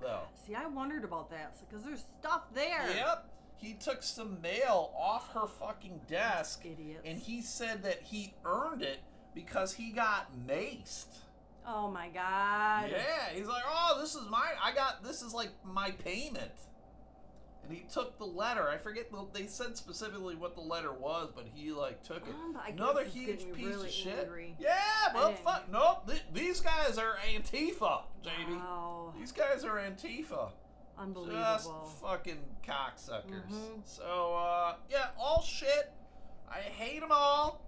though. 0.00 0.22
See, 0.46 0.54
I 0.54 0.66
wondered 0.66 1.04
about 1.04 1.30
that 1.30 1.54
because 1.60 1.84
there's 1.84 2.04
stuff 2.18 2.42
there. 2.54 2.90
Yep. 2.94 3.26
He 3.56 3.74
took 3.74 4.02
some 4.02 4.40
mail 4.40 4.90
off 4.98 5.32
her 5.34 5.46
fucking 5.46 6.00
desk 6.08 6.64
Idiots. 6.64 7.02
and 7.04 7.18
he 7.18 7.42
said 7.42 7.82
that 7.82 8.00
he 8.02 8.34
earned 8.44 8.82
it 8.82 9.00
because 9.34 9.74
he 9.74 9.90
got 9.90 10.28
maced. 10.46 11.18
Oh 11.66 11.90
my 11.90 12.08
god. 12.08 12.90
Yeah, 12.90 13.34
he's 13.34 13.46
like, 13.46 13.62
"Oh, 13.66 13.79
this 14.12 14.22
is 14.22 14.28
my 14.30 14.44
I 14.62 14.72
got 14.74 15.02
this 15.04 15.22
is 15.22 15.32
like 15.34 15.50
my 15.64 15.90
payment." 15.92 16.52
And 17.62 17.72
he 17.76 17.84
took 17.92 18.18
the 18.18 18.24
letter. 18.24 18.68
I 18.68 18.78
forget 18.78 19.10
the, 19.12 19.26
they 19.32 19.46
said 19.46 19.76
specifically 19.76 20.34
what 20.34 20.54
the 20.54 20.62
letter 20.62 20.92
was, 20.92 21.28
but 21.34 21.46
he 21.54 21.70
like 21.72 22.02
took 22.02 22.26
it. 22.26 22.34
Um, 22.34 22.54
but 22.54 22.62
I 22.64 22.70
guess 22.70 22.80
Another 22.80 23.04
huge 23.04 23.52
piece 23.52 23.66
really 23.66 23.86
of 23.88 23.92
shit. 23.92 24.18
angry. 24.18 24.56
Yeah, 24.58 25.32
fuck. 25.44 25.70
Nope. 25.70 26.08
th- 26.08 26.22
these 26.32 26.60
guys 26.60 26.96
are 26.98 27.16
Antifa, 27.32 28.02
JB. 28.24 28.56
Wow. 28.56 29.14
These 29.18 29.32
guys 29.32 29.62
are 29.64 29.76
Antifa. 29.76 30.50
Unbelievable. 30.98 31.38
Just 31.38 31.70
fucking 32.02 32.38
cocksuckers. 32.66 33.50
Mhm. 33.52 33.80
So, 33.84 34.34
uh, 34.34 34.74
yeah, 34.90 35.08
all 35.18 35.42
shit. 35.42 35.92
I 36.50 36.58
hate 36.58 37.00
them 37.00 37.10
all. 37.12 37.60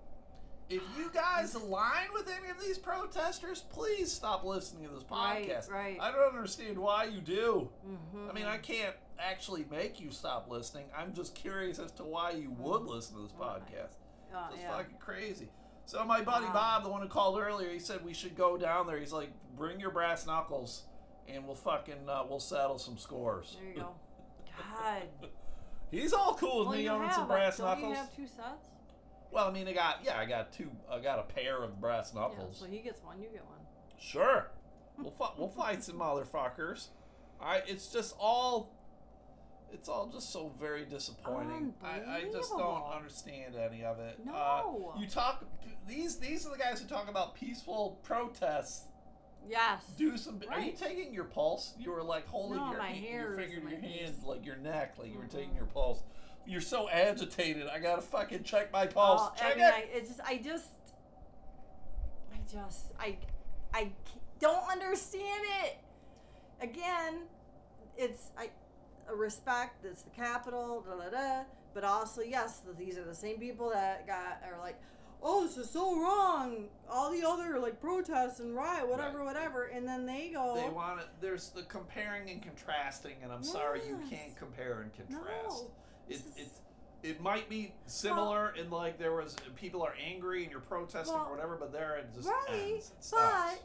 If 0.70 0.82
you 0.96 1.10
guys 1.12 1.54
align 1.54 2.08
with 2.14 2.28
any 2.30 2.48
of 2.50 2.58
these 2.60 2.78
protesters, 2.78 3.62
please 3.70 4.10
stop 4.10 4.42
listening 4.44 4.88
to 4.88 4.94
this 4.94 5.02
podcast. 5.04 5.70
right. 5.70 5.98
right. 5.98 5.98
I 6.00 6.10
don't 6.12 6.34
understand 6.34 6.78
why 6.78 7.04
you 7.04 7.20
do. 7.20 7.68
Mhm. 7.86 8.30
I 8.30 8.32
mean, 8.32 8.46
I 8.46 8.56
can't 8.58 8.96
actually 9.18 9.66
make 9.70 10.00
you 10.00 10.10
stop 10.10 10.48
listening. 10.50 10.86
I'm 10.96 11.12
just 11.12 11.34
curious 11.34 11.78
as 11.78 11.92
to 11.92 12.04
why 12.04 12.30
you 12.30 12.50
would 12.58 12.82
listen 12.84 13.16
to 13.16 13.22
this 13.22 13.32
podcast. 13.32 13.96
Uh, 14.34 14.48
It's 14.52 14.62
yeah. 14.62 14.76
fucking 14.76 14.96
crazy. 14.98 15.50
So 15.84 16.02
my 16.04 16.22
buddy 16.22 16.46
Wow. 16.46 16.52
Bob, 16.54 16.82
the 16.84 16.88
one 16.88 17.02
who 17.02 17.08
called 17.08 17.38
earlier, 17.38 17.68
he 17.70 17.78
said 17.78 18.02
we 18.04 18.14
should 18.14 18.34
go 18.36 18.56
down 18.56 18.86
there. 18.86 18.98
He's 18.98 19.12
like, 19.12 19.30
bring 19.56 19.78
your 19.78 19.90
brass 19.90 20.26
knuckles, 20.26 20.84
and 21.28 21.44
we'll 21.44 21.54
fucking 21.56 22.08
uh, 22.08 22.24
we'll 22.28 22.40
settle 22.40 22.78
some 22.78 22.96
scores. 22.96 23.56
There 23.60 23.68
you 23.68 23.74
go. 23.80 23.94
God. 24.80 25.02
He's 25.90 26.14
all 26.14 26.34
cool 26.34 26.60
with 26.60 26.68
Well, 26.68 26.78
me 26.78 26.88
owning 26.88 27.10
some 27.10 27.28
brass 27.28 27.58
don't 27.58 27.66
knuckles. 27.66 27.90
you 27.90 27.94
have 27.96 28.16
two 28.16 28.26
sets? 28.26 28.68
Well, 29.32 29.48
I 29.48 29.50
mean, 29.50 29.66
I 29.66 29.72
got 29.72 30.00
yeah, 30.04 30.18
I 30.18 30.26
got 30.26 30.52
two. 30.52 30.70
I 30.90 31.00
got 31.00 31.18
a 31.18 31.22
pair 31.22 31.62
of 31.62 31.80
brass 31.80 32.12
knuckles. 32.14 32.58
Yeah, 32.60 32.66
so 32.66 32.70
he 32.72 32.78
gets 32.80 33.02
one, 33.02 33.20
you 33.20 33.28
get 33.32 33.44
one. 33.46 33.58
Sure, 33.98 34.50
we'll 34.98 35.10
fi- 35.10 35.32
we'll 35.38 35.48
fight 35.48 35.82
some 35.82 35.98
motherfuckers. 35.98 36.88
I. 37.40 37.62
it's 37.66 37.88
just 37.88 38.14
all. 38.20 38.76
It's 39.72 39.88
all 39.88 40.06
just 40.12 40.30
so 40.30 40.52
very 40.60 40.84
disappointing. 40.84 41.72
I, 41.82 42.16
I 42.16 42.24
just 42.30 42.50
don't 42.50 42.84
understand 42.94 43.54
any 43.56 43.82
of 43.84 43.98
it. 44.00 44.18
No. 44.22 44.92
Uh, 44.94 45.00
you 45.00 45.06
talk 45.06 45.46
these 45.88 46.18
these 46.18 46.46
are 46.46 46.50
the 46.50 46.58
guys 46.58 46.78
who 46.80 46.86
talk 46.86 47.08
about 47.08 47.34
peaceful 47.34 47.98
protests. 48.02 48.84
Yes. 49.48 49.82
Do 49.96 50.16
some. 50.18 50.40
Are 50.50 50.60
you 50.60 50.72
taking 50.72 51.14
your 51.14 51.24
pulse? 51.24 51.72
You 51.78 51.90
were 51.90 52.02
like 52.02 52.26
holding 52.28 52.58
No, 52.58 52.68
your 52.70 52.78
my 52.78 52.88
hand, 52.88 53.04
your 53.28 53.36
finger 53.36 53.56
in 53.56 53.62
in 53.74 53.82
your 53.82 53.90
hand, 53.92 54.14
like 54.24 54.44
your 54.44 54.56
neck, 54.56 54.96
like 54.98 55.10
you 55.10 55.18
were 55.18 55.24
taking 55.24 55.50
Mhm. 55.52 55.56
your 55.56 55.66
pulse. 55.66 56.02
You're 56.46 56.60
so 56.60 56.88
agitated. 56.88 57.68
I 57.68 57.78
gotta 57.78 58.02
fucking 58.02 58.42
check 58.44 58.72
my 58.72 58.86
pulse. 58.86 59.22
Oh, 59.24 59.32
I 59.34 59.38
check 59.38 59.56
mean, 59.56 59.64
it. 59.66 59.74
I, 59.74 59.84
it's 59.92 60.08
just, 60.08 60.20
I 60.20 60.36
just, 60.38 60.68
I 62.32 62.38
just, 62.50 62.86
I, 62.98 63.16
I 63.72 63.92
don't 64.40 64.70
understand 64.70 65.44
it. 65.64 65.78
Again, 66.60 67.22
it's 67.96 68.30
I, 68.38 68.50
a 69.08 69.14
respect. 69.14 69.84
It's 69.84 70.02
the 70.02 70.10
capital, 70.10 70.84
da 70.86 70.96
da 70.96 71.10
da. 71.10 71.42
But 71.74 71.84
also, 71.84 72.20
yes, 72.22 72.60
these 72.78 72.98
are 72.98 73.04
the 73.04 73.14
same 73.14 73.38
people 73.38 73.70
that 73.70 74.06
got 74.06 74.42
are 74.46 74.58
like, 74.60 74.78
oh, 75.22 75.46
this 75.46 75.56
is 75.56 75.70
so 75.70 75.96
wrong. 75.98 76.66
All 76.90 77.10
the 77.10 77.26
other 77.26 77.58
like 77.58 77.80
protests 77.80 78.40
and 78.40 78.54
riot, 78.54 78.88
whatever, 78.88 79.18
Right. 79.18 79.26
whatever, 79.26 79.64
and 79.66 79.86
then 79.86 80.04
they 80.04 80.30
go, 80.34 80.54
They 80.56 80.68
want 80.68 81.00
it. 81.00 81.06
There's 81.20 81.50
the 81.50 81.62
comparing 81.62 82.28
and 82.28 82.42
contrasting, 82.42 83.14
and 83.22 83.32
I'm 83.32 83.44
sorry 83.44 83.80
you 83.88 83.98
can't 84.10 84.36
compare 84.36 84.82
and 84.82 84.92
contrast. 84.92 85.24
no, 85.48 85.70
It, 86.14 86.22
it's 86.36 86.60
it 87.02 87.20
might 87.20 87.48
be 87.48 87.74
similar 87.86 88.54
in 88.54 88.70
like 88.70 88.98
there 88.98 89.12
was 89.12 89.36
people 89.56 89.82
are 89.82 89.94
angry 90.04 90.42
and 90.42 90.52
you're 90.52 90.60
protesting 90.60 91.14
Well, 91.14 91.26
or 91.26 91.34
whatever, 91.34 91.56
but 91.56 91.72
there 91.72 91.96
it 91.96 92.14
just 92.14 92.28
right, 92.28 92.70
ends. 92.70 92.92
It 92.98 93.08
but 93.10 93.62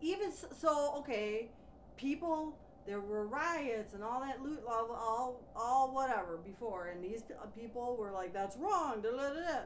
even 0.00 0.32
so, 0.32 0.94
okay, 0.98 1.50
people. 1.96 2.56
There 2.86 2.98
were 2.98 3.26
riots 3.26 3.92
and 3.92 4.02
all 4.02 4.20
that 4.22 4.42
loot, 4.42 4.60
all, 4.66 4.90
all, 4.90 5.42
all 5.54 5.94
whatever 5.94 6.38
before, 6.38 6.86
and 6.88 7.04
these 7.04 7.22
people 7.54 7.94
were 7.96 8.10
like, 8.10 8.32
"That's 8.32 8.56
wrong." 8.56 9.02
Da, 9.02 9.10
da, 9.10 9.28
da, 9.28 9.34
da. 9.34 9.58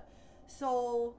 So, 0.48 1.14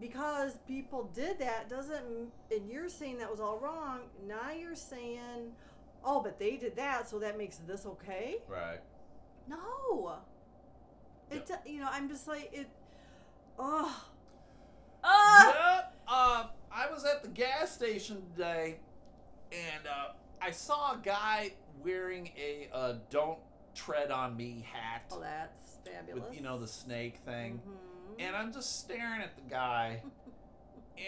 because 0.00 0.58
people 0.66 1.10
did 1.14 1.38
that, 1.38 1.70
doesn't 1.70 2.32
and 2.50 2.68
you're 2.68 2.88
saying 2.88 3.18
that 3.18 3.30
was 3.30 3.40
all 3.40 3.58
wrong. 3.58 4.00
Now 4.26 4.50
you're 4.50 4.74
saying, 4.74 5.52
"Oh, 6.04 6.20
but 6.20 6.38
they 6.40 6.56
did 6.56 6.76
that, 6.76 7.08
so 7.08 7.20
that 7.20 7.38
makes 7.38 7.56
this 7.58 7.86
okay." 7.86 8.38
right. 8.48 8.80
No. 9.48 10.16
It, 11.30 11.46
do- 11.46 11.70
you 11.70 11.80
know, 11.80 11.88
I'm 11.90 12.08
just 12.08 12.28
like 12.28 12.50
it. 12.52 12.68
Oh. 13.58 14.04
Ah. 15.04 15.76
Yep. 15.76 15.94
Um, 16.08 16.46
I 16.70 16.90
was 16.92 17.04
at 17.04 17.22
the 17.22 17.28
gas 17.28 17.72
station 17.74 18.22
today, 18.34 18.78
and 19.50 19.86
uh, 19.86 20.12
I 20.40 20.50
saw 20.50 20.92
a 20.92 21.00
guy 21.02 21.52
wearing 21.82 22.30
a 22.36 22.68
uh, 22.72 22.94
"Don't 23.10 23.38
Tread 23.74 24.10
on 24.10 24.36
Me" 24.36 24.64
hat 24.72 25.04
Oh, 25.10 25.20
that's 25.20 25.78
fabulous. 25.84 26.24
with 26.28 26.34
you 26.36 26.42
know 26.42 26.58
the 26.58 26.66
snake 26.68 27.16
thing, 27.24 27.60
Mhm. 27.66 28.26
and 28.26 28.36
I'm 28.36 28.52
just 28.52 28.78
staring 28.80 29.20
at 29.22 29.34
the 29.36 29.42
guy. 29.50 30.02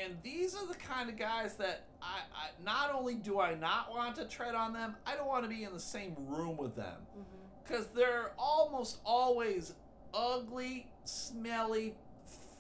And 0.03 0.17
these 0.23 0.57
are 0.57 0.67
the 0.67 0.75
kind 0.75 1.11
of 1.11 1.17
guys 1.19 1.57
that 1.57 1.85
I, 2.03 2.21
I 2.35 2.49
not 2.65 2.93
only 2.95 3.15
do 3.17 3.39
I 3.39 3.55
not 3.55 3.91
want 3.93 4.17
to 4.17 4.25
tread 4.25 4.55
on 4.55 4.73
them, 4.73 4.97
I 5.07 5.15
don't 5.15 5.29
want 5.29 5.45
to 5.45 5.49
be 5.49 5.63
in 5.63 5.75
the 5.75 5.79
same 5.79 6.17
room 6.19 6.57
with 6.57 6.75
them 6.75 7.03
Mhm. 7.17 7.25
Because 7.67 7.87
they're 7.89 8.33
almost 8.39 8.99
always 9.05 9.75
ugly, 10.13 10.89
smelly, 11.05 11.95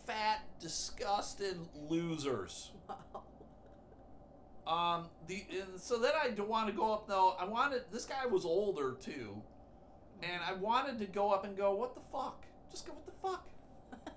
fat, 0.06 0.40
disgusted 0.60 1.58
losers. 1.88 2.70
Wow. 2.88 3.22
Um, 4.66 5.06
the 5.26 5.44
and 5.50 5.78
so 5.78 5.98
then 5.98 6.12
I 6.20 6.28
want 6.40 6.68
to 6.68 6.72
go 6.72 6.92
up 6.92 7.06
though. 7.06 7.36
I 7.38 7.44
wanted 7.44 7.82
this 7.92 8.06
guy 8.06 8.24
was 8.26 8.44
older 8.46 8.96
too, 8.98 9.42
and 10.22 10.42
I 10.42 10.54
wanted 10.54 10.98
to 11.00 11.06
go 11.06 11.30
up 11.30 11.44
and 11.44 11.54
go, 11.56 11.74
"What 11.74 11.94
the 11.94 12.00
fuck? 12.00 12.44
Just 12.70 12.86
go, 12.86 12.94
what 12.94 13.06
the 13.06 13.12
fuck? 13.12 13.46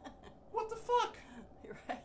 What 0.53 0.69
the 0.71 0.75
fuck? 0.77 1.17
You're 1.63 1.77
right. 1.87 1.99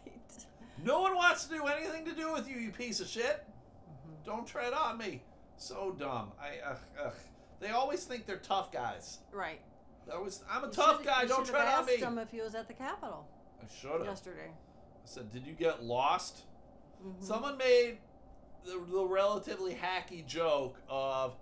No 0.84 1.00
one 1.00 1.14
wants 1.14 1.46
to 1.46 1.54
do 1.54 1.64
anything 1.66 2.04
to 2.04 2.12
do 2.12 2.32
with 2.34 2.46
you, 2.46 2.56
you 2.56 2.70
piece 2.70 3.00
of 3.00 3.06
shit. 3.08 3.46
Mhm. 3.88 4.26
Don't 4.26 4.46
tread 4.46 4.74
on 4.74 4.98
me. 4.98 5.22
So 5.56 5.96
dumb. 5.98 6.32
I 6.38 6.58
ugh, 6.68 6.78
ugh. 7.02 7.14
They 7.62 7.70
always 7.70 8.04
think 8.04 8.26
they're 8.26 8.36
tough 8.36 8.70
guys. 8.72 9.18
Right. 9.32 9.60
They 10.06 10.12
always, 10.12 10.42
I'm 10.50 10.64
a 10.64 10.66
You 10.66 10.72
tough 10.72 11.04
guy. 11.04 11.26
Don't 11.26 11.46
should've 11.46 11.50
tread 11.50 11.68
on 11.68 11.74
asked 11.84 11.86
me. 11.88 11.96
him 11.96 12.18
if 12.18 12.30
he 12.30 12.40
was 12.42 12.54
at 12.56 12.66
the 12.68 12.74
Capitol 12.74 13.26
I 13.62 13.66
should 13.80 13.92
have. 13.92 14.04
yesterday. 14.04 14.50
I 14.50 15.06
said, 15.06 15.30
"Did 15.32 15.46
you 15.46 15.52
get 15.54 15.82
lost?" 15.84 16.42
Mhm. 17.04 17.22
Someone 17.22 17.56
made 17.56 17.98
the, 18.64 18.72
the 18.90 19.04
relatively 19.04 19.74
hacky 19.76 20.26
joke 20.26 20.76
of 20.88 21.36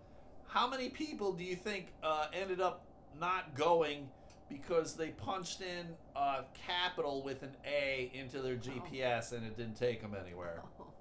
how 0.47 0.69
many 0.69 0.91
people 0.91 1.33
do 1.33 1.43
you 1.43 1.57
think 1.57 1.93
uh, 2.03 2.27
ended 2.35 2.61
up 2.61 2.85
not 3.19 3.55
going 3.55 4.09
because 4.51 4.95
they 4.95 5.09
punched 5.11 5.61
in 5.63 5.87
uh, 6.17 6.43
capital 6.67 7.23
with 7.23 7.43
an 7.43 7.57
A 7.67 8.11
into 8.13 8.43
their 8.43 8.57
GPS 8.57 9.33
and 9.33 9.47
it 9.47 9.57
didn't 9.57 9.77
take 9.77 10.03
them 10.03 10.15
anywhere. 10.15 10.63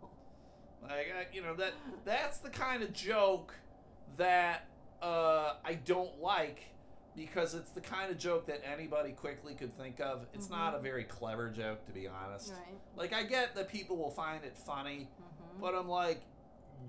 Like 0.81 1.13
I, 1.13 1.35
you 1.35 1.41
know 1.43 1.55
that 1.55 1.73
that's 2.05 2.37
the 2.37 2.49
kind 2.49 2.81
of 2.83 2.93
joke 2.93 3.53
that 4.17 4.65
uh, 5.01 5.53
I 5.63 5.73
don't 5.85 6.19
like 6.21 6.61
because 7.15 7.53
it's 7.53 7.71
the 7.71 7.81
kind 7.81 8.11
of 8.11 8.17
joke 8.17 8.45
that 8.47 8.61
anybody 8.65 9.11
quickly 9.11 9.53
could 9.53 9.77
think 9.77 9.99
of. 9.99 10.25
It's 10.33 10.49
not 10.49 10.75
a 10.75 10.79
very 10.79 11.03
clever 11.03 11.49
joke, 11.49 11.85
to 11.87 11.91
be 11.91 12.07
honest. 12.07 12.51
Right. 12.53 12.77
Like 12.95 13.13
I 13.13 13.23
get 13.23 13.55
that 13.55 13.69
people 13.69 13.97
will 13.97 14.11
find 14.11 14.43
it 14.45 14.57
funny, 14.57 15.09
Mhm. 15.21 15.59
but 15.61 15.75
I'm 15.75 15.89
like, 15.89 16.21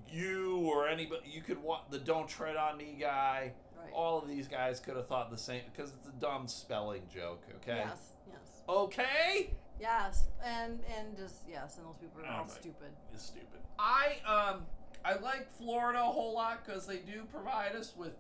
you 0.09 0.59
or 0.67 0.89
anybody, 0.89 1.23
you 1.31 1.43
could 1.43 1.61
want 1.63 1.91
the 1.91 1.99
"Don't 1.99 2.29
Tread 2.29 2.57
on 2.57 2.77
Me" 2.77 2.97
guy. 3.01 3.53
Right. 3.77 3.93
All 3.93 4.19
of 4.23 4.29
these 4.29 4.47
guys 4.47 4.79
could 4.79 4.97
have 4.97 5.07
thought 5.09 5.31
the 5.31 5.39
same 5.39 5.63
because 5.73 5.93
it's 5.95 6.07
a 6.07 6.13
dumb 6.13 6.47
spelling 6.47 7.03
joke. 7.13 7.43
Okay. 7.57 7.79
Yes. 7.79 8.13
Yes. 8.29 8.63
Okay. 8.69 9.55
Yes. 9.81 10.29
And 10.45 10.81
and 10.97 11.17
just 11.17 11.43
yes, 11.49 11.79
and 11.79 11.87
those 11.87 11.97
people 11.97 12.21
are 12.21 12.27
Oh 12.29 12.43
all 12.43 12.49
stupid. 12.49 12.93
It's 13.13 13.25
stupid. 13.25 13.61
I 13.79 14.19
um 14.27 14.67
I 15.05 15.15
like 15.15 15.51
Florida 15.53 16.01
a 16.01 16.05
whole 16.05 16.35
lot 16.35 16.65
because 16.65 16.87
they 16.87 16.99
do 16.99 17.25
provide 17.33 17.75
us 17.75 17.95
with 17.97 18.13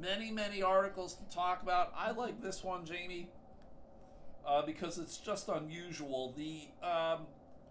many 0.00 0.30
many 0.30 0.62
articles 0.62 1.14
to 1.14 1.34
talk 1.34 1.62
about. 1.62 1.92
I 1.96 2.12
like 2.12 2.40
this 2.42 2.64
one, 2.64 2.84
Jamie, 2.84 3.28
uh, 4.46 4.62
because 4.62 4.98
it's 4.98 5.18
just 5.18 5.48
unusual. 5.48 6.32
The 6.36 6.68
um 6.86 7.26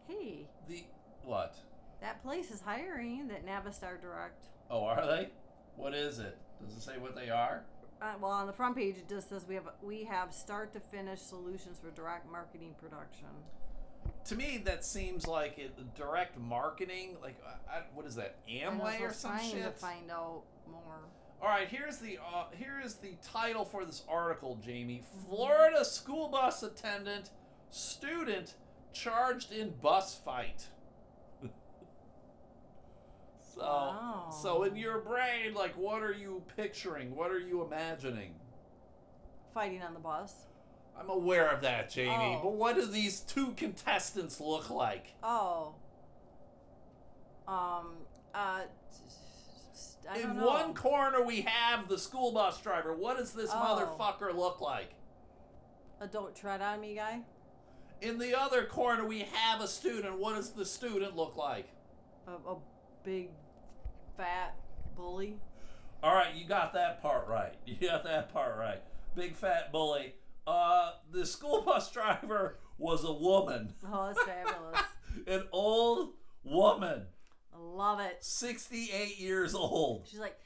Hey, 0.08 0.48
the 0.68 0.84
what? 1.24 1.56
that 2.02 2.22
place 2.24 2.52
is 2.52 2.62
hiring. 2.62 3.28
That 3.28 3.46
Navistar 3.46 4.00
Direct. 4.02 4.48
Oh, 4.70 4.84
are 4.86 5.06
they? 5.06 5.30
What 5.76 5.94
is 5.94 6.20
it? 6.20 6.38
Does 6.64 6.76
it 6.78 6.82
say 6.82 6.98
what 6.98 7.16
they 7.16 7.30
are? 7.30 7.64
Uh, 8.02 8.14
well, 8.20 8.32
on 8.32 8.48
the 8.48 8.54
front 8.54 8.76
page 8.76 8.96
it 8.98 9.08
just 9.08 9.30
says 9.30 9.46
we 9.48 9.56
have 9.56 9.70
we 9.82 10.04
have 10.04 10.34
start 10.34 10.74
to 10.74 10.80
finish 10.80 11.20
solutions 11.20 11.80
for 11.80 11.92
direct 11.92 12.32
marketing 12.32 12.74
production. 12.80 13.28
To 14.26 14.36
me, 14.36 14.62
that 14.66 14.86
seems 14.86 15.28
like 15.28 15.58
it, 15.58 15.74
direct 15.96 16.38
marketing. 16.40 17.18
Like, 17.22 17.42
I, 17.46 17.78
I, 17.78 17.82
what 17.94 18.06
is 18.06 18.16
that? 18.16 18.38
Amway 18.48 19.02
or 19.02 19.12
some 19.14 19.32
trying 19.32 19.52
shit? 19.52 19.64
to 19.64 19.72
find 19.72 20.10
out 20.12 20.44
more. 20.70 21.00
All 21.42 21.48
right, 21.50 21.68
here's 21.68 21.98
the 21.98 22.20
uh, 22.20 22.46
here 22.56 22.80
is 22.84 22.96
the 22.96 23.16
title 23.24 23.66
for 23.66 23.84
this 23.84 24.04
article, 24.08 24.60
Jamie. 24.64 25.04
Florida 25.28 25.84
school 25.84 26.28
bus 26.30 26.62
attendant 26.62 27.32
student 27.72 28.54
charged 28.94 29.52
in 29.52 29.72
bus 29.82 30.16
fight. 30.24 30.68
so, 33.56 33.62
Wow. 33.62 34.30
so 34.42 34.64
in 34.64 34.76
your 34.76 35.00
brain, 35.00 35.54
like, 35.56 35.74
what 35.76 36.04
are 36.04 36.14
you 36.14 36.44
picturing? 36.56 37.16
What 37.16 37.32
are 37.32 37.40
you 37.40 37.64
imagining? 37.66 38.36
Fighting 39.54 39.82
on 39.82 39.94
the 39.94 40.00
bus. 40.00 40.46
I'm 41.00 41.10
aware 41.10 41.50
of 41.50 41.62
that, 41.62 41.90
Jamie. 41.90 42.38
Oh. 42.40 42.42
But 42.44 42.54
what 42.54 42.76
do 42.76 42.86
these 42.86 43.22
two 43.22 43.54
contestants 43.58 44.40
look 44.40 44.70
like? 44.70 45.08
Oh. 45.24 45.76
Um. 47.48 47.94
Uh. 48.34 48.62
I 50.10 50.20
don't 50.20 50.32
in 50.32 50.38
know. 50.38 50.46
one 50.48 50.74
corner, 50.74 51.24
we 51.24 51.42
have 51.42 51.88
the 51.88 51.98
school 51.98 52.32
bus 52.32 52.60
driver. 52.62 52.94
What 52.94 53.18
does 53.18 53.34
this 53.34 53.50
Oh. 53.54 53.56
motherfucker 54.00 54.36
look 54.36 54.62
like? 54.62 54.94
a 56.00 56.08
don't 56.08 56.36
tread 56.36 56.62
on 56.62 56.82
me 56.82 56.96
guy. 56.96 57.22
In 58.02 58.18
the 58.18 58.36
other 58.40 58.66
corner, 58.66 59.06
we 59.06 59.20
have 59.32 59.62
a 59.62 59.68
student. 59.68 60.18
What 60.18 60.36
does 60.36 60.52
the 60.52 60.66
student 60.66 61.16
look 61.16 61.38
like? 61.38 61.68
A, 62.28 62.32
a 62.32 62.58
big, 63.04 63.30
fat 64.18 64.56
bully. 64.96 65.38
All 66.02 66.16
right, 66.16 66.34
you 66.34 66.46
got 66.48 66.74
that 66.74 67.02
part 67.04 67.28
right. 67.28 67.54
You 67.66 67.76
got 67.88 68.04
that 68.06 68.34
part 68.34 68.58
right. 68.58 68.82
Big 69.16 69.36
fat 69.36 69.72
bully. 69.72 70.16
Uh, 70.48 70.92
the 71.12 71.26
school 71.26 71.62
bus 71.66 71.92
driver 71.92 72.58
was 72.78 73.04
a 73.04 73.14
woman, 73.14 73.74
Oh, 73.86 74.08
that's 74.08 74.24
fabulous. 74.24 74.82
an 75.28 75.44
old 75.52 76.14
woman, 76.44 77.04
I 77.54 77.58
love 77.60 78.00
it. 78.00 78.18
68 78.24 79.20
years 79.20 79.54
old. 79.54 80.08
She's 80.10 80.20
like, 80.20 80.38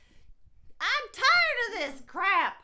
I'm 0.81 1.09
tired 1.13 1.87
of 1.89 1.93
this 1.93 2.01
crap. 2.05 2.57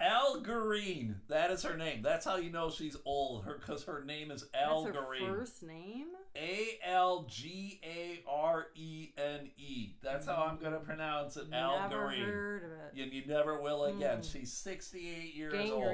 Al 0.00 0.40
Green, 0.40 1.16
that 1.28 1.50
is 1.52 1.62
her 1.62 1.76
name. 1.76 2.02
That's 2.02 2.24
how 2.24 2.34
you 2.36 2.50
know 2.50 2.70
she's 2.70 2.96
old. 3.04 3.44
Her 3.44 3.58
because 3.58 3.84
her 3.84 4.02
name 4.04 4.32
is 4.32 4.44
Al 4.52 4.82
That's 4.84 4.96
her 4.96 5.04
Green. 5.04 5.26
first 5.28 5.62
name. 5.62 6.06
A 6.36 6.78
L 6.84 7.24
G 7.30 7.80
A 7.84 8.20
R 8.28 8.66
E 8.74 9.10
N 9.16 9.50
E. 9.56 9.90
That's 10.02 10.26
how 10.26 10.48
I'm 10.50 10.58
gonna 10.58 10.80
pronounce 10.80 11.36
it. 11.36 11.44
Al 11.52 11.88
Never 11.88 12.06
Green. 12.08 12.22
heard 12.24 12.64
of 12.64 12.70
it. 12.72 13.02
And 13.02 13.12
you 13.12 13.22
never 13.26 13.60
will 13.62 13.84
again. 13.84 14.18
Mm. 14.18 14.32
She's 14.32 14.52
68 14.52 15.34
years 15.36 15.70
old. 15.70 15.84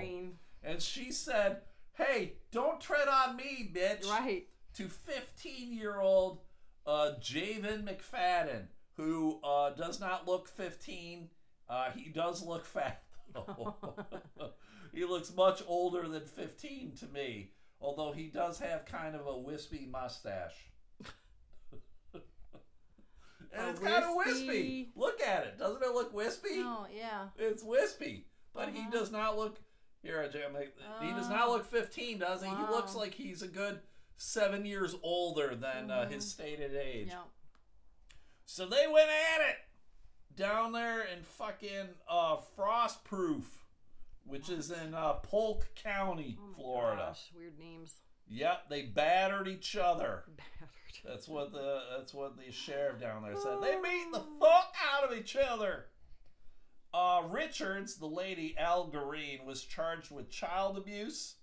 And 0.62 0.82
she 0.82 1.12
said, 1.12 1.62
Hey, 1.94 2.34
don't 2.52 2.80
tread 2.80 3.08
on 3.08 3.36
me, 3.36 3.70
bitch. 3.74 4.08
Right. 4.08 4.46
To 4.74 4.88
15 4.88 5.72
year 5.72 6.00
old 6.00 6.40
uh, 6.86 7.12
Javen 7.20 7.84
McFadden, 7.84 8.66
who 8.96 9.40
uh, 9.42 9.70
does 9.70 10.00
not 10.00 10.26
look 10.28 10.48
15. 10.48 11.28
Uh, 11.68 11.90
he 11.94 12.08
does 12.10 12.42
look 12.42 12.64
fat, 12.64 13.02
though. 13.34 13.74
he 14.94 15.04
looks 15.04 15.34
much 15.34 15.62
older 15.66 16.06
than 16.08 16.24
15 16.24 16.92
to 17.00 17.06
me, 17.06 17.50
although 17.80 18.12
he 18.12 18.28
does 18.28 18.58
have 18.60 18.84
kind 18.86 19.14
of 19.14 19.26
a 19.26 19.36
wispy 19.38 19.86
mustache. 19.90 20.70
and 22.14 22.22
A 23.66 23.70
it's 23.70 23.80
kind 23.80 24.04
of 24.04 24.14
wispy. 24.14 24.90
Look 24.96 25.20
at 25.20 25.44
it. 25.46 25.58
Doesn't 25.58 25.82
it 25.82 25.92
look 25.94 26.12
wispy? 26.14 26.60
Oh 26.62 26.86
yeah. 26.94 27.28
It's 27.36 27.62
wispy, 27.62 28.26
but 28.54 28.70
he 28.70 28.80
Uh-huh. 28.80 28.90
does 28.90 29.10
not 29.10 29.36
look. 29.36 29.58
Here, 30.02 30.28
Jim. 30.28 30.56
He 31.00 31.10
does 31.10 31.28
not 31.28 31.48
Oh. 31.48 31.52
look 31.52 31.66
15, 31.66 32.18
does 32.18 32.42
he? 32.42 32.48
He 32.48 32.54
looks 32.54 32.94
like 32.94 33.14
he's 33.14 33.42
a 33.42 33.48
good 33.48 33.80
seven 34.16 34.64
years 34.64 34.94
older 35.02 35.54
than 35.54 35.90
uh, 35.90 36.04
Mhm. 36.06 36.10
his 36.12 36.30
stated 36.30 36.74
age. 36.74 37.08
Yeah. 37.08 37.24
So 38.46 38.66
they 38.66 38.86
went 38.86 39.10
at 39.10 39.40
it 39.50 39.56
down 40.34 40.72
there 40.72 41.02
in 41.02 41.22
fucking 41.22 41.94
uh, 42.08 42.36
Frostproof, 42.56 43.44
which 44.24 44.48
is 44.48 44.70
in 44.70 44.94
uh, 44.94 45.14
Polk 45.14 45.74
County, 45.74 46.38
Oh 46.40 46.46
my 46.46 46.54
Florida. 46.54 47.02
Gosh, 47.08 47.30
weird 47.34 47.58
names. 47.58 48.00
Yep, 48.28 48.68
they 48.68 48.82
battered 48.82 49.48
each 49.48 49.74
other. 49.76 50.24
Battered. 50.28 50.68
That's 51.04 51.28
what 51.28 51.52
the 51.52 51.82
that's 51.96 52.12
what 52.12 52.36
the 52.36 52.50
sheriff 52.50 53.00
down 53.00 53.22
there 53.22 53.36
said. 53.36 53.60
They 53.62 53.76
beat 53.76 54.12
the 54.12 54.22
fuck 54.40 54.74
out 54.92 55.04
of 55.10 55.16
each 55.16 55.36
other. 55.36 55.86
Uh, 56.94 57.22
Richards, 57.28 57.96
the 57.96 58.06
lady 58.06 58.56
Al 58.58 58.86
Green, 58.86 59.44
was 59.44 59.64
charged 59.64 60.10
with 60.10 60.30
child 60.30 60.76
abuse 60.78 61.34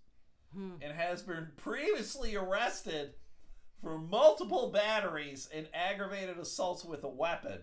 Hmm. 0.53 0.75
and 0.81 0.93
has 0.93 1.21
been 1.21 1.51
previously 1.57 2.35
arrested 2.35 3.13
for 3.81 3.97
multiple 3.99 4.71
batteries 4.71 5.49
and 5.53 5.67
aggravated 5.73 6.37
assaults 6.37 6.85
with 6.85 7.03
a 7.03 7.09
weapon, 7.09 7.59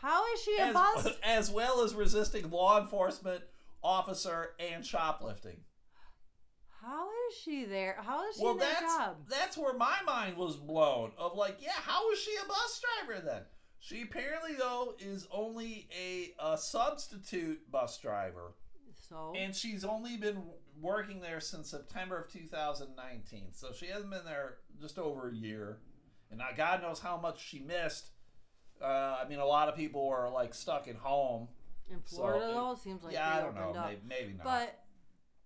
How 0.00 0.32
is 0.32 0.42
she 0.42 0.56
a 0.58 0.66
as, 0.66 0.74
bus? 0.74 1.08
as 1.24 1.50
well 1.50 1.82
as 1.82 1.94
resisting 1.94 2.48
law 2.50 2.80
enforcement 2.80 3.42
officer 3.82 4.54
and 4.60 4.86
shoplifting. 4.86 5.60
How 6.80 7.08
is 7.28 7.36
she 7.42 7.64
there? 7.64 7.96
How 8.00 8.28
is 8.28 8.36
she 8.36 8.42
Well, 8.44 8.52
in 8.52 8.58
that 8.60 8.80
that's 8.80 8.96
job? 8.96 9.16
that's 9.28 9.58
where 9.58 9.74
my 9.76 9.96
mind 10.06 10.36
was 10.36 10.56
blown. 10.56 11.12
Of 11.18 11.34
like, 11.36 11.56
yeah, 11.60 11.72
how 11.74 12.10
is 12.12 12.18
she 12.20 12.34
a 12.36 12.46
bus 12.46 12.80
driver 13.06 13.20
then? 13.26 13.42
She 13.86 14.02
apparently 14.02 14.54
though 14.58 14.96
is 14.98 15.28
only 15.30 15.86
a, 15.96 16.34
a 16.44 16.58
substitute 16.58 17.70
bus 17.70 17.98
driver, 17.98 18.54
So 19.08 19.32
and 19.36 19.54
she's 19.54 19.84
only 19.84 20.16
been 20.16 20.42
working 20.80 21.20
there 21.20 21.38
since 21.38 21.70
September 21.70 22.18
of 22.18 22.28
2019. 22.28 23.52
So 23.52 23.68
she 23.72 23.86
hasn't 23.86 24.10
been 24.10 24.24
there 24.24 24.56
just 24.80 24.98
over 24.98 25.28
a 25.28 25.32
year, 25.32 25.78
and 26.30 26.38
now 26.38 26.48
God 26.56 26.82
knows 26.82 26.98
how 26.98 27.16
much 27.16 27.40
she 27.40 27.60
missed. 27.60 28.10
Uh, 28.82 29.18
I 29.22 29.28
mean, 29.28 29.38
a 29.38 29.46
lot 29.46 29.68
of 29.68 29.76
people 29.76 30.08
were 30.08 30.28
like 30.30 30.52
stuck 30.52 30.88
at 30.88 30.96
home. 30.96 31.46
in 31.88 32.00
Florida 32.00 32.44
it- 32.44 32.54
though, 32.54 32.72
it 32.72 32.78
seems 32.78 33.04
like 33.04 33.12
yeah, 33.12 33.36
I 33.36 33.40
don't 33.40 33.54
know, 33.54 33.84
maybe, 33.86 34.00
maybe 34.08 34.32
not. 34.32 34.44
But 34.44 34.84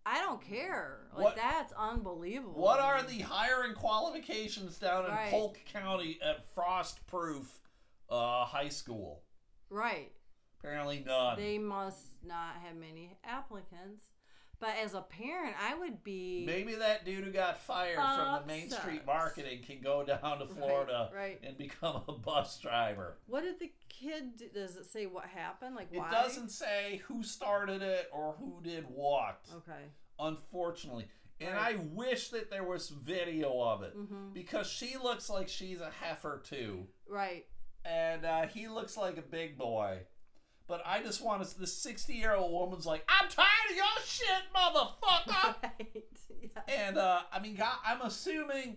I 0.07 0.23
don't 0.23 0.41
care. 0.41 1.09
Like 1.13 1.25
What- 1.25 1.37
that's 1.37 1.75
unbelievable. 1.75 2.59
What 2.59 2.81
are 2.81 3.03
the 3.03 3.19
hiring 3.21 3.75
qualifications 3.75 4.79
down 4.79 5.05
in 5.05 5.11
Right. 5.11 5.31
Polk 5.31 5.59
County 5.67 6.19
at 6.23 6.43
Frostproof 6.55 7.60
uh, 8.11 8.45
High 8.45 8.69
School? 8.69 9.23
right? 9.71 10.11
Apparently 10.59 11.03
none. 11.07 11.39
They 11.39 11.57
must 11.59 12.23
not 12.25 12.57
have 12.65 12.77
many 12.77 13.17
applicants. 13.25 14.05
But 14.59 14.75
as 14.85 14.93
a 14.93 15.01
parent, 15.01 15.55
I 15.59 15.75
would 15.75 16.05
be 16.05 16.45
Maybe 16.47 16.75
that 16.75 17.07
dude 17.07 17.25
who 17.25 17.31
got 17.31 17.59
fired 17.63 17.95
from 17.97 18.43
the 18.43 18.47
Main 18.47 18.65
Upset. 18.67 18.81
Street 18.83 19.07
Marketing 19.07 19.63
can 19.67 19.81
go 19.81 20.05
down 20.05 20.39
to 20.39 20.45
Florida 20.45 21.09
right. 21.15 21.41
and 21.43 21.57
become 21.57 22.03
a 22.09 22.13
bus 22.13 22.59
driver. 22.59 23.17
What 23.27 23.43
did 23.45 23.59
the 23.59 23.73
kid? 23.89 24.37
Do? 24.37 24.49
Does 24.53 24.77
it 24.77 24.85
say 24.85 25.07
what 25.07 25.25
happened? 25.25 25.77
Like 25.77 25.89
why? 25.91 26.07
It 26.07 26.11
doesn't 26.13 26.51
say 26.51 27.01
who 27.07 27.23
started 27.23 27.81
it 27.81 28.11
or 28.13 28.35
who 28.39 28.61
did 28.63 28.85
what, 28.91 29.49
Okay. 29.57 29.85
unfortunately. 30.19 31.07
And 31.41 31.55
Right. 31.55 31.77
I 31.77 31.79
wish 31.95 32.29
that 32.29 32.51
there 32.51 32.65
was 32.65 32.91
video 32.91 33.63
of 33.63 33.83
it 33.83 33.97
Mm-hmm. 33.97 34.35
because 34.35 34.67
she 34.67 34.99
looks 35.03 35.31
like 35.31 35.49
she's 35.49 35.81
a 35.81 35.91
heifer 35.91 36.43
too. 36.45 36.87
Right. 37.09 37.47
And 37.85 38.25
uh, 38.25 38.47
he 38.47 38.69
looks 38.69 38.97
like 38.97 39.17
a 39.17 39.23
big 39.23 39.57
boy. 39.59 40.01
But 40.67 40.83
I 40.87 41.03
just 41.03 41.23
want 41.23 41.47
to. 41.47 41.59
This 41.59 41.77
sixty-year-old 41.77 42.53
woman's 42.53 42.87
like, 42.87 43.05
I'm 43.09 43.29
tired 43.29 43.71
of 43.71 43.77
your 43.77 43.87
shit, 44.05 44.43
motherfucker. 44.55 45.57
right. 45.63 46.05
Yeah. 46.43 46.63
and 46.87 46.97
uh, 46.97 47.23
I 47.33 47.41
mean, 47.41 47.57
God, 47.57 47.75
I'm 47.85 48.01
assuming 48.03 48.77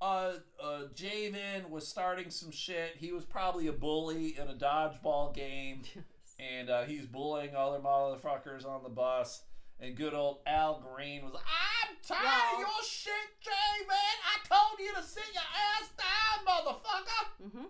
uh, 0.00 0.34
uh, 0.62 0.82
Javen 0.94 1.68
was 1.68 1.86
starting 1.86 2.30
some 2.30 2.50
shit. 2.50 2.96
He 2.96 3.12
was 3.12 3.24
probably 3.24 3.66
a 3.66 3.72
bully 3.72 4.36
in 4.38 4.48
a 4.48 4.54
dodgeball 4.54 5.34
game, 5.34 5.82
and 6.38 6.70
uh, 6.70 6.84
he's 6.84 7.06
bullying 7.06 7.54
other 7.56 7.78
motherfuckers 7.78 8.66
on 8.66 8.82
the 8.82 8.88
bus. 8.88 9.42
And 9.80 9.96
good 9.96 10.14
old 10.14 10.38
Al 10.46 10.80
Green 10.80 11.24
was 11.24 11.34
like, 11.34 11.42
I'm 11.42 11.96
tired 12.06 12.54
of 12.54 12.60
your 12.60 12.68
shit, 12.88 13.12
Javen. 13.42 13.90
I 13.90 14.46
told 14.48 14.78
you 14.78 14.92
to 14.94 15.02
sit 15.02 15.24
your 15.34 15.42
ass 15.42 15.90
down, 15.98 16.46
motherfucker. 16.46 17.50
hmm 17.50 17.64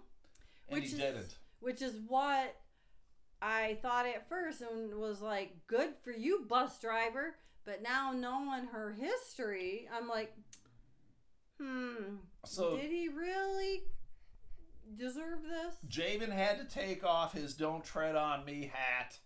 And 0.72 0.80
Which 0.80 0.90
he 0.90 0.96
is- 0.96 1.00
didn't. 1.02 1.34
Which 1.60 1.82
is 1.82 1.94
what 2.08 2.56
I 3.40 3.78
thought 3.82 4.06
at 4.06 4.28
first 4.28 4.62
and 4.62 4.94
was 4.94 5.20
like, 5.20 5.66
good 5.66 5.94
for 6.02 6.10
you, 6.12 6.44
bus 6.48 6.78
driver. 6.80 7.36
But 7.64 7.82
now 7.82 8.12
knowing 8.12 8.66
her 8.72 8.92
history, 8.92 9.88
I'm 9.92 10.08
like, 10.08 10.34
hmm, 11.60 12.16
So 12.44 12.76
did 12.76 12.90
he 12.90 13.08
really 13.08 13.82
deserve 14.96 15.40
this? 15.44 15.76
Javen 15.88 16.30
had 16.32 16.58
to 16.58 16.64
take 16.64 17.04
off 17.04 17.32
his 17.32 17.54
"Don't 17.54 17.84
Tread 17.84 18.16
on 18.16 18.44
Me" 18.44 18.70
hat, 18.72 19.18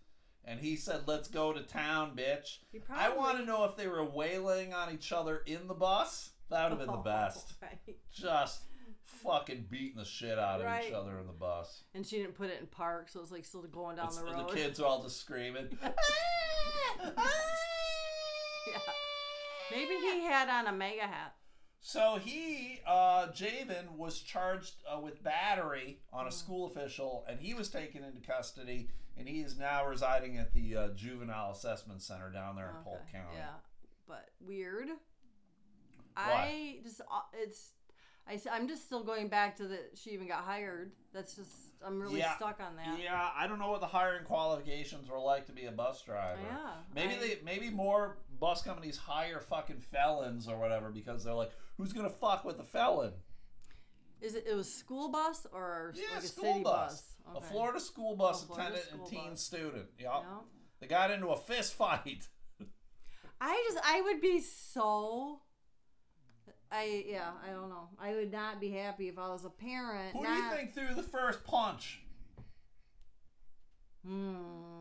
and 0.45 0.59
he 0.59 0.75
said, 0.75 1.07
"Let's 1.07 1.27
go 1.27 1.51
to 1.51 1.63
town, 1.63 2.15
bitch." 2.15 2.59
I 2.89 3.09
want 3.09 3.39
to 3.39 3.45
know 3.45 3.63
if 3.63 3.75
they 3.75 3.87
were 3.87 4.05
wailing 4.05 4.73
on 4.73 4.93
each 4.93 5.11
other 5.11 5.39
in 5.47 5.67
the 5.67 5.73
bus. 5.73 6.29
That 6.49 6.69
would 6.69 6.77
have 6.77 6.87
been 6.87 6.95
the 6.95 7.01
best. 7.03 7.53
Right. 7.61 7.97
Just 8.13 8.61
fucking 9.23 9.65
beating 9.69 9.97
the 9.97 10.05
shit 10.05 10.37
out 10.39 10.61
of 10.61 10.83
each 10.85 10.93
other 10.93 11.19
in 11.19 11.27
the 11.27 11.33
bus. 11.33 11.83
And 11.93 12.05
she 12.05 12.17
didn't 12.17 12.35
put 12.35 12.49
it 12.49 12.59
in 12.59 12.67
park, 12.67 13.09
so 13.09 13.19
it's 13.21 13.31
like 13.31 13.45
still 13.45 13.61
going 13.63 13.95
down 13.97 14.05
It's- 14.07 14.19
the 14.19 14.25
road. 14.25 14.49
the 14.49 14.53
kids 14.55 14.79
are 14.79 14.85
all 14.85 15.03
just 15.03 15.19
screaming. 15.19 15.77
Yeah. 18.67 18.79
Maybe 19.71 19.93
he 19.95 20.23
had 20.25 20.49
on 20.49 20.67
a 20.67 20.73
mega 20.77 21.01
hat. 21.03 21.35
So 21.79 22.17
he, 22.21 22.79
uh, 22.85 23.27
Javen, 23.27 23.91
was 23.95 24.19
charged 24.19 24.73
uh, 24.91 24.99
with 24.99 25.23
battery 25.23 25.99
on 26.11 26.25
Mm. 26.25 26.29
a 26.29 26.31
school 26.31 26.65
official, 26.67 27.23
and 27.29 27.39
he 27.39 27.53
was 27.53 27.69
taken 27.69 28.03
into 28.03 28.19
custody, 28.19 28.89
and 29.15 29.27
he 29.27 29.39
is 29.41 29.57
now 29.57 29.85
residing 29.85 30.37
at 30.37 30.53
the 30.53 30.75
uh, 30.75 30.87
juvenile 30.89 31.51
assessment 31.51 32.01
center 32.01 32.29
down 32.29 32.55
there 32.55 32.69
in 32.69 32.83
Polk 32.83 33.01
Okay, 33.07 33.19
County. 33.19 33.37
Yeah, 33.37 33.53
but 34.07 34.29
weird. 34.41 34.89
I 36.17 36.79
just 36.83 36.99
uh, 37.01 37.21
it's 37.33 37.71
I 38.29 38.39
am 38.57 38.67
just 38.67 38.85
still 38.85 39.03
going 39.03 39.27
back 39.29 39.55
to 39.57 39.67
that 39.67 39.91
she 39.95 40.11
even 40.11 40.27
got 40.27 40.43
hired. 40.43 40.91
That's 41.13 41.35
just 41.35 41.51
I'm 41.85 41.99
really 42.01 42.19
Yeah. 42.19 42.35
stuck 42.35 42.59
on 42.59 42.75
that. 42.77 42.99
Yeah, 42.99 43.29
I 43.35 43.47
don't 43.47 43.59
know 43.59 43.69
what 43.69 43.81
the 43.81 43.87
hiring 43.87 44.25
qualifications 44.25 45.09
were 45.09 45.19
like 45.19 45.45
to 45.45 45.51
be 45.53 45.65
a 45.65 45.71
bus 45.71 46.01
driver. 46.01 46.41
Yeah, 46.41 46.73
Maybe 46.93 47.13
I- 47.15 47.19
they 47.19 47.39
maybe 47.43 47.69
more 47.69 48.17
bus 48.39 48.61
companies 48.63 48.97
hire 48.97 49.39
fucking 49.39 49.79
felons 49.79 50.47
or 50.47 50.57
whatever 50.57 50.89
because 50.89 51.23
they're 51.23 51.33
like, 51.33 51.51
who's 51.77 51.93
gonna 51.93 52.09
fuck 52.09 52.43
with 52.43 52.57
the 52.57 52.63
felon? 52.63 53.13
Is 54.19 54.33
it 54.35 54.45
it 54.47 54.55
was 54.55 54.73
school 54.73 55.09
bus 55.09 55.45
or 55.53 55.93
Yeah, 55.95 56.15
like 56.15 56.23
a 56.23 56.27
school 56.27 56.53
city 56.53 56.63
bus. 56.63 56.91
bus? 56.91 57.13
A 57.35 57.37
Okay. 57.37 57.45
Florida 57.47 57.79
school 57.79 58.15
bus 58.15 58.43
Oh, 58.43 58.53
Florida 58.55 58.67
attendant 58.75 58.91
and 58.91 59.07
school 59.07 59.21
teen 59.21 59.29
bus. 59.31 59.41
student. 59.41 59.89
Yep. 59.99 60.11
Yeah. 60.23 60.39
They 60.79 60.87
got 60.87 61.11
into 61.11 61.27
a 61.27 61.37
fist 61.37 61.73
fight. 61.75 62.27
I 63.41 63.63
just 63.69 63.85
I 63.85 64.01
would 64.01 64.19
be 64.21 64.39
so. 64.41 65.41
I 66.71 67.05
yeah 67.07 67.31
I 67.47 67.51
don't 67.53 67.69
know 67.69 67.87
I 67.99 68.13
would 68.13 68.31
not 68.31 68.59
be 68.59 68.71
happy 68.71 69.07
if 69.07 69.17
I 69.17 69.29
was 69.29 69.45
a 69.45 69.49
parent. 69.49 70.13
Who 70.15 70.23
do 70.25 70.31
you 70.31 70.39
not- 70.41 70.55
think 70.55 70.73
threw 70.73 70.93
the 70.93 71.03
first 71.03 71.43
punch? 71.43 72.01
Hmm. 74.05 74.76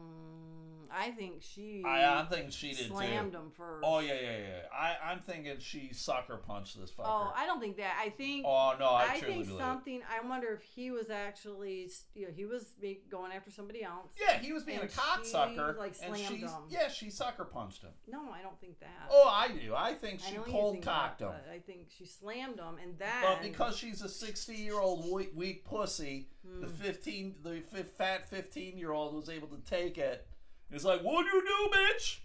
I 0.98 1.10
think 1.10 1.42
she. 1.42 1.82
I, 1.84 2.04
I'm 2.04 2.26
thinking 2.28 2.50
she 2.50 2.72
did 2.72 2.86
slammed 2.88 3.32
too. 3.32 3.38
him 3.38 3.50
first. 3.56 3.84
Oh 3.86 3.98
yeah, 4.00 4.14
yeah, 4.14 4.38
yeah. 4.38 4.60
I, 4.72 5.10
I'm 5.12 5.20
thinking 5.20 5.56
she 5.58 5.90
sucker 5.92 6.36
punched 6.38 6.80
this 6.80 6.90
fucker. 6.90 7.04
Oh, 7.04 7.32
I 7.36 7.44
don't 7.44 7.60
think 7.60 7.76
that. 7.76 7.94
I 8.02 8.08
think. 8.08 8.46
Oh, 8.46 8.74
no, 8.78 8.86
I, 8.86 9.04
I 9.12 9.20
think 9.20 9.46
something. 9.46 10.00
I 10.10 10.26
wonder 10.26 10.48
if 10.54 10.62
he 10.62 10.90
was 10.90 11.10
actually, 11.10 11.90
you 12.14 12.26
know, 12.26 12.32
he 12.34 12.46
was 12.46 12.64
going 13.10 13.32
after 13.32 13.50
somebody 13.50 13.82
else. 13.82 14.12
Yeah, 14.18 14.38
he 14.38 14.52
was 14.52 14.62
being 14.62 14.80
And 14.80 14.88
a 14.88 14.92
cocksucker, 14.92 15.74
she, 15.74 15.78
like, 15.78 15.94
and 16.02 16.16
slammed 16.16 16.34
she's 16.40 16.50
him. 16.50 16.62
yeah, 16.70 16.88
she 16.88 17.10
sucker 17.10 17.44
punched 17.44 17.82
him. 17.82 17.90
No, 18.08 18.30
I 18.32 18.40
don't 18.42 18.58
think 18.60 18.80
that. 18.80 19.08
Oh, 19.10 19.28
I 19.32 19.48
do. 19.48 19.74
I 19.76 19.92
think 19.92 20.20
she 20.20 20.36
cold 20.36 20.80
cocked 20.82 21.20
him. 21.20 21.30
I 21.52 21.58
think 21.58 21.88
she 21.96 22.06
slammed 22.06 22.58
him, 22.58 22.76
and 22.82 22.98
then. 22.98 23.08
But 23.22 23.42
because 23.42 23.76
she's 23.76 24.00
a 24.02 24.08
60 24.08 24.54
year 24.54 24.78
old 24.80 25.12
weak, 25.12 25.32
weak 25.34 25.64
pussy, 25.64 26.28
Hmm. 26.46 26.60
the 26.60 26.68
15, 26.68 27.34
the 27.42 27.60
fat 27.98 28.28
15 28.28 28.78
year 28.78 28.92
old 28.92 29.14
was 29.14 29.28
able 29.28 29.48
to 29.48 29.58
take 29.68 29.98
it. 29.98 30.26
He's 30.70 30.84
like, 30.84 31.00
"What'd 31.02 31.32
you 31.32 31.42
do, 31.42 31.76
bitch?" 31.78 32.18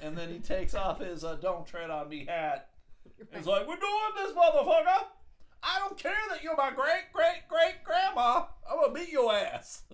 And 0.00 0.16
then 0.16 0.30
he 0.30 0.38
takes 0.38 0.74
off 0.74 1.00
his 1.00 1.24
uh, 1.24 1.36
"Don't 1.36 1.66
tread 1.66 1.90
on 1.90 2.08
me" 2.08 2.24
hat. 2.26 2.70
He's 3.34 3.46
like, 3.46 3.66
"We're 3.66 3.76
doing 3.76 4.12
this, 4.16 4.32
motherfucker. 4.32 5.04
I 5.64 5.78
don't 5.78 5.96
care 5.96 6.12
that 6.30 6.42
you're 6.42 6.56
my 6.56 6.70
great 6.70 7.12
great 7.12 7.42
great 7.48 7.84
grandma. 7.84 8.46
I'm 8.70 8.80
gonna 8.80 8.92
beat 8.94 9.10
your 9.10 9.34
ass." 9.34 9.82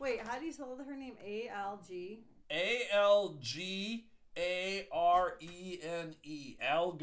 Right. 0.00 0.12
Wait, 0.12 0.20
how 0.26 0.38
do 0.38 0.44
you 0.46 0.52
spell 0.52 0.78
her 0.86 0.96
name? 0.96 1.14
A 1.24 1.48
L 1.52 1.80
G. 1.86 2.20
A 2.52 2.82
L 2.92 3.36
G 3.40 4.06
A 4.36 4.86
R 4.92 5.34
E 5.40 5.78
N 5.82 6.14
E. 6.22 6.56
Al 6.62 6.96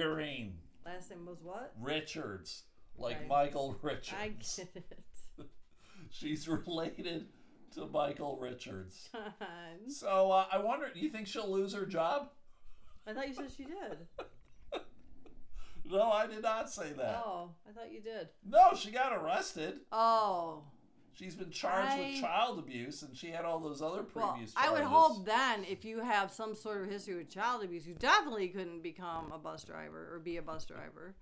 Last 0.86 1.10
name 1.10 1.26
was 1.26 1.44
what? 1.44 1.74
Richards, 1.82 2.64
like 2.98 3.18
Right. 3.20 3.28
Michael 3.28 3.78
Richards. 3.82 4.14
I 4.18 4.30
get 4.30 4.70
it. 4.76 5.00
She's 6.10 6.48
related 6.48 7.28
to 7.76 7.88
Michael 7.88 8.38
Richards. 8.42 9.10
So 9.88 10.32
uh, 10.32 10.46
I 10.52 10.58
wonder, 10.58 10.88
do 10.94 11.00
you 11.00 11.10
think 11.10 11.28
she'll 11.28 11.52
lose 11.52 11.74
her 11.74 11.86
job? 11.86 12.30
I 13.08 13.14
thought 13.14 13.28
you 13.28 13.34
said 13.36 13.52
she 13.56 13.64
did. 13.66 13.98
No, 15.88 16.12
I 16.12 16.26
did 16.26 16.42
not 16.42 16.72
say 16.72 16.94
that. 16.98 17.22
Oh, 17.24 17.52
I 17.70 17.72
thought 17.72 17.92
you 17.92 18.02
did. 18.02 18.30
No, 18.44 18.74
she 18.76 18.90
got 18.90 19.14
arrested. 19.14 19.82
Oh. 19.92 20.64
She's 21.14 21.36
been 21.36 21.52
charged 21.52 21.92
I- 21.92 22.00
with 22.00 22.22
child 22.22 22.58
abuse, 22.58 23.04
and 23.04 23.16
she 23.16 23.28
had 23.28 23.46
all 23.46 23.60
those 23.60 23.84
other 23.84 24.04
Well, 24.16 24.32
previous 24.32 24.52
I 24.58 24.66
charges. 24.66 24.80
would 24.80 24.88
hope 24.88 25.26
then 25.26 25.64
if 25.64 25.86
you 25.86 26.00
have 26.00 26.32
some 26.32 26.56
sort 26.56 26.82
of 26.84 26.90
history 26.90 27.16
with 27.16 27.30
child 27.30 27.64
abuse, 27.64 27.86
you 27.88 27.94
definitely 27.94 28.48
couldn't 28.48 28.82
become 28.82 29.32
a 29.32 29.38
bus 29.38 29.64
driver 29.64 30.10
or 30.12 30.20
be 30.20 30.38
a 30.38 30.42
bus 30.42 30.66
driver. 30.66 31.14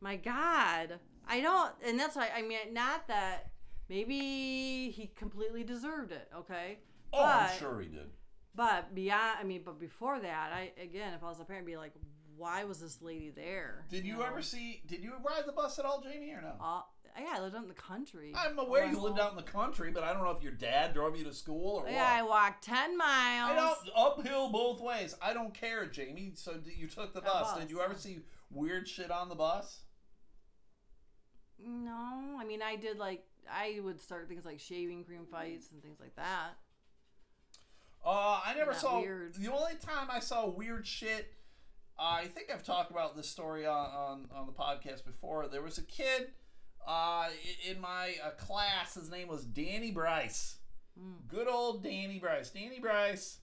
My 0.00 0.14
God, 0.16 1.00
I 1.26 1.40
don't, 1.40 1.72
and 1.84 1.98
that's 1.98 2.14
why 2.14 2.28
I 2.34 2.42
mean, 2.42 2.72
not 2.72 3.08
that 3.08 3.50
maybe 3.90 4.90
he 4.90 5.10
completely 5.16 5.64
deserved 5.64 6.12
it, 6.12 6.30
okay? 6.34 6.78
Oh, 7.12 7.22
I'm 7.22 7.58
sure 7.58 7.80
he 7.80 7.88
did. 7.88 8.10
But 8.54 8.94
beyond, 8.94 9.38
I 9.40 9.44
mean, 9.44 9.62
but 9.64 9.78
before 9.78 10.18
that, 10.20 10.52
I 10.52 10.72
again, 10.80 11.12
if 11.14 11.22
I 11.22 11.28
was 11.28 11.40
a 11.40 11.44
parent, 11.44 11.64
I'd 11.64 11.66
be 11.66 11.76
like, 11.76 11.92
why 12.36 12.64
was 12.64 12.80
this 12.80 13.02
lady 13.02 13.30
there? 13.30 13.84
Did 13.90 14.04
you 14.04 14.14
know? 14.14 14.22
ever 14.22 14.40
see? 14.42 14.82
Did 14.86 15.02
you 15.02 15.12
ride 15.24 15.42
the 15.46 15.52
bus 15.52 15.78
at 15.78 15.84
all, 15.84 16.00
Jamie, 16.00 16.32
or 16.32 16.40
no? 16.40 16.54
Uh, 16.60 16.80
yeah, 17.18 17.34
I 17.36 17.40
lived 17.40 17.54
out 17.54 17.62
in 17.62 17.68
the 17.68 17.74
country. 17.74 18.32
I'm 18.34 18.58
aware 18.58 18.86
you 18.86 18.98
lived 18.98 19.20
out 19.20 19.30
in 19.30 19.36
the 19.36 19.42
country, 19.42 19.90
but 19.90 20.04
I 20.04 20.12
don't 20.12 20.22
know 20.22 20.30
if 20.30 20.42
your 20.42 20.52
dad 20.52 20.94
drove 20.94 21.16
you 21.16 21.24
to 21.24 21.34
school 21.34 21.82
or 21.84 21.90
Yeah, 21.90 22.08
I 22.08 22.22
walked 22.22 22.64
ten 22.64 22.96
miles. 22.96 23.50
I 23.50 23.56
know 23.56 23.74
uphill 23.96 24.50
both 24.50 24.80
ways. 24.80 25.14
I 25.20 25.34
don't 25.34 25.52
care, 25.52 25.86
Jamie. 25.86 26.32
So 26.34 26.54
you 26.76 26.86
took 26.86 27.12
the 27.12 27.20
bus. 27.20 27.52
bus, 27.52 27.58
Did 27.58 27.70
you 27.70 27.80
ever 27.80 27.94
see 27.94 28.20
weird 28.50 28.88
shit 28.88 29.10
on 29.10 29.28
the 29.28 29.34
bus? 29.34 29.80
No, 31.62 32.38
I 32.38 32.44
mean 32.44 32.62
I 32.62 32.76
did 32.76 32.98
like 32.98 33.24
I 33.50 33.80
would 33.80 34.00
start 34.00 34.28
things 34.28 34.44
like 34.44 34.60
shaving 34.60 35.04
cream 35.04 35.26
fights 35.30 35.72
and 35.72 35.82
things 35.82 35.98
like 36.00 36.16
that. 36.16 36.56
Uh, 38.04 38.40
I 38.44 38.54
never 38.56 38.74
saw. 38.74 39.00
weird. 39.00 39.34
The 39.34 39.52
only 39.52 39.74
time 39.74 40.08
I 40.10 40.20
saw 40.20 40.48
weird 40.48 40.86
shit, 40.86 41.34
I 41.98 42.26
think 42.26 42.50
I've 42.52 42.64
talked 42.64 42.90
about 42.90 43.16
this 43.16 43.28
story 43.28 43.66
on, 43.66 43.90
on, 43.90 44.28
on 44.34 44.46
the 44.46 44.52
podcast 44.52 45.04
before. 45.04 45.48
There 45.48 45.62
was 45.62 45.76
a 45.76 45.82
kid 45.82 46.28
uh, 46.86 47.28
in 47.68 47.80
my 47.80 48.14
uh, 48.24 48.30
class. 48.30 48.94
His 48.94 49.10
name 49.10 49.28
was 49.28 49.44
Danny 49.44 49.90
Bryce. 49.90 50.56
Mm. 50.98 51.28
Good 51.28 51.46
old 51.48 51.84
Danny 51.84 52.18
Bryce. 52.18 52.50
Danny 52.50 52.80
Bryce. 52.80 53.38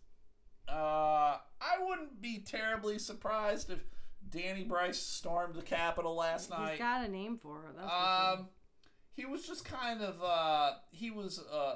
Uh, 0.67 1.37
I 1.61 1.77
wouldn't 1.81 2.21
be 2.21 2.39
terribly 2.39 2.99
surprised 2.99 3.69
if 3.69 3.83
Danny 4.29 4.63
Bryce 4.63 4.99
stormed 4.99 5.55
the 5.55 5.61
Capitol 5.61 6.15
last 6.15 6.49
He's 6.49 6.57
night. 6.57 6.71
He's 6.71 6.79
got 6.79 7.05
a 7.05 7.11
name 7.11 7.37
for 7.37 7.65
it. 7.67 7.75
That's 7.77 7.89
for 7.89 8.25
sure. 8.25 8.39
Um, 8.39 8.47
he 9.17 9.25
was 9.25 9.45
just 9.45 9.65
kind 9.65 10.01
of 10.01 10.21
uh, 10.23 10.71
he 10.91 11.11
was 11.11 11.39
uh, 11.51 11.75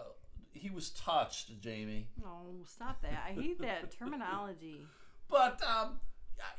he 0.54 0.70
was 0.70 0.92
touched, 0.92 1.60
Jamie. 1.60 2.08
No, 2.22 2.64
stop 2.66 3.02
that. 3.02 3.24
I 3.28 3.32
hate 3.34 3.60
that 3.62 3.92
terminology. 4.00 4.86
But 5.30 5.60
um, 5.64 6.00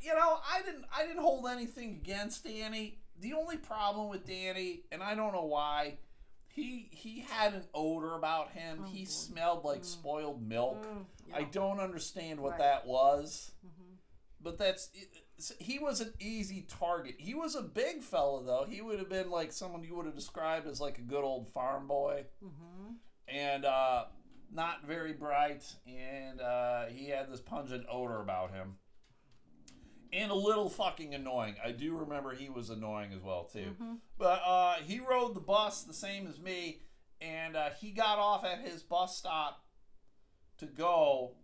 you 0.02 0.12
know, 0.14 0.38
I 0.52 0.60
didn't 0.62 0.84
I 0.94 1.06
didn't 1.06 1.22
hold 1.22 1.46
anything 1.46 1.90
against 2.02 2.44
Danny. 2.44 2.98
The 3.20 3.32
only 3.34 3.56
problem 3.56 4.08
with 4.08 4.26
Danny, 4.26 4.82
and 4.90 5.02
I 5.02 5.14
don't 5.14 5.32
know 5.32 5.44
why, 5.44 5.98
he 6.48 6.88
he 6.90 7.20
had 7.20 7.54
an 7.54 7.64
odor 7.72 8.14
about 8.14 8.50
him. 8.50 8.80
Oh, 8.82 8.86
he 8.88 9.04
boy. 9.04 9.08
smelled 9.10 9.64
like 9.64 9.84
spoiled 9.84 10.42
milk. 10.46 10.84
Mm, 10.84 11.04
I 11.34 11.44
don't 11.44 11.78
understand 11.78 12.40
what 12.40 12.52
Right. 12.52 12.58
that 12.60 12.86
was. 12.86 13.52
Mhm. 13.64 13.96
But 14.40 14.58
that's 14.58 14.90
he 15.58 15.78
was 15.78 16.00
an 16.00 16.12
easy 16.20 16.66
target. 16.68 17.16
He 17.18 17.34
was 17.34 17.54
a 17.54 17.62
big 17.62 18.02
fella 18.02 18.44
though. 18.44 18.64
He 18.68 18.80
would 18.80 18.98
have 18.98 19.08
been 19.08 19.30
like 19.30 19.52
someone 19.52 19.82
you 19.82 19.94
would 19.96 20.06
have 20.06 20.14
described 20.14 20.66
as 20.66 20.80
like 20.80 20.98
a 20.98 21.02
good 21.02 21.24
old 21.24 21.48
farm 21.48 21.86
boy. 21.88 22.24
Mhm. 22.44 22.96
and 23.28 23.64
uh, 23.64 24.04
not 24.52 24.84
very 24.86 25.12
bright, 25.14 25.64
and 25.86 26.40
uh, 26.40 26.86
he 26.86 27.08
had 27.08 27.30
this 27.32 27.40
pungent 27.40 27.86
odor 27.90 28.20
about 28.20 28.52
him. 28.52 28.76
And 30.12 30.30
a 30.30 30.34
little 30.34 30.68
fucking 30.68 31.14
annoying. 31.14 31.54
I 31.64 31.72
do 31.72 31.96
remember 31.96 32.34
he 32.34 32.50
was 32.50 32.68
annoying 32.68 33.12
as 33.14 33.22
well 33.22 33.44
too. 33.44 33.74
But 34.18 34.42
uh, 34.44 34.74
he 34.84 35.00
rode 35.00 35.34
the 35.34 35.40
bus 35.40 35.84
the 35.84 35.94
same 35.94 36.26
as 36.26 36.38
me, 36.38 36.82
and 37.22 37.56
uh, 37.56 37.70
he 37.80 37.92
got 37.92 38.18
off 38.18 38.44
at 38.44 38.58
his 38.60 38.82
bus 38.82 39.16
stop 39.16 39.64
to 40.58 40.66
go. 40.66 41.36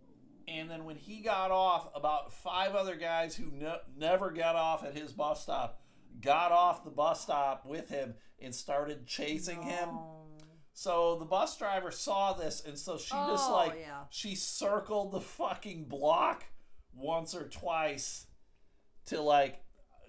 And 0.49 0.69
then 0.69 0.83
when 0.85 0.95
he 0.95 1.21
got 1.21 1.51
off, 1.51 1.89
about 1.95 2.33
five 2.33 2.73
other 2.75 2.95
guys 2.95 3.35
who 3.35 3.51
ne- 3.51 3.81
never 3.97 4.31
got 4.31 4.55
off 4.55 4.83
at 4.83 4.95
his 4.95 5.11
bus 5.11 5.43
stop 5.43 5.81
got 6.21 6.51
off 6.51 6.83
the 6.83 6.89
bus 6.89 7.21
stop 7.21 7.65
with 7.65 7.89
him 7.89 8.15
and 8.41 8.53
started 8.53 9.05
chasing 9.05 9.61
him. 9.61 9.89
Oh. 9.89 10.25
So 10.73 11.17
the 11.17 11.25
bus 11.25 11.57
driver 11.57 11.91
saw 11.91 12.33
this, 12.33 12.63
and 12.65 12.77
so 12.79 12.97
she 12.97 13.11
just 13.11 13.49
Oh, 13.49 13.53
like 13.53 13.77
yeah. 13.79 14.03
she 14.09 14.33
circled 14.35 15.11
the 15.11 15.21
fucking 15.21 15.85
block 15.85 16.45
once 16.93 17.35
or 17.35 17.47
twice 17.47 18.27
to 19.05 19.21
like 19.21 19.61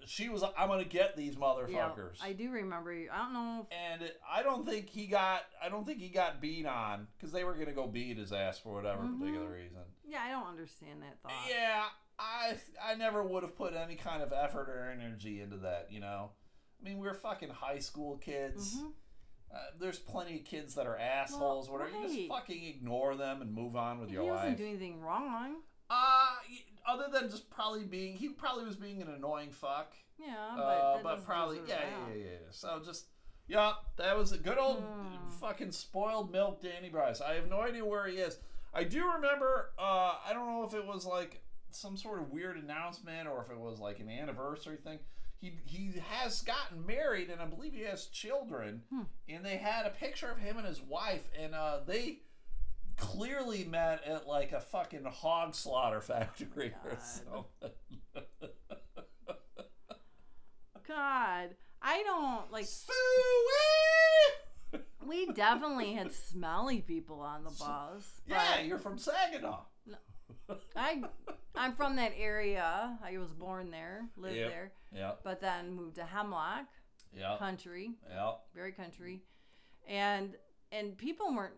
she 0.05 0.29
was 0.29 0.41
like, 0.41 0.53
I'm 0.57 0.67
gonna 0.67 0.83
get 0.83 1.15
these 1.15 1.33
Yeah, 1.35 1.39
motherfuckers. 1.39 2.17
I 2.21 2.33
do 2.33 2.49
remember. 2.51 2.91
you- 2.93 3.09
I 3.11 3.17
don't 3.19 3.33
know. 3.33 3.67
If, 3.69 3.77
and 3.77 4.01
it, 4.01 4.19
I 4.29 4.43
don't 4.43 4.65
think 4.65 4.89
he 4.89 5.07
got 5.07 5.41
I 5.63 5.69
don't 5.69 5.85
think 5.85 5.99
he 5.99 6.09
got 6.09 6.41
beat 6.41 6.65
on 6.65 7.07
because 7.17 7.31
they 7.31 7.43
were 7.43 7.53
gonna 7.55 7.73
go 7.73 7.87
beat 7.87 8.17
his 8.17 8.31
ass 8.33 8.59
for 8.59 8.73
whatever 8.73 9.03
Mhm. 9.03 9.19
particular 9.19 9.49
reason. 9.51 9.83
yeah, 10.03 10.23
I 10.23 10.29
don't 10.29 10.47
understand 10.47 11.01
that 11.03 11.19
thought. 11.21 11.31
Yeah, 11.49 11.85
I 12.19 12.57
I 12.83 12.95
never 12.95 13.23
would 13.23 13.43
have 13.43 13.55
put 13.55 13.73
any 13.73 13.95
kind 13.95 14.21
of 14.21 14.31
effort 14.33 14.69
or 14.69 14.89
energy 14.91 15.41
into 15.41 15.57
that. 15.57 15.91
You 15.91 15.99
know, 16.01 16.31
I 16.79 16.83
mean 16.83 16.97
we're 16.99 17.13
fucking 17.13 17.49
high 17.49 17.79
school 17.79 18.17
kids. 18.17 18.75
Mhm. 18.81 18.93
Uh, 19.53 19.57
there's 19.79 19.99
plenty 19.99 20.39
of 20.39 20.45
kids 20.45 20.75
that 20.75 20.87
are 20.87 20.97
assholes. 20.97 21.69
Well, 21.69 21.79
whatever. 21.79 21.97
You 22.07 22.07
just 22.07 22.29
fucking 22.29 22.63
ignore 22.63 23.15
them 23.17 23.41
and 23.41 23.51
move 23.53 23.75
on 23.75 23.99
with 23.99 24.07
He 24.09 24.15
your 24.15 24.23
wasn't 24.23 24.49
life. 24.51 24.57
doing 24.57 24.69
anything 24.69 25.01
wrong. 25.01 25.61
uh, 25.89 26.35
other 26.87 27.05
than 27.11 27.29
just 27.29 27.49
probably 27.49 27.83
being, 27.83 28.15
he 28.15 28.29
probably 28.29 28.65
was 28.65 28.75
being 28.75 29.01
an 29.01 29.09
annoying 29.09 29.51
fuck. 29.51 29.93
Yeah, 30.19 30.53
but, 30.55 30.61
Uh, 30.61 30.99
but 31.03 31.25
probably, 31.25 31.59
yeah, 31.67 31.79
yeah, 31.81 32.13
yeah, 32.15 32.23
yeah. 32.23 32.37
So 32.51 32.81
just, 32.85 33.05
yeah, 33.47 33.73
that 33.97 34.17
was 34.17 34.31
a 34.31 34.37
good 34.37 34.57
old 34.57 34.81
Hmm. 34.83 35.25
fucking 35.39 35.71
spoiled 35.71 36.31
milk 36.31 36.61
Danny 36.61 36.89
Bryce. 36.89 37.21
I 37.21 37.33
have 37.35 37.49
no 37.49 37.61
idea 37.61 37.83
where 37.85 38.07
he 38.07 38.17
is. 38.17 38.37
I 38.73 38.83
do 38.83 39.05
remember, 39.13 39.71
uh, 39.79 40.15
I 40.25 40.31
don't 40.33 40.47
know 40.47 40.63
if 40.63 40.73
it 40.73 40.85
was 40.85 41.05
like 41.05 41.41
some 41.71 41.97
sort 41.97 42.19
of 42.19 42.31
weird 42.31 42.57
announcement 42.57 43.27
or 43.27 43.41
if 43.41 43.49
it 43.49 43.57
was 43.57 43.79
like 43.79 43.99
an 43.99 44.09
anniversary 44.09 44.77
thing. 44.77 44.99
He, 45.39 45.53
he 45.65 45.93
has 46.09 46.41
gotten 46.43 46.85
married 46.85 47.29
and 47.31 47.41
I 47.41 47.45
believe 47.45 47.73
he 47.73 47.81
has 47.81 48.05
children. 48.07 48.83
Hmm. 48.93 49.01
And 49.27 49.43
they 49.43 49.57
had 49.57 49.85
a 49.87 49.89
picture 49.89 50.29
of 50.29 50.37
him 50.37 50.57
and 50.57 50.67
his 50.67 50.81
wife, 50.81 51.29
and 51.37 51.55
uh, 51.55 51.79
they 51.85 52.19
clearly 53.01 53.65
met 53.65 54.03
at 54.05 54.27
like 54.27 54.51
a 54.51 54.61
fucking 54.61 55.03
hog 55.05 55.55
slaughter 55.55 55.99
factory 56.13 56.71
oh 56.85 56.87
or 56.87 56.91
God. 56.91 57.01
something. 57.03 57.71
God, 60.87 61.49
I 61.81 62.03
don't 62.03 62.51
like. 62.51 62.65
Suey! 62.65 62.93
We 65.05 65.25
definitely 65.33 65.93
had 65.93 66.13
smelly 66.13 66.79
people 66.81 67.19
on 67.21 67.43
the 67.43 67.49
bus. 67.49 68.21
Yeah, 68.27 68.61
you're 68.61 68.77
from 68.77 68.97
Saginaw. 68.99 69.61
I, 70.75 71.01
I'm 71.55 71.73
from 71.73 71.95
that 71.95 72.13
area. 72.17 72.97
I 73.03 73.17
was 73.17 73.31
born 73.33 73.71
there, 73.71 74.03
lived 74.15 74.37
Yep. 74.37 74.49
there, 74.49 74.71
Yeah, 74.95 75.11
but 75.23 75.41
then 75.41 75.73
moved 75.73 75.95
to 75.95 76.03
Hemlock 76.05 76.67
yeah, 77.17 77.35
country, 77.39 77.95
yeah. 78.09 78.33
very 78.55 78.71
country, 78.71 79.23
and 79.87 80.35
and 80.71 80.95
people 80.97 81.33
weren't. 81.35 81.55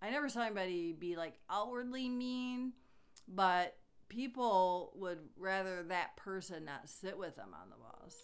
I 0.00 0.10
never 0.10 0.28
saw 0.28 0.42
anybody 0.42 0.92
be 0.92 1.16
like 1.16 1.34
outwardly 1.50 2.08
mean, 2.08 2.72
but 3.26 3.76
people 4.08 4.92
would 4.96 5.18
rather 5.36 5.82
that 5.84 6.16
person 6.16 6.64
not 6.64 6.88
sit 6.88 7.18
with 7.18 7.36
them 7.36 7.48
on 7.52 7.70
the 7.70 7.76
bus. 7.76 8.16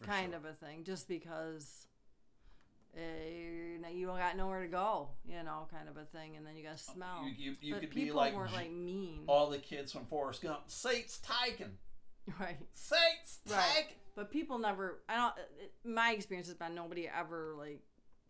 For 0.00 0.06
kind 0.06 0.32
sure. 0.32 0.38
of 0.38 0.44
a 0.44 0.52
thing, 0.52 0.82
just 0.84 1.06
because 1.06 1.86
uh, 2.96 3.00
you 3.92 4.06
don't 4.06 4.18
got 4.18 4.36
nowhere 4.36 4.62
to 4.62 4.68
go, 4.68 5.10
you 5.26 5.42
know, 5.42 5.68
kind 5.72 5.88
of 5.88 5.96
a 5.96 6.04
thing, 6.04 6.36
and 6.36 6.44
then 6.46 6.56
you 6.56 6.64
got 6.64 6.76
to 6.76 6.82
smell. 6.82 7.24
You, 7.24 7.50
you, 7.50 7.56
you 7.60 7.74
but 7.74 7.80
could 7.80 7.94
be 7.94 8.10
like, 8.10 8.34
weren't 8.34 8.52
like 8.52 8.72
mean, 8.72 9.22
all 9.28 9.50
the 9.50 9.58
kids 9.58 9.92
from 9.92 10.04
Forrest 10.06 10.42
Gump. 10.42 10.62
Sate's 10.66 11.20
taken. 11.46 11.78
right? 12.40 12.58
Sate's 12.72 13.40
Right. 13.48 13.86
But 14.16 14.30
people 14.30 14.58
never. 14.58 15.00
I 15.08 15.16
don't. 15.16 15.34
it- 15.60 15.72
My 15.84 16.12
experience 16.12 16.48
has 16.48 16.56
been 16.56 16.74
nobody 16.74 17.08
ever 17.08 17.54
like 17.58 17.82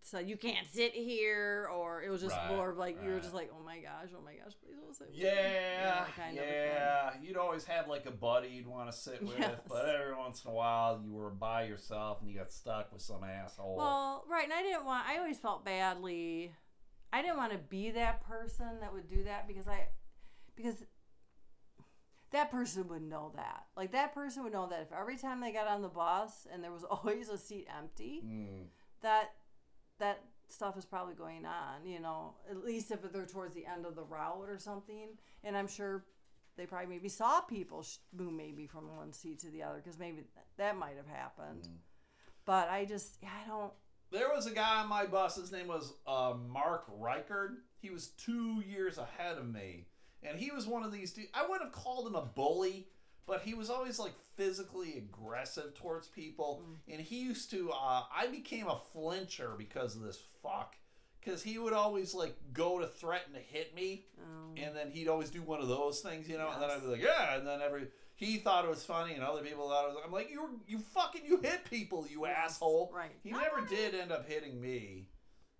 said 0.06 0.28
you 0.28 0.36
can't 0.36 0.66
sit 0.70 0.92
here, 0.92 1.68
or 1.74 2.02
it 2.02 2.10
was 2.10 2.20
just 2.20 2.36
Right, 2.36 2.50
more 2.56 2.70
of 2.70 2.76
like 2.76 3.02
you 3.02 3.10
were 3.10 3.20
just 3.20 3.32
like, 3.34 3.50
oh 3.58 3.64
my 3.64 3.78
gosh, 3.78 4.10
oh 4.16 4.22
my 4.22 4.34
gosh, 4.34 4.52
please 4.62 4.76
don't 4.80 4.94
sit. 4.94 5.06
with 5.08 5.16
me," 5.16 5.22
Yeah, 5.24 6.04
kind 6.16 6.38
of 6.38 6.44
yeah. 6.44 7.10
You'd 7.22 7.36
always 7.38 7.64
have 7.64 7.88
like 7.88 8.04
a 8.06 8.10
buddy 8.10 8.48
you'd 8.48 8.66
want 8.66 8.90
to 8.90 8.96
sit 8.96 9.22
with, 9.26 9.38
Yes. 9.38 9.60
but 9.68 9.88
every 9.88 10.14
once 10.14 10.44
in 10.44 10.50
a 10.50 10.54
while 10.54 11.00
you 11.02 11.12
were 11.12 11.30
by 11.30 11.64
yourself 11.64 12.20
and 12.20 12.30
you 12.30 12.36
got 12.36 12.52
stuck 12.52 12.92
with 12.92 13.00
some 13.02 13.24
asshole. 13.24 13.76
Well, 13.76 14.24
right, 14.28 14.44
and 14.44 14.52
I 14.52 14.62
didn't 14.62 14.84
want. 14.84 15.08
I 15.08 15.16
always 15.18 15.38
felt 15.38 15.64
badly. 15.64 16.54
I 17.12 17.22
didn't 17.22 17.36
want 17.38 17.52
to 17.52 17.58
be 17.58 17.90
that 17.92 18.26
person 18.28 18.80
that 18.80 18.92
would 18.92 19.08
do 19.08 19.24
that 19.24 19.46
because 19.48 19.68
I, 19.68 19.88
because 20.56 20.82
that 22.32 22.50
person 22.50 22.88
would 22.88 23.02
know 23.02 23.32
that. 23.36 23.64
Like 23.76 23.92
that 23.92 24.12
person 24.12 24.42
would 24.44 24.52
know 24.52 24.66
that 24.68 24.82
if 24.82 24.92
every 24.92 25.16
time 25.16 25.40
they 25.40 25.52
got 25.52 25.68
on 25.68 25.80
the 25.82 25.88
bus 25.88 26.46
and 26.52 26.62
there 26.62 26.72
was 26.72 26.84
always 26.90 27.28
a 27.28 27.38
seat 27.38 27.68
empty, 27.78 28.22
Mm. 28.26 28.64
that 29.02 29.30
that 30.04 30.20
stuff 30.48 30.76
is 30.76 30.84
probably 30.84 31.14
going 31.14 31.44
on. 31.44 31.86
You 31.86 32.00
know, 32.00 32.34
at 32.50 32.64
least 32.64 32.90
if 32.90 33.00
they're 33.12 33.26
towards 33.26 33.54
the 33.54 33.66
end 33.66 33.86
of 33.86 33.96
the 33.96 34.04
route 34.04 34.46
or 34.48 34.58
something. 34.58 35.08
And 35.42 35.56
I'm 35.56 35.68
sure 35.68 36.04
they 36.56 36.66
probably 36.66 36.88
maybe 36.88 37.08
saw 37.08 37.40
people 37.40 37.82
sh- 37.82 37.96
move 38.16 38.32
maybe 38.32 38.66
from 38.66 38.96
one 38.96 39.12
seat 39.12 39.40
to 39.40 39.50
the 39.50 39.62
other 39.62 39.78
because 39.78 39.98
maybe 39.98 40.22
that 40.56 40.76
might 40.76 40.96
have 40.96 41.08
happened. 41.08 41.68
But 42.44 42.68
I 42.68 42.84
just, 42.84 43.18
I 43.24 43.48
don't. 43.48 43.72
There 44.12 44.28
was 44.34 44.46
a 44.46 44.52
guy 44.52 44.82
on 44.82 44.88
my 44.88 45.06
bus. 45.06 45.36
His 45.36 45.50
name 45.50 45.66
was 45.66 45.94
uh, 46.06 46.34
Mark 46.48 46.86
Reichard. 47.00 47.56
He 47.80 47.90
was 47.90 48.08
two 48.08 48.62
years 48.66 48.98
ahead 48.98 49.38
of 49.38 49.52
me, 49.52 49.86
and 50.22 50.38
he 50.38 50.50
was 50.50 50.66
one 50.66 50.84
of 50.84 50.92
these. 50.92 51.18
I 51.32 51.42
wouldn't 51.42 51.62
have 51.64 51.72
called 51.72 52.06
him 52.06 52.14
a 52.14 52.22
bully, 52.22 52.86
but 53.26 53.42
he 53.42 53.54
was 53.54 53.70
always 53.70 53.98
like 53.98 54.14
physically 54.36 54.96
aggressive 54.98 55.74
towards 55.74 56.08
people. 56.08 56.62
And 56.88 57.00
he 57.00 57.20
used 57.20 57.50
to. 57.50 57.70
Uh, 57.70 58.02
I 58.14 58.26
became 58.30 58.66
a 58.66 58.78
flincher 58.92 59.52
because 59.56 59.96
of 59.96 60.02
this 60.02 60.20
fuck. 60.42 60.74
Because 61.20 61.42
he 61.42 61.56
would 61.56 61.72
always 61.72 62.12
like 62.14 62.36
go 62.52 62.78
to 62.78 62.86
threaten 62.86 63.32
to 63.32 63.38
hit 63.40 63.74
me, 63.74 64.04
Um, 64.22 64.54
and 64.62 64.76
then 64.76 64.90
he'd 64.90 65.08
always 65.08 65.30
do 65.30 65.40
one 65.40 65.58
of 65.58 65.68
those 65.68 66.00
things, 66.00 66.28
you 66.28 66.36
know. 66.36 66.50
And 66.52 66.62
then 66.62 66.68
I'd 66.70 66.82
be 66.82 66.86
like, 66.88 67.02
yeah. 67.02 67.36
And 67.38 67.46
then 67.46 67.62
every 67.62 67.88
he 68.16 68.36
thought 68.36 68.66
it 68.66 68.70
was 68.70 68.84
funny, 68.84 69.14
and 69.14 69.22
other 69.24 69.40
people 69.42 69.68
thought 69.70 69.86
it 69.88 69.94
was. 69.94 70.02
I'm 70.04 70.12
like, 70.12 70.30
you 70.30 70.60
you 70.68 70.78
fucking 70.78 71.22
you 71.24 71.40
hit 71.40 71.64
people, 71.64 72.06
you 72.06 72.26
Yes, 72.26 72.36
asshole. 72.52 72.92
right. 72.94 73.10
He 73.22 73.30
never 73.30 73.62
did 73.62 73.94
end 73.94 74.12
up 74.12 74.28
hitting 74.28 74.60
me, 74.60 75.08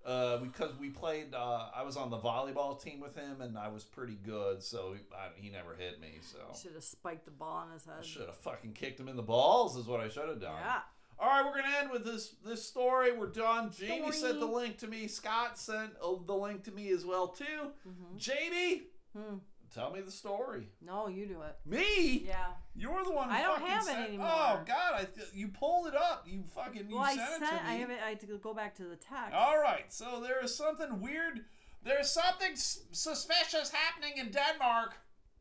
uh, 0.05 0.39
because 0.39 0.73
we 0.79 0.91
played. 0.91 1.35
Uh, 1.35 1.67
I 1.75 1.83
was 1.83 1.97
on 1.97 2.11
the 2.11 2.19
volleyball 2.19 2.81
team 2.83 3.01
with 3.01 3.15
him, 3.17 3.41
and 3.41 3.57
I 3.59 3.69
was 3.69 3.85
pretty 3.85 4.19
good, 4.25 4.63
so 4.63 4.95
I, 5.13 5.29
he 5.41 5.51
never 5.51 5.75
hit 5.75 6.01
me. 6.01 6.19
So 6.21 6.39
should 6.61 6.75
have 6.75 6.85
spiked 6.85 7.25
the 7.25 7.31
ball 7.31 7.65
on 7.67 7.73
his 7.73 7.85
head. 7.85 7.95
I 8.01 8.03
should 8.05 8.27
have 8.27 8.37
fucking 8.37 8.73
kicked 8.73 9.01
him 9.01 9.09
in 9.09 9.17
the 9.17 9.23
balls. 9.23 9.77
Is 9.77 9.87
what 9.87 10.01
I 10.01 10.09
should 10.09 10.29
have 10.29 10.41
done. 10.41 10.59
Yeah. 10.65 10.81
All 11.19 11.29
right, 11.29 11.45
we're 11.45 11.61
gonna 11.63 11.75
end 11.79 11.91
with 11.91 12.05
this 12.05 12.35
this 12.45 12.65
story. 12.65 13.13
We're 13.13 13.29
done. 13.29 13.71
Jamie 13.79 14.11
sent 14.13 14.41
the 14.41 14.47
link 14.47 14.79
to 14.79 14.89
me. 14.89 15.07
Scott 15.07 15.59
sent 15.59 15.93
uh, 16.03 16.15
the 16.27 16.35
link 16.35 16.65
to 16.65 16.73
me 16.73 16.91
as 16.91 17.05
well 17.07 17.29
too. 17.29 17.71
Mhm. 17.89 18.17
Jamie, 18.17 18.83
Hmm. 19.17 19.37
Tell 19.75 19.91
me 19.91 20.01
the 20.01 20.11
story. 20.11 20.69
No, 20.81 21.09
you 21.09 21.27
do 21.27 21.43
it. 21.43 21.57
Me? 21.67 22.25
Yeah. 22.27 22.47
You're 22.75 23.05
the 23.05 23.11
one. 23.13 23.29
Who 23.29 23.35
I 23.35 23.43
don't 23.43 23.61
fucking 23.61 23.67
have 23.75 23.89
it 23.89 24.09
anymore. 24.09 24.29
Oh 24.31 24.61
God! 24.67 24.95
I 24.95 25.05
th- 25.05 25.29
you 25.35 25.49
pulled 25.49 25.87
it 25.89 25.95
up. 25.97 26.27
You 26.27 26.43
fucking 26.55 26.89
you 26.89 26.97
Well, 26.97 27.05
I 27.05 27.17
sent 27.17 27.29
sent. 27.31 27.43
it 27.43 27.47
to 27.59 27.65
me. 27.65 27.71
I 27.71 27.75
have 27.75 27.91
it. 27.91 27.99
I 28.05 28.09
had 28.11 28.21
to 28.21 28.27
go 28.39 28.55
back 28.55 28.75
to 28.77 28.85
the 28.85 28.97
text. 28.97 29.35
All 29.35 29.59
right, 29.61 29.93
so 29.93 30.21
there 30.21 30.43
is 30.45 30.55
something 30.55 31.01
weird. 31.01 31.45
There's 31.83 32.11
something 32.11 32.53
s- 32.53 32.81
suspicious 32.93 33.71
happening 33.71 34.15
in 34.17 34.31
Denmark. 34.31 34.95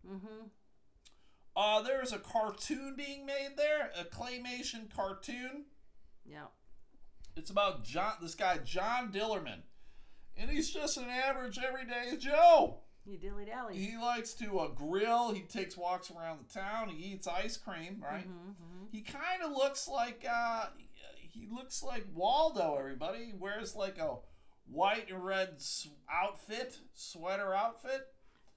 Mm-hmm. 0.06 0.48
Uh, 1.56 1.82
there 1.84 2.02
is 2.02 2.12
a 2.12 2.18
cartoon 2.20 2.96
being 2.98 3.26
made 3.26 3.52
there, 3.58 3.92
a 4.00 4.04
claymation 4.04 4.94
cartoon. 4.94 5.66
Yeah. 6.26 6.48
It's 7.36 7.50
about 7.50 7.84
John, 7.84 8.14
this 8.22 8.36
guy 8.36 8.58
John 8.60 9.12
Dillerman, 9.12 9.62
and 10.38 10.50
he's 10.50 10.70
just 10.72 10.98
an 10.98 11.06
average 11.10 11.58
everyday 11.60 12.18
Joe. 12.18 12.80
You 13.06 13.18
dilly 13.18 13.46
dally. 13.46 13.78
He 13.78 13.98
likes 13.98 14.34
to 14.36 14.60
uh, 14.60 14.68
grill. 14.70 15.34
He 15.34 15.42
takes 15.42 15.76
walks 15.76 16.10
around 16.10 16.40
the 16.48 16.54
town. 16.60 16.90
He 16.90 17.14
eats 17.14 17.28
ice 17.28 17.58
cream. 17.58 18.02
Right. 18.02 18.28
Mm-hmm. 18.28 18.86
He 18.92 19.02
kind 19.02 19.44
of 19.44 19.52
looks 19.52 19.88
like 19.88 20.26
uh, 20.30 20.68
he 21.18 21.48
looks 21.52 21.84
like 21.84 22.06
Waldo. 22.14 22.78
Everybody 22.80 23.26
he 23.26 23.34
wears 23.34 23.76
like 23.76 23.98
a 23.98 24.18
white 24.66 25.12
and 25.12 25.24
red 25.24 25.62
outfit, 26.10 26.78
sweater 26.94 27.54
outfit. 27.54 28.08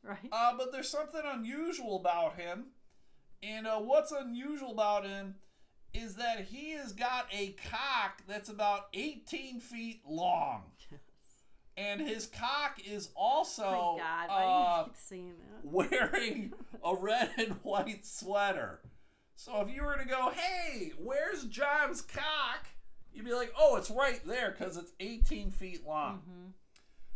Right. 0.02 0.28
Uh, 0.30 0.52
but 0.56 0.70
there's 0.70 0.88
something 0.88 1.22
unusual 1.24 1.96
about 1.96 2.36
him, 2.36 2.66
and 3.42 3.66
uh, 3.66 3.78
what's 3.78 4.12
unusual 4.12 4.70
about 4.70 5.04
him 5.04 5.36
is 5.92 6.14
that 6.16 6.46
he 6.50 6.72
has 6.72 6.92
got 6.92 7.26
a 7.32 7.56
cock 7.70 8.22
that's 8.28 8.48
about 8.48 8.86
18 8.92 9.60
feet 9.60 10.02
long. 10.06 10.64
And 11.76 12.00
his 12.00 12.26
cock 12.26 12.80
is 12.86 13.10
also 13.14 13.64
oh 13.64 13.98
God, 13.98 14.28
uh, 14.30 14.76
do 14.76 14.80
you 14.80 14.84
keep 14.86 14.96
saying 14.96 15.34
that? 15.38 15.70
wearing 15.70 16.52
a 16.84 16.94
red 16.94 17.30
and 17.38 17.52
white 17.62 18.04
sweater. 18.04 18.80
So 19.34 19.60
if 19.60 19.74
you 19.74 19.82
were 19.84 19.96
to 19.96 20.06
go, 20.06 20.30
hey, 20.30 20.92
where's 20.98 21.44
John's 21.44 22.00
cock? 22.00 22.68
You'd 23.12 23.24
be 23.26 23.32
like, 23.34 23.52
oh, 23.58 23.76
it's 23.76 23.90
right 23.90 24.20
there 24.26 24.54
because 24.56 24.76
it's 24.76 24.92
18 25.00 25.50
feet 25.50 25.86
long. 25.86 26.22
Mhm. 26.28 26.52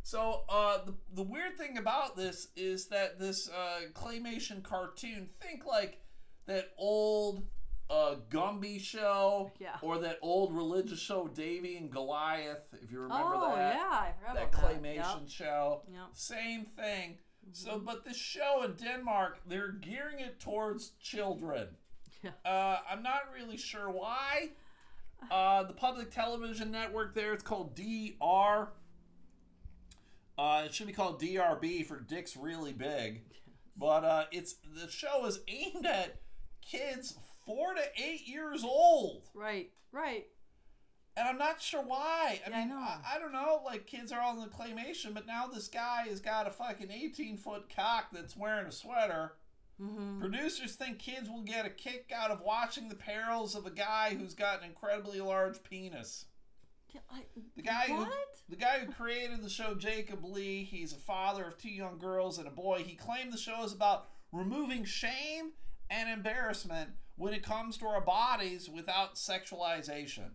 So 0.02 0.42
uh, 0.48 0.78
the, 0.86 0.94
the 1.14 1.22
weird 1.22 1.56
thing 1.56 1.78
about 1.78 2.16
this 2.16 2.48
is 2.56 2.86
that 2.88 3.18
this 3.18 3.48
uh, 3.50 3.80
claymation 3.94 4.62
cartoon, 4.62 5.28
think 5.40 5.64
like 5.66 6.00
that 6.46 6.70
old 6.78 7.44
uh, 7.90 8.14
Gumby 8.30 8.80
show 8.80 9.50
Yeah. 9.58 9.76
or 9.82 9.98
that 9.98 10.18
old 10.22 10.54
religious 10.54 11.00
show 11.00 11.26
Davey 11.28 11.76
and 11.76 11.90
Goliath, 11.90 12.62
if 12.82 12.90
you 12.92 13.00
remember 13.00 13.34
oh 13.34 13.56
that 13.56 13.74
yeah, 13.74 14.12
I 14.30 14.34
that 14.34 14.52
claymation 14.52 15.20
That. 15.22 15.30
show. 15.30 15.82
Yep. 15.88 15.96
Yep. 15.96 16.08
Same 16.14 16.64
thing. 16.64 17.18
So, 17.52 17.78
Mhm. 17.80 17.84
but 17.84 18.04
this 18.04 18.16
show 18.16 18.62
in 18.62 18.74
Denmark, 18.74 19.40
they're 19.46 19.72
gearing 19.72 20.20
it 20.20 20.38
towards 20.38 20.90
children. 21.00 21.76
Yeah. 22.22 22.30
Uh, 22.44 22.78
I'm 22.88 23.02
not 23.02 23.32
really 23.34 23.56
sure 23.56 23.90
why. 23.90 24.52
Uh, 25.30 25.64
the 25.64 25.72
public 25.74 26.10
television 26.10 26.70
network 26.70 27.14
there, 27.14 27.32
it's 27.34 27.42
called 27.42 27.74
DR. 27.74 28.72
Uh, 30.38 30.62
it 30.64 30.72
should 30.74 30.86
be 30.86 30.92
called 30.92 31.20
DRB 31.20 31.82
for 31.84 31.98
Dick's 32.00 32.36
Really 32.36 32.72
Big. 32.72 33.22
But 33.76 34.04
uh, 34.04 34.26
it's 34.30 34.54
the 34.74 34.88
show 34.90 35.24
is 35.26 35.40
aimed 35.48 35.86
at 35.86 36.20
kids 36.60 37.16
four 37.50 37.74
to 37.74 37.82
eight 38.02 38.28
years 38.28 38.62
old. 38.62 39.28
Right, 39.34 39.70
right. 39.92 40.26
And 41.16 41.28
I'm 41.28 41.38
not 41.38 41.60
sure 41.60 41.82
why. 41.82 42.40
I 42.46 42.50
Yeah, 42.50 42.56
I 42.56 42.60
mean, 42.60 42.68
know. 42.68 42.76
I, 42.76 42.98
I 43.14 43.18
don't 43.18 43.32
know. 43.32 43.60
Like, 43.64 43.86
kids 43.86 44.12
are 44.12 44.20
all 44.20 44.34
in 44.34 44.40
the 44.40 44.46
claymation, 44.46 45.12
but 45.12 45.26
now 45.26 45.46
this 45.46 45.68
guy 45.68 46.06
has 46.08 46.20
got 46.20 46.46
a 46.46 46.50
fucking 46.50 46.90
18 46.90 47.36
foot 47.36 47.64
cock 47.74 48.06
that's 48.12 48.36
wearing 48.36 48.66
a 48.66 48.72
sweater. 48.72 49.32
Mm-hmm. 49.82 50.20
Producers 50.20 50.76
think 50.76 50.98
kids 50.98 51.28
will 51.28 51.42
get 51.42 51.66
a 51.66 51.70
kick 51.70 52.12
out 52.14 52.30
of 52.30 52.42
watching 52.42 52.88
the 52.88 52.94
perils 52.94 53.54
of 53.54 53.66
a 53.66 53.70
guy 53.70 54.14
who's 54.18 54.34
got 54.34 54.60
an 54.60 54.68
incredibly 54.68 55.20
large 55.20 55.62
penis. 55.64 56.26
The 57.56 57.62
guy 57.62 57.86
who 57.86 57.96
what? 57.96 58.36
the 58.48 58.56
guy 58.56 58.80
who 58.80 58.92
created 58.92 59.42
the 59.42 59.48
show, 59.48 59.74
Jacob 59.74 60.24
Lee, 60.24 60.64
he's 60.64 60.92
a 60.92 60.96
father 60.96 61.44
of 61.44 61.56
two 61.56 61.70
young 61.70 61.98
girls 61.98 62.38
and 62.38 62.46
a 62.46 62.50
boy. 62.50 62.82
He 62.86 62.94
claimed 62.94 63.32
the 63.32 63.38
show 63.38 63.64
is 63.64 63.72
about 63.72 64.08
removing 64.32 64.84
shame 64.84 65.52
and 65.88 66.08
embarrassment 66.08 66.90
when 67.20 67.34
it 67.34 67.42
comes 67.42 67.76
to 67.76 67.84
our 67.84 68.00
bodies 68.00 68.70
without 68.70 69.14
sexualization. 69.14 70.30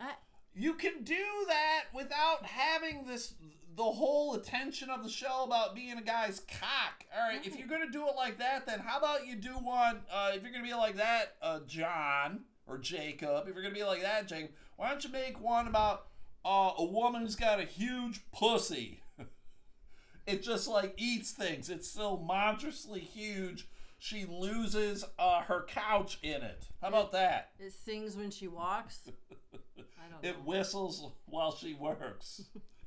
I, 0.00 0.14
You 0.52 0.74
can 0.74 1.04
do 1.04 1.24
that 1.46 1.84
without 1.94 2.44
having 2.44 3.04
this 3.06 3.34
the 3.76 3.84
whole 3.84 4.34
attention 4.34 4.90
of 4.90 5.04
the 5.04 5.08
show 5.08 5.44
about 5.44 5.76
being 5.76 5.96
a 5.96 6.02
guy's 6.02 6.40
cock. 6.40 7.04
All 7.16 7.28
right, 7.28 7.46
if 7.46 7.56
you're 7.56 7.68
gonna 7.68 7.88
do 7.88 8.08
it 8.08 8.16
like 8.16 8.38
that, 8.38 8.66
then 8.66 8.80
how 8.80 8.98
about 8.98 9.28
you 9.28 9.36
do 9.36 9.52
one? 9.52 10.00
Uh, 10.12 10.32
if 10.34 10.42
you're 10.42 10.50
gonna 10.50 10.64
be 10.64 10.74
like 10.74 10.96
that, 10.96 11.36
uh, 11.40 11.60
John 11.68 12.40
or 12.66 12.76
Jacob, 12.76 13.46
if 13.46 13.54
you're 13.54 13.62
gonna 13.62 13.72
be 13.72 13.84
like 13.84 14.02
that, 14.02 14.26
Jacob, 14.26 14.50
why 14.76 14.90
don't 14.90 15.04
you 15.04 15.10
make 15.10 15.40
one 15.40 15.68
about 15.68 16.06
uh, 16.44 16.72
a 16.76 16.84
woman 16.84 17.22
who's 17.22 17.36
got 17.36 17.60
a 17.60 17.64
huge 17.64 18.22
pussy? 18.32 19.04
it 20.26 20.42
just 20.42 20.66
like 20.66 20.94
eats 20.96 21.30
things. 21.30 21.70
It's 21.70 21.88
so 21.88 22.16
monstrously 22.16 22.98
huge. 22.98 23.68
She 24.02 24.24
loses 24.24 25.04
uh, 25.18 25.42
her 25.42 25.64
couch 25.68 26.18
in 26.22 26.42
it. 26.42 26.66
How 26.80 26.88
about 26.88 27.12
that? 27.12 27.50
it 27.58 27.72
sings 27.72 28.16
when 28.16 28.30
she 28.30 28.48
walks. 28.48 29.00
I 29.54 30.10
don't 30.10 30.24
It 30.24 30.38
know. 30.38 30.44
whistles 30.44 31.12
while 31.26 31.54
she 31.54 31.74
works. 31.74 32.42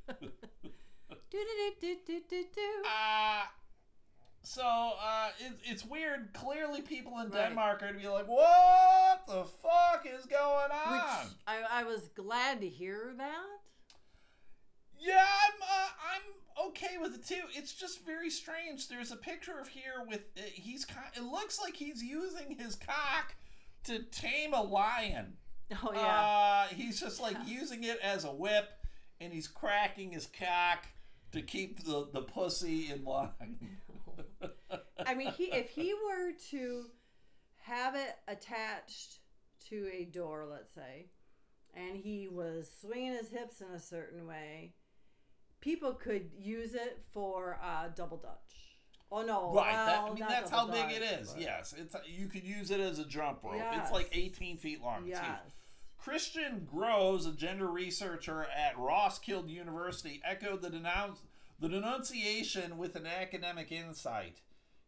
Do 0.10 0.16
do 1.32 1.72
do 1.82 1.96
do 2.06 2.22
do 2.30 2.44
do. 2.56 2.84
Uh, 2.86 3.44
so 4.42 4.64
uh, 4.66 5.30
it, 5.40 5.54
it's 5.64 5.86
weird. 5.86 6.34
Clearly, 6.34 6.82
people 6.82 7.14
in 7.20 7.30
Right. 7.30 7.48
Denmark 7.48 7.78
are 7.82 7.86
going 7.86 7.94
to 7.96 8.00
be 8.02 8.08
like, 8.08 8.28
what 8.28 9.26
the 9.28 9.44
fuck 9.46 10.06
is 10.06 10.26
going 10.26 10.72
on? 10.72 10.94
Which 10.94 11.34
I, 11.48 11.62
I 11.72 11.84
was 11.84 12.10
glad 12.16 12.60
to 12.62 12.68
hear 12.68 13.14
that. 13.18 13.46
Yeah, 15.00 15.26
I'm, 15.46 15.62
uh, 15.62 15.90
I'm 16.14 16.68
okay 16.70 16.98
with 17.02 17.16
it 17.16 17.26
too. 17.26 17.44
It's 17.54 17.74
just 17.74 18.06
very 18.06 18.30
strange. 18.30 18.88
There's 18.88 19.12
a 19.12 19.16
picture 19.18 19.60
of 19.60 19.68
here 19.68 20.04
with, 20.08 20.30
uh, 20.38 20.42
he's, 20.54 20.86
it 21.16 21.24
looks 21.24 21.60
like 21.62 21.76
he's 21.76 22.02
using 22.02 22.58
his 22.58 22.76
cock 22.76 23.36
to 23.86 24.00
tame 24.04 24.54
a 24.54 24.62
lion. 24.62 25.34
Oh 25.84 25.92
yeah. 25.94 26.00
Uh, 26.72 26.76
he's 26.76 27.00
just 27.00 27.20
like 27.22 27.36
Yeah. 27.46 27.60
using 27.60 27.84
it 27.84 28.00
as 28.02 28.24
a 28.26 28.32
whip, 28.32 28.70
and 29.20 29.34
he's 29.34 29.48
cracking 29.48 30.12
his 30.12 30.28
cock 30.28 30.88
to 31.32 31.42
keep 31.42 31.84
the, 31.84 32.08
the 32.14 32.22
pussy 32.22 32.92
in 32.92 33.04
line. 33.04 33.58
I 35.06 35.16
mean, 35.16 35.32
he 35.32 35.46
if 35.46 35.70
he 35.72 35.94
were 36.06 36.32
to 36.52 36.86
have 37.64 37.96
it 37.96 38.16
attached 38.28 39.20
to 39.70 39.90
a 39.92 40.06
door, 40.06 40.46
let's 40.50 40.72
say, 40.74 41.08
and 41.74 41.98
he 41.98 42.28
was 42.28 42.70
swinging 42.82 43.14
his 43.14 43.30
hips 43.30 43.62
in 43.62 43.68
a 43.74 43.80
certain 43.80 44.28
way, 44.28 44.74
people 45.64 45.94
could 45.94 46.30
use 46.38 46.74
it 46.74 47.00
for 47.14 47.58
uh, 47.64 47.88
double 47.96 48.18
dutch. 48.18 48.78
Oh 49.10 49.22
no! 49.22 49.54
Right. 49.54 49.72
that, 49.72 50.00
I 50.02 50.14
mean, 50.14 50.26
that's 50.28 50.50
how 50.50 50.68
big 50.68 50.92
it 50.92 51.00
dutch, 51.00 51.22
is. 51.22 51.32
but- 51.34 51.42
Yes, 51.42 51.74
it's 51.78 51.96
you 52.06 52.28
could 52.28 52.44
use 52.44 52.70
it 52.72 52.80
as 52.80 53.00
a 53.00 53.06
jump 53.06 53.44
rope. 53.44 53.54
Yes. 53.56 53.84
It's 53.84 53.92
like 53.92 54.10
18 54.12 54.58
feet 54.58 54.82
long. 54.82 55.06
Yes. 55.08 55.22
Christian 55.98 56.68
Groes, 56.70 57.26
a 57.26 57.32
gender 57.32 57.68
researcher 57.68 58.44
at 58.44 58.78
Roskilde 58.78 59.50
University, 59.50 60.22
echoed 60.26 60.62
the 60.62 60.70
denounce 60.70 61.20
the 61.60 61.70
denunciation 61.70 62.78
with 62.78 62.96
an 62.96 63.06
academic 63.06 63.72
insight. 63.72 64.42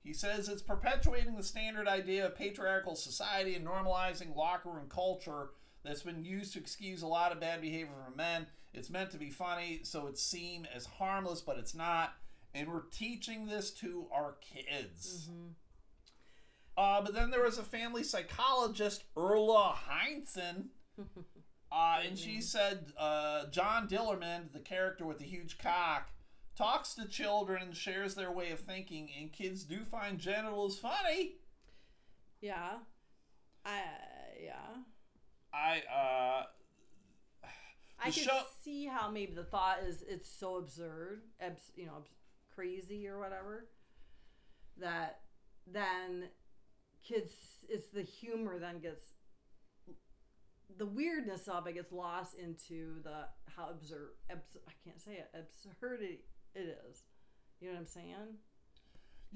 He 0.03 0.11
says 0.11 0.49
it's 0.49 0.61
perpetuating 0.61 1.35
the 1.35 1.43
standard 1.43 1.87
idea 1.87 2.25
of 2.25 2.35
patriarchal 2.35 2.95
society 2.95 3.55
and 3.55 3.65
normalizing 3.65 4.35
locker 4.35 4.69
room 4.69 4.89
culture 4.89 5.51
that's 5.85 6.01
been 6.03 6.25
used 6.25 6.53
to 6.53 6.59
excuse 6.59 7.01
a 7.01 7.07
lot 7.07 7.31
of 7.31 7.39
bad 7.39 7.61
behavior 7.61 7.93
from 8.05 8.17
men. 8.17 8.47
It's 8.77 8.89
meant 8.89 9.11
to 9.11 9.17
be 9.17 9.29
funny, 9.29 9.81
so 9.83 10.07
it 10.07 10.17
seem 10.17 10.67
as 10.73 10.85
harmless, 10.85 11.41
but 11.41 11.57
it's 11.57 11.73
not. 11.75 12.15
And 12.53 12.71
we're 12.71 12.83
teaching 12.91 13.47
this 13.47 13.71
to 13.75 14.07
our 14.13 14.33
kids. 14.41 15.29
Mhm. 15.29 15.53
Uh, 16.77 17.01
but 17.01 17.13
then 17.13 17.29
there 17.31 17.43
was 17.43 17.57
a 17.57 17.63
family 17.63 18.03
psychologist, 18.03 19.03
Erla 19.15 19.75
Heinesen, 19.75 20.67
uh, 21.71 22.01
and 22.05 22.17
she 22.17 22.41
said 22.41 22.91
uh, 22.97 23.47
John 23.47 23.87
Dillerman, 23.87 24.51
the 24.51 24.59
character 24.59 25.05
with 25.05 25.19
the 25.19 25.25
huge 25.25 25.57
cock, 25.57 26.11
talks 26.55 26.93
to 26.95 27.07
children 27.07 27.61
and 27.63 27.75
shares 27.75 28.15
their 28.15 28.31
way 28.31 28.51
of 28.51 28.59
thinking, 28.59 29.09
and 29.17 29.31
kids 29.31 29.63
do 29.63 29.83
find 29.83 30.19
genitals 30.19 30.77
funny. 30.77 31.35
Yeah. 32.41 32.79
I 33.65 33.81
yeah. 34.43 34.75
I 35.53 35.81
uh, 35.91 36.45
I 37.99 38.11
can 38.11 38.23
show- 38.23 38.43
see 38.63 38.85
how 38.85 39.09
maybe 39.09 39.33
the 39.33 39.43
thought 39.43 39.79
is 39.83 40.01
it's 40.01 40.29
so 40.29 40.57
absurd, 40.57 41.21
abs, 41.39 41.71
you 41.75 41.85
know, 41.85 41.97
abs- 41.97 42.09
crazy 42.53 43.07
or 43.07 43.19
whatever, 43.19 43.67
that 44.77 45.21
then 45.67 46.29
kids, 47.03 47.31
it's 47.69 47.87
the 47.89 48.01
humor 48.03 48.59
then 48.59 48.79
gets, 48.79 49.13
the 50.77 50.85
weirdness 50.85 51.47
of 51.47 51.67
it 51.67 51.73
gets 51.73 51.91
lost 51.91 52.35
into 52.35 53.01
the 53.03 53.27
how 53.55 53.69
absurd, 53.69 54.11
abs, 54.29 54.57
I 54.67 54.71
can't 54.83 54.99
say 54.99 55.13
it, 55.13 55.29
absurd 55.33 56.01
it, 56.01 56.25
it 56.53 56.77
is. 56.89 57.03
You 57.61 57.67
know 57.69 57.73
what 57.75 57.79
I'm 57.81 57.85
saying? 57.87 58.37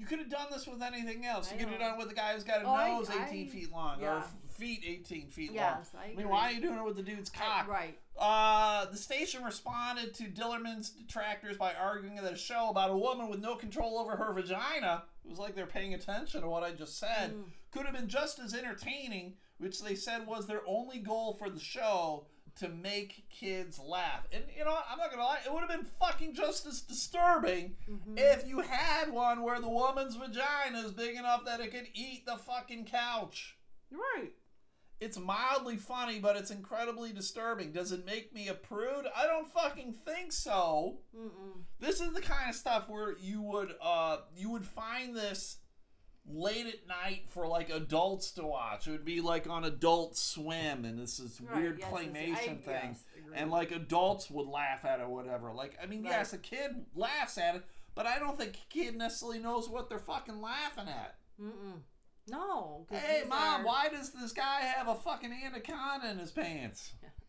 You 0.00 0.06
could 0.06 0.18
have 0.18 0.30
done 0.30 0.46
this 0.50 0.66
with 0.66 0.80
anything 0.82 1.26
else. 1.26 1.50
I 1.50 1.52
You 1.52 1.58
could 1.60 1.68
have 1.68 1.78
know. 1.78 1.86
done 1.88 1.94
it 1.96 1.98
with 1.98 2.10
a 2.10 2.14
guy 2.14 2.32
who's 2.32 2.42
got 2.42 2.62
a 2.62 2.64
Oh, 2.64 2.72
I- 2.72 2.88
nose 2.88 3.10
18 3.10 3.46
I- 3.46 3.50
feet 3.50 3.70
long 3.70 3.98
or 4.00 4.04
yeah. 4.04 4.16
f- 4.18 4.32
feet 4.56 4.82
18 4.86 5.28
feet 5.28 5.50
long. 5.50 5.56
Yes, 5.56 5.90
I 5.94 5.98
I 6.00 6.04
agree. 6.06 6.16
mean, 6.16 6.28
why 6.30 6.48
are 6.48 6.52
you 6.52 6.60
doing 6.62 6.78
it 6.78 6.84
with 6.84 6.96
the 6.96 7.02
dude's 7.02 7.28
cock? 7.28 7.68
right. 7.68 7.98
Uh, 8.18 8.86
the 8.86 8.96
station 8.96 9.42
responded 9.44 10.14
to 10.14 10.24
Dillerman's 10.24 10.88
detractors 10.90 11.58
by 11.58 11.74
arguing 11.74 12.16
that 12.16 12.32
a 12.32 12.36
show 12.36 12.70
about 12.70 12.90
a 12.90 12.96
woman 12.96 13.28
with 13.28 13.40
no 13.40 13.56
control 13.56 13.98
over 13.98 14.16
her 14.16 14.32
vagina, 14.32 15.04
it 15.24 15.28
was 15.28 15.38
like 15.38 15.54
they're 15.54 15.66
paying 15.66 15.92
attention 15.92 16.40
to 16.40 16.48
what 16.48 16.62
I 16.62 16.72
just 16.72 16.98
said, 16.98 17.34
Mm. 17.34 17.50
could 17.70 17.84
have 17.84 17.94
been 17.94 18.08
just 18.08 18.38
as 18.38 18.54
entertaining, 18.54 19.36
which 19.58 19.82
they 19.82 19.94
said 19.94 20.26
was 20.26 20.46
their 20.46 20.62
only 20.66 20.98
goal 20.98 21.34
for 21.34 21.50
the 21.50 21.60
show 21.60 22.26
to 22.60 22.68
make 22.68 23.24
kids 23.30 23.78
laugh. 23.78 24.26
And 24.32 24.44
you 24.56 24.64
know. 24.64 24.78
I'm 24.90 24.98
not 24.98 25.10
gonna 25.10 25.24
lie, 25.24 25.40
it 25.44 25.52
would 25.52 25.60
have 25.60 25.68
been 25.68 25.84
fucking 25.98 26.34
just 26.34 26.64
as 26.66 26.80
disturbing 26.80 27.76
Mhm. 27.88 28.14
if 28.18 28.46
you 28.46 28.60
had 28.60 29.10
one 29.10 29.42
where 29.42 29.60
the 29.60 29.68
woman's 29.68 30.14
vagina 30.16 30.78
is 30.80 30.92
big 30.92 31.16
enough 31.16 31.44
that 31.44 31.60
it 31.60 31.70
could 31.72 31.88
eat 31.94 32.24
the 32.26 32.36
fucking 32.36 32.84
couch. 32.86 33.56
Right. 33.90 34.32
It's 35.00 35.18
mildly 35.18 35.78
funny, 35.78 36.18
but 36.18 36.36
it's 36.36 36.50
incredibly 36.50 37.12
disturbing. 37.12 37.72
Does 37.72 37.90
it 37.90 38.04
make 38.04 38.34
me 38.34 38.48
a 38.48 38.54
prude? 38.54 39.06
I 39.16 39.26
don't 39.26 39.50
fucking 39.50 39.94
think 39.94 40.30
so. 40.30 41.00
Mm-mm. 41.16 41.64
This 41.78 42.00
is 42.02 42.12
the 42.12 42.20
kind 42.20 42.50
of 42.50 42.54
stuff 42.56 42.86
where 42.88 43.16
you 43.16 43.40
would 43.40 43.74
uh 43.80 44.18
you 44.36 44.50
would 44.50 44.66
find 44.66 45.16
this 45.16 45.56
late 46.26 46.66
at 46.66 46.86
night 46.86 47.22
for 47.28 47.46
like 47.46 47.70
adults 47.70 48.30
to 48.32 48.42
watch. 48.44 48.86
It 48.86 48.92
would 48.92 49.04
be 49.04 49.20
like 49.20 49.48
on 49.48 49.64
Adult 49.64 50.16
Swim, 50.16 50.84
and 50.84 50.98
this 50.98 51.18
is 51.18 51.40
Right, 51.40 51.56
weird 51.60 51.78
yes, 51.80 51.90
claymation 51.92 52.58
I- 52.60 52.62
thing. 52.62 52.96
yes, 52.96 53.04
and 53.34 53.50
like 53.50 53.70
adults 53.72 54.30
would 54.30 54.46
laugh 54.46 54.84
at 54.84 55.00
it 55.00 55.04
or 55.04 55.08
whatever. 55.08 55.52
Like, 55.52 55.76
I 55.82 55.86
mean, 55.86 56.02
Right. 56.04 56.10
yes, 56.12 56.32
a 56.32 56.38
kid 56.38 56.86
laughs 56.94 57.36
at 57.38 57.56
it, 57.56 57.64
but 57.94 58.06
I 58.06 58.18
don't 58.18 58.36
think 58.38 58.56
a 58.56 58.66
kid 58.72 58.96
necessarily 58.96 59.38
knows 59.40 59.68
what 59.68 59.88
they're 59.88 59.98
fucking 59.98 60.40
laughing 60.40 60.88
at. 60.88 61.16
Mm-mm. 61.40 61.80
No. 62.28 62.86
Hey, 62.90 63.24
mom, 63.26 63.62
are- 63.62 63.66
why 63.66 63.88
does 63.88 64.12
this 64.12 64.32
guy 64.32 64.60
have 64.60 64.86
a 64.88 64.94
fucking 64.94 65.32
anaconda 65.32 66.10
in 66.10 66.18
his 66.18 66.30
pants? 66.32 66.92
Yes. 67.02 67.10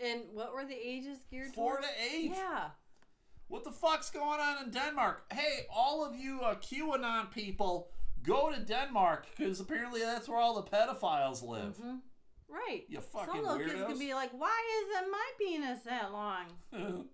And 0.00 0.22
what 0.32 0.54
were 0.54 0.64
the 0.64 0.76
ages 0.76 1.18
geared 1.28 1.52
Four 1.54 1.80
towards? 1.80 1.88
to 1.88 1.92
eight. 2.14 2.30
Yeah. 2.30 2.70
What 3.48 3.64
the 3.64 3.72
fuck's 3.72 4.10
going 4.10 4.40
on 4.40 4.64
in 4.64 4.70
Denmark? 4.70 5.24
Hey, 5.32 5.66
all 5.74 6.04
of 6.04 6.14
you 6.16 6.40
uh, 6.42 6.54
QAnon 6.56 7.30
people, 7.32 7.88
go 8.22 8.50
to 8.52 8.60
Denmark 8.60 9.26
because 9.36 9.58
apparently 9.60 10.00
that's 10.00 10.28
where 10.28 10.38
all 10.38 10.54
the 10.60 10.68
pedophiles 10.70 11.42
live. 11.42 11.76
hmm 11.76 11.96
Right. 12.50 12.84
You 12.88 13.00
fucking 13.00 13.26
Some 13.34 13.42
little 13.44 13.58
kids 13.58 13.82
can 13.86 13.98
be 13.98 14.14
like, 14.14 14.30
why 14.32 14.58
isn't 14.82 15.10
my 15.10 15.26
penis 15.38 15.80
that 15.84 16.12
long? 16.12 16.46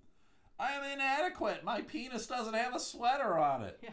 I 0.60 0.72
am 0.72 0.84
inadequate. 0.92 1.64
My 1.64 1.80
penis 1.82 2.28
doesn't 2.28 2.54
have 2.54 2.74
a 2.74 2.78
sweater 2.78 3.36
on 3.36 3.62
it. 3.64 3.78
Yes. 3.82 3.92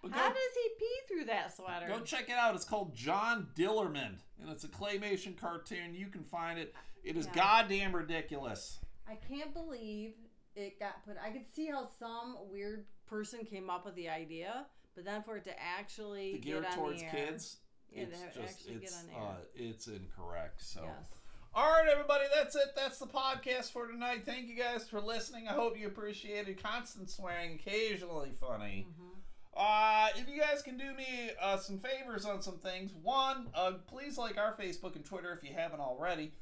But 0.00 0.12
How 0.12 0.28
go, 0.28 0.34
does 0.34 0.54
he 0.54 0.70
pee 0.78 1.00
through 1.14 1.24
that 1.26 1.56
sweater? 1.56 1.86
go 1.88 2.00
check 2.00 2.28
it 2.28 2.36
out. 2.36 2.54
It's 2.54 2.64
called 2.64 2.94
John 2.94 3.48
Dillermand, 3.56 4.18
and 4.40 4.48
it's 4.50 4.62
a 4.64 4.68
claymation 4.68 5.36
cartoon. 5.36 5.92
You 5.94 6.06
can 6.06 6.22
find 6.22 6.56
it. 6.58 6.72
It 7.02 7.16
is 7.16 7.26
Yeah. 7.26 7.32
goddamn 7.34 7.94
ridiculous. 7.94 8.78
I 9.08 9.16
can't 9.16 9.52
believe 9.52 10.14
it 10.54 10.78
got 10.78 11.04
put. 11.04 11.16
I 11.24 11.30
could 11.30 11.46
see 11.54 11.66
how 11.66 11.86
some 11.98 12.36
weird 12.50 12.84
person 13.06 13.44
came 13.44 13.70
up 13.70 13.84
with 13.84 13.94
the 13.94 14.08
idea, 14.08 14.66
but 14.94 15.04
then 15.04 15.22
for 15.22 15.36
it 15.36 15.44
to 15.44 15.52
actually 15.62 16.40
The 16.42 16.56
on 16.58 16.64
towards 16.74 17.00
the 17.00 17.06
air, 17.06 17.26
kids. 17.26 17.56
Yeah, 17.90 18.02
it's 18.04 18.36
just 18.36 18.68
it's 18.68 18.96
on 18.96 19.08
air. 19.14 19.22
uh, 19.22 19.34
it's 19.54 19.86
incorrect. 19.86 20.62
So. 20.62 20.82
Yes. 20.84 21.10
All 21.54 21.70
right, 21.70 21.86
everybody, 21.86 22.24
that's 22.34 22.56
it. 22.56 22.72
That's 22.74 22.98
the 22.98 23.06
podcast 23.06 23.72
for 23.72 23.86
tonight. 23.86 24.22
Thank 24.24 24.48
you 24.48 24.56
guys 24.56 24.88
for 24.88 25.02
listening. 25.02 25.48
I 25.48 25.52
hope 25.52 25.78
you 25.78 25.86
appreciated 25.86 26.62
constant 26.62 27.10
swearing, 27.10 27.56
occasionally 27.56 28.30
funny. 28.40 28.86
Mhm. 28.88 29.18
Uh, 29.54 30.08
if 30.16 30.26
you 30.30 30.40
guys 30.40 30.62
can 30.62 30.78
do 30.78 30.94
me 30.94 31.30
uh, 31.38 31.58
some 31.58 31.78
favors 31.78 32.24
on 32.24 32.40
some 32.40 32.56
things, 32.56 32.94
one, 32.94 33.50
uh, 33.54 33.72
please 33.86 34.16
like 34.16 34.38
our 34.38 34.54
Facebook 34.54 34.96
and 34.96 35.04
Twitter 35.04 35.30
if 35.34 35.46
you 35.46 35.54
haven't 35.54 35.80
already. 35.80 36.32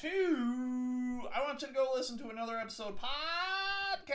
Two, 0.00 1.22
I 1.34 1.42
want 1.42 1.60
you 1.60 1.68
to 1.68 1.74
go 1.74 1.90
listen 1.94 2.16
to 2.18 2.30
another 2.30 2.56
episode 2.56 2.96
podcast. 2.96 4.08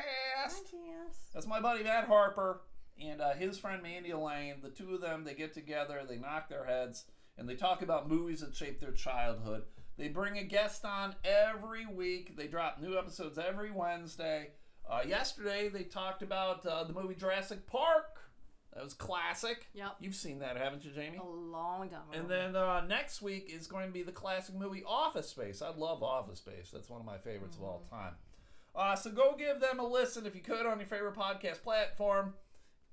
Yes. 0.73 1.30
That's 1.34 1.45
my 1.45 1.59
buddy 1.59 1.84
Matt 1.84 2.05
Harper 2.07 2.61
and 2.99 3.21
uh, 3.21 3.34
his 3.34 3.59
friend 3.59 3.84
Mandy 3.84 4.09
Elaine. 4.09 4.55
The 4.63 4.71
two 4.71 4.95
of 4.95 5.01
them, 5.01 5.23
they 5.23 5.36
get 5.36 5.53
together, 5.53 6.01
they 6.07 6.17
knock 6.17 6.49
their 6.49 6.65
heads, 6.65 7.05
and 7.38 7.47
they 7.47 7.55
talk 7.55 7.84
about 7.84 8.09
movies 8.09 8.41
that 8.41 8.55
shaped 8.55 8.82
their 8.82 8.91
childhood. 8.91 9.63
They 9.97 10.07
bring 10.07 10.39
a 10.39 10.43
guest 10.43 10.84
on 10.84 11.15
every 11.23 11.86
week. 11.86 12.36
They 12.36 12.47
drop 12.47 12.82
new 12.82 12.97
episodes 12.97 13.38
every 13.38 13.69
Wednesday. 13.69 14.49
Uh, 14.89 15.01
yesterday, 15.07 15.69
they 15.69 15.84
talked 15.84 16.23
about 16.23 16.65
uh, 16.65 16.86
the 16.86 16.93
movie 16.93 17.15
Jurassic 17.15 17.67
Park. 17.67 18.16
That 18.78 18.84
was 18.84 18.93
classic. 18.93 19.69
Yep. 19.73 19.95
You've 19.99 20.13
seen 20.13 20.38
that, 20.39 20.55
haven't 20.55 20.86
you, 20.86 20.91
Jamie? 20.91 21.17
A 21.17 21.25
long 21.25 21.89
time 21.89 22.01
ago. 22.11 22.19
And 22.19 22.30
then 22.30 22.55
uh, 22.55 22.86
next 22.86 23.23
week 23.23 23.49
is 23.51 23.65
going 23.65 23.88
to 23.88 23.91
be 23.91 24.03
the 24.03 24.11
classic 24.11 24.53
movie 24.53 24.84
Office 24.86 25.30
Space. 25.30 25.63
I 25.63 25.71
love 25.75 26.03
Office 26.03 26.38
Space. 26.38 26.69
That's 26.71 26.88
one 26.88 26.99
of 26.99 27.05
my 27.05 27.17
favorites 27.17 27.57
of 27.57 27.63
all 27.63 27.84
time. 27.89 28.13
Uh, 28.75 28.95
so 28.95 29.09
go 29.09 29.36
give 29.36 29.59
them 29.59 29.80
a 29.80 29.84
listen 29.84 30.28
if 30.28 30.36
you 30.36 30.41
could 30.41 30.67
on 30.67 30.78
your 30.78 30.88
favorite 30.88 31.15
podcast 31.15 31.63
platform. 31.63 32.36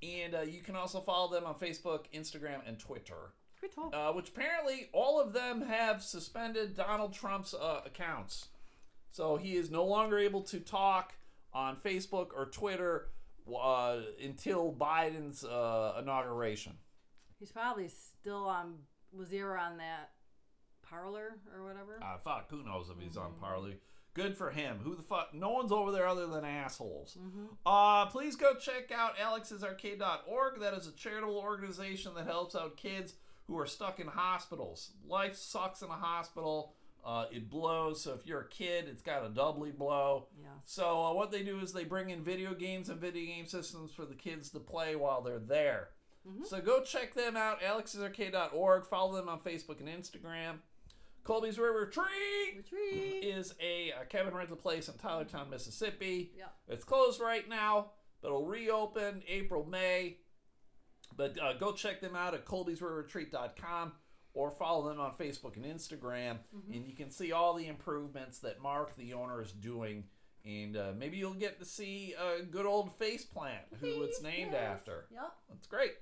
And 0.03 0.35
uh, 0.35 0.41
you 0.41 0.63
can 0.63 0.75
also 0.75 1.01
follow 1.01 1.31
them 1.31 1.45
on 1.45 1.55
Facebook, 1.57 2.07
Instagram, 2.15 2.67
and 2.67 2.79
Twitter. 2.79 3.35
Talking. 3.75 3.99
Uh, 3.99 4.13
which 4.13 4.31
apparently 4.31 4.89
all 4.93 5.21
of 5.21 5.35
them 5.35 5.63
have 5.63 6.03
suspended 6.03 6.77
Donald 6.77 7.13
Trump's 7.13 7.53
uh, 7.53 7.81
accounts. 7.85 8.49
So 9.11 9.37
he 9.37 9.57
is 9.57 9.71
no 9.71 9.85
longer 9.85 10.19
able 10.19 10.43
to 10.45 10.61
talk 10.61 11.15
on 11.53 11.77
Facebook 11.77 12.29
or 12.35 12.47
Twitter 12.47 13.09
uh, 13.49 13.97
until 14.23 14.73
Biden's 14.73 15.45
uh, 15.45 16.01
inauguration. 16.01 16.73
He's 17.39 17.53
probably 17.53 17.89
still 17.89 18.47
on. 18.47 18.75
Was 19.13 19.31
he 19.31 19.41
ever 19.41 19.57
on 19.57 19.79
that 19.79 20.11
Parler 20.83 21.37
or 21.55 21.65
whatever? 21.65 22.01
Uh, 22.03 22.19
fuck, 22.19 22.51
who 22.51 22.65
knows 22.65 22.91
if 22.91 23.03
he's 23.03 23.17
on 23.17 23.35
Parler. 23.41 23.75
Good 24.15 24.37
for 24.37 24.51
him. 24.51 24.79
Who 24.85 24.95
the 24.95 25.03
fuck? 25.03 25.35
No 25.35 25.51
one's 25.51 25.73
over 25.73 25.91
there 25.91 26.07
other 26.07 26.29
than 26.29 26.45
assholes. 26.45 27.19
Uh, 27.67 28.07
please 28.07 28.37
go 28.37 28.55
check 28.55 28.93
out 28.93 29.17
alexsarcade.org. 29.17 30.61
That 30.61 30.75
is 30.75 30.87
a 30.87 30.93
charitable 30.93 31.37
organization 31.37 32.15
that 32.15 32.27
helps 32.27 32.55
out 32.55 32.77
kids 32.77 33.15
who 33.49 33.59
are 33.59 33.67
stuck 33.67 33.99
in 33.99 34.07
hospitals. 34.07 34.93
Life 35.07 35.37
sucks 35.37 35.83
in 35.83 35.89
a 35.89 35.95
hospital. 35.95 36.75
Uh, 37.05 37.27
it 37.31 37.51
blows. 37.51 38.03
So 38.03 38.13
if 38.15 38.27
you're 38.27 38.41
a 38.41 38.49
kid, 38.49 38.87
it's 38.89 39.03
got 39.03 39.25
a 39.27 39.29
doubly 39.29 39.71
blow. 39.71 40.29
Yeah. 40.41 40.49
So 40.65 41.05
uh, 41.05 41.13
what 41.13 41.31
they 41.31 41.43
do 41.43 41.61
is 41.61 41.73
they 41.73 41.85
bring 41.85 42.09
in 42.09 42.25
video 42.25 42.55
games 42.55 42.89
and 42.89 42.99
video 42.99 43.27
game 43.27 43.47
systems 43.47 43.93
for 43.93 44.07
the 44.07 44.15
kids 44.15 44.49
to 44.51 44.59
play 44.61 44.97
while 44.97 45.21
they're 45.21 45.39
there. 45.39 45.91
So 46.47 46.59
go 46.63 46.83
check 46.83 47.13
them 47.13 47.37
out, 47.37 47.61
alexsarcade.org. 47.61 48.87
Follow 48.87 49.15
them 49.15 49.29
on 49.29 49.41
Facebook 49.41 49.81
and 49.81 49.89
Instagram. 49.91 50.61
Colby's 51.23 51.59
River 51.59 51.81
Retreat 51.81 52.57
Retreat. 52.57 53.25
is 53.25 53.55
a, 53.61 53.93
uh 53.93 54.05
cabin 54.09 54.33
rental 54.35 54.57
place 54.57 54.89
in 54.89 54.95
Tylertown, 54.95 55.51
Mississippi. 55.51 56.33
Yep. 56.39 56.55
It's 56.69 56.85
closed 56.85 57.21
right 57.21 57.47
now, 57.47 57.91
but 58.23 58.29
it'll 58.29 58.47
reopen 58.47 59.23
April, 59.29 59.67
May. 59.67 60.17
But 61.15 61.39
uh, 61.39 61.53
go 61.55 61.73
check 61.73 62.01
them 62.01 62.17
out 62.17 62.33
at 62.33 62.47
colbysriverretreat.com 62.47 63.93
or 64.35 64.51
follow 64.51 64.89
them 64.89 65.01
on 65.01 65.13
Facebook 65.13 65.57
and 65.57 65.65
Instagram, 65.65 66.39
and 66.73 66.87
you 66.87 66.93
can 66.95 67.11
see 67.11 67.33
all 67.33 67.55
the 67.55 67.67
improvements 67.69 68.39
that 68.41 68.61
Mark, 68.61 68.95
the 68.97 69.15
owner, 69.15 69.41
is 69.41 69.53
doing. 69.53 70.05
And 70.45 70.77
uh, 70.77 70.93
maybe 70.99 71.17
you'll 71.17 71.33
get 71.35 71.59
to 71.61 71.65
see 71.65 72.15
a 72.19 72.43
good 72.43 72.67
old 72.67 72.93
face 72.99 73.25
plant, 73.25 73.63
who 73.81 74.03
it's 74.03 74.21
named 74.21 74.51
Yes. 74.53 74.73
after. 74.79 75.07
Yep. 75.11 75.33
That's 75.49 75.67
great. 75.69 75.93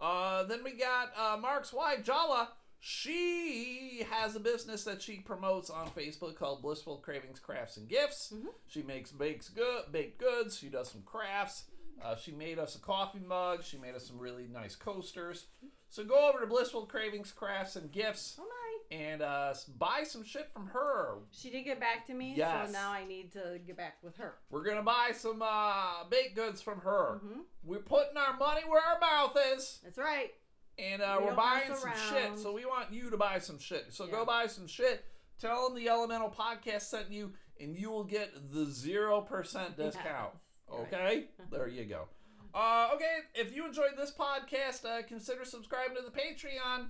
Uh, 0.00 0.44
then 0.44 0.62
we 0.62 0.72
got 0.74 1.10
uh, 1.18 1.36
Mark's 1.38 1.72
wife, 1.72 2.04
Jala. 2.04 2.50
She 2.78 4.06
has 4.10 4.36
a 4.36 4.40
business 4.40 4.84
that 4.84 5.00
she 5.02 5.16
promotes 5.16 5.70
on 5.70 5.88
Facebook 5.90 6.36
called 6.36 6.62
Blissful 6.62 6.98
Cravings 6.98 7.40
Crafts 7.40 7.76
and 7.78 7.88
Gifts. 7.88 8.32
She 8.68 8.82
makes 8.82 9.10
bakes 9.10 9.48
good, 9.48 9.84
baked 9.90 10.18
goods. 10.20 10.56
She 10.58 10.68
does 10.68 10.90
some 10.90 11.02
crafts. 11.02 11.64
Uh, 12.04 12.14
she 12.16 12.30
made 12.32 12.58
us 12.58 12.76
a 12.76 12.78
coffee 12.80 13.20
mug. 13.26 13.64
She 13.64 13.78
made 13.78 13.94
us 13.94 14.06
some 14.06 14.18
really 14.18 14.46
nice 14.52 14.76
coasters. 14.76 15.46
So 15.94 16.02
go 16.02 16.28
over 16.28 16.40
to 16.40 16.46
Blissful 16.48 16.86
Cravings 16.86 17.30
Crafts 17.30 17.76
and 17.76 17.88
Gifts 17.92 18.36
Oh 18.40 18.42
my. 18.42 18.96
and 18.96 19.22
uh, 19.22 19.54
buy 19.78 20.02
some 20.02 20.24
shit 20.24 20.48
from 20.52 20.66
her. 20.66 21.18
She 21.30 21.50
did 21.50 21.62
get 21.62 21.78
back 21.78 22.04
to 22.08 22.14
me, 22.14 22.34
Yes. 22.36 22.66
so 22.66 22.72
now 22.72 22.90
I 22.90 23.04
need 23.04 23.30
to 23.34 23.60
get 23.64 23.76
back 23.76 23.98
with 24.02 24.16
her. 24.16 24.34
We're 24.50 24.64
gonna 24.64 24.82
buy 24.82 25.12
some 25.16 25.40
uh, 25.40 26.02
baked 26.10 26.34
goods 26.34 26.60
from 26.60 26.80
her. 26.80 27.20
Mhm. 27.24 27.42
We're 27.62 27.78
putting 27.78 28.16
our 28.16 28.36
money 28.36 28.62
where 28.66 28.82
our 28.82 28.98
mouth 28.98 29.36
is. 29.54 29.78
That's 29.84 29.96
right. 29.96 30.32
and 30.80 31.00
uh, 31.00 31.18
We 31.20 31.26
we're 31.26 31.36
buying 31.36 31.72
some 31.72 31.92
shit. 32.10 32.40
So 32.40 32.52
we 32.52 32.64
want 32.64 32.92
you 32.92 33.08
to 33.10 33.16
buy 33.16 33.38
some 33.38 33.60
shit. 33.60 33.92
So 33.92 34.08
go 34.08 34.24
buy 34.24 34.48
some 34.48 34.66
shit. 34.66 35.04
Tell 35.40 35.68
them 35.68 35.76
the 35.78 35.88
Elemental 35.88 36.28
Podcast 36.28 36.82
sent 36.82 37.12
you, 37.12 37.34
and 37.60 37.76
you 37.76 37.92
will 37.92 38.02
get 38.02 38.32
the 38.52 38.64
zero 38.64 39.20
percent 39.20 39.76
discount. 39.76 40.32
Yes. 40.34 40.80
Okay, 40.80 41.26
there 41.52 41.68
you 41.68 41.84
go. 41.84 42.08
Uh, 42.54 42.90
okay, 42.94 43.16
if 43.34 43.54
you 43.54 43.66
enjoyed 43.66 43.96
this 43.96 44.12
podcast, 44.12 44.84
uh, 44.84 45.02
consider 45.02 45.44
subscribing 45.44 45.96
to 45.96 46.02
the 46.02 46.10
Patreon. 46.10 46.86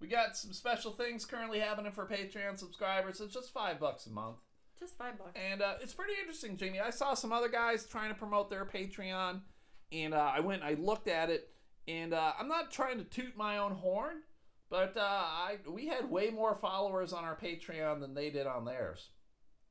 We 0.00 0.06
got 0.06 0.36
some 0.36 0.52
special 0.52 0.92
things 0.92 1.24
currently 1.24 1.58
happening 1.58 1.90
for 1.90 2.06
Patreon 2.06 2.56
subscribers. 2.56 3.20
It's 3.20 3.34
just 3.34 3.52
five 3.52 3.80
bucks 3.80 4.06
a 4.06 4.10
month. 4.10 4.36
Just 4.78 4.96
five 4.96 5.18
bucks. 5.18 5.32
And 5.34 5.60
uh, 5.60 5.74
it's 5.80 5.92
pretty 5.92 6.12
interesting, 6.20 6.56
Jamie. 6.56 6.80
I 6.80 6.90
saw 6.90 7.14
some 7.14 7.32
other 7.32 7.48
guys 7.48 7.84
trying 7.84 8.10
to 8.10 8.14
promote 8.14 8.48
their 8.48 8.64
Patreon, 8.64 9.40
and 9.90 10.14
uh, 10.14 10.32
I 10.34 10.40
went 10.40 10.62
and 10.62 10.70
I 10.70 10.80
looked 10.80 11.08
at 11.08 11.30
it, 11.30 11.50
and 11.88 12.14
uh, 12.14 12.32
I'm 12.38 12.48
not 12.48 12.70
trying 12.70 12.98
to 12.98 13.04
toot 13.04 13.36
my 13.36 13.58
own 13.58 13.72
horn, 13.72 14.22
but 14.70 14.96
uh, 14.96 15.00
I 15.02 15.56
we 15.68 15.88
had 15.88 16.10
way 16.10 16.30
more 16.30 16.54
followers 16.54 17.12
on 17.12 17.24
our 17.24 17.36
Patreon 17.36 18.00
than 18.00 18.14
they 18.14 18.30
did 18.30 18.46
on 18.46 18.64
theirs. 18.64 19.10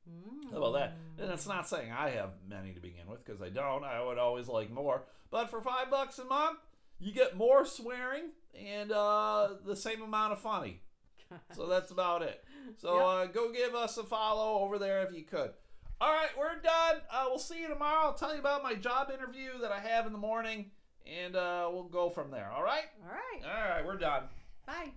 Mm. 0.10 0.52
How 0.52 0.58
about 0.58 0.74
that? 0.74 0.98
And 1.22 1.32
it's 1.32 1.48
not 1.48 1.70
saying 1.70 1.92
I 1.92 2.10
have 2.12 2.32
many 2.50 2.74
to 2.74 2.80
begin 2.82 3.08
with, 3.08 3.24
because 3.26 3.42
I 3.42 3.50
don't. 3.50 3.84
I 3.86 4.04
would 4.04 4.18
always 4.18 4.48
like 4.48 4.70
more. 4.72 5.04
But 5.32 5.50
for 5.50 5.62
five 5.62 5.90
bucks 5.90 6.20
a 6.20 6.26
month, 6.26 6.60
you 7.00 7.12
get 7.14 7.36
more 7.38 7.66
swearing 7.66 8.32
and 8.54 8.92
uh, 8.92 9.50
the 9.66 9.76
same 9.76 10.02
amount 10.02 10.34
of 10.34 10.40
funny. 10.40 10.82
So 11.56 11.66
that's 11.68 11.92
about 11.92 12.22
it. 12.24 12.44
So 12.78 12.96
Yep. 12.96 13.06
uh, 13.06 13.26
go 13.32 13.52
give 13.54 13.74
us 13.74 13.98
a 13.98 14.04
follow 14.04 14.60
over 14.66 14.78
there 14.78 15.02
if 15.04 15.14
you 15.16 15.24
could. 15.24 15.52
All 16.02 16.12
right, 16.12 16.28
we're 16.38 16.60
done. 16.60 16.98
Uh, 17.10 17.24
we'll 17.30 17.40
see 17.40 17.62
you 17.62 17.70
tomorrow. 17.70 18.08
I'll 18.08 18.14
tell 18.14 18.34
you 18.34 18.40
about 18.42 18.62
my 18.64 18.74
job 18.76 19.10
interview 19.14 19.52
that 19.62 19.72
I 19.72 19.80
have 19.80 20.06
in 20.08 20.12
the 20.12 20.18
morning, 20.18 20.72
and 21.08 21.38
uh, 21.38 21.70
we'll 21.72 21.84
go 21.86 22.10
from 22.10 22.32
there. 22.32 22.52
All 22.52 22.64
right? 22.64 22.84
All 23.02 23.12
right. 23.14 23.46
All 23.46 23.70
right, 23.70 23.86
we're 23.86 23.96
done. 23.98 24.24
Bye. 24.68 24.90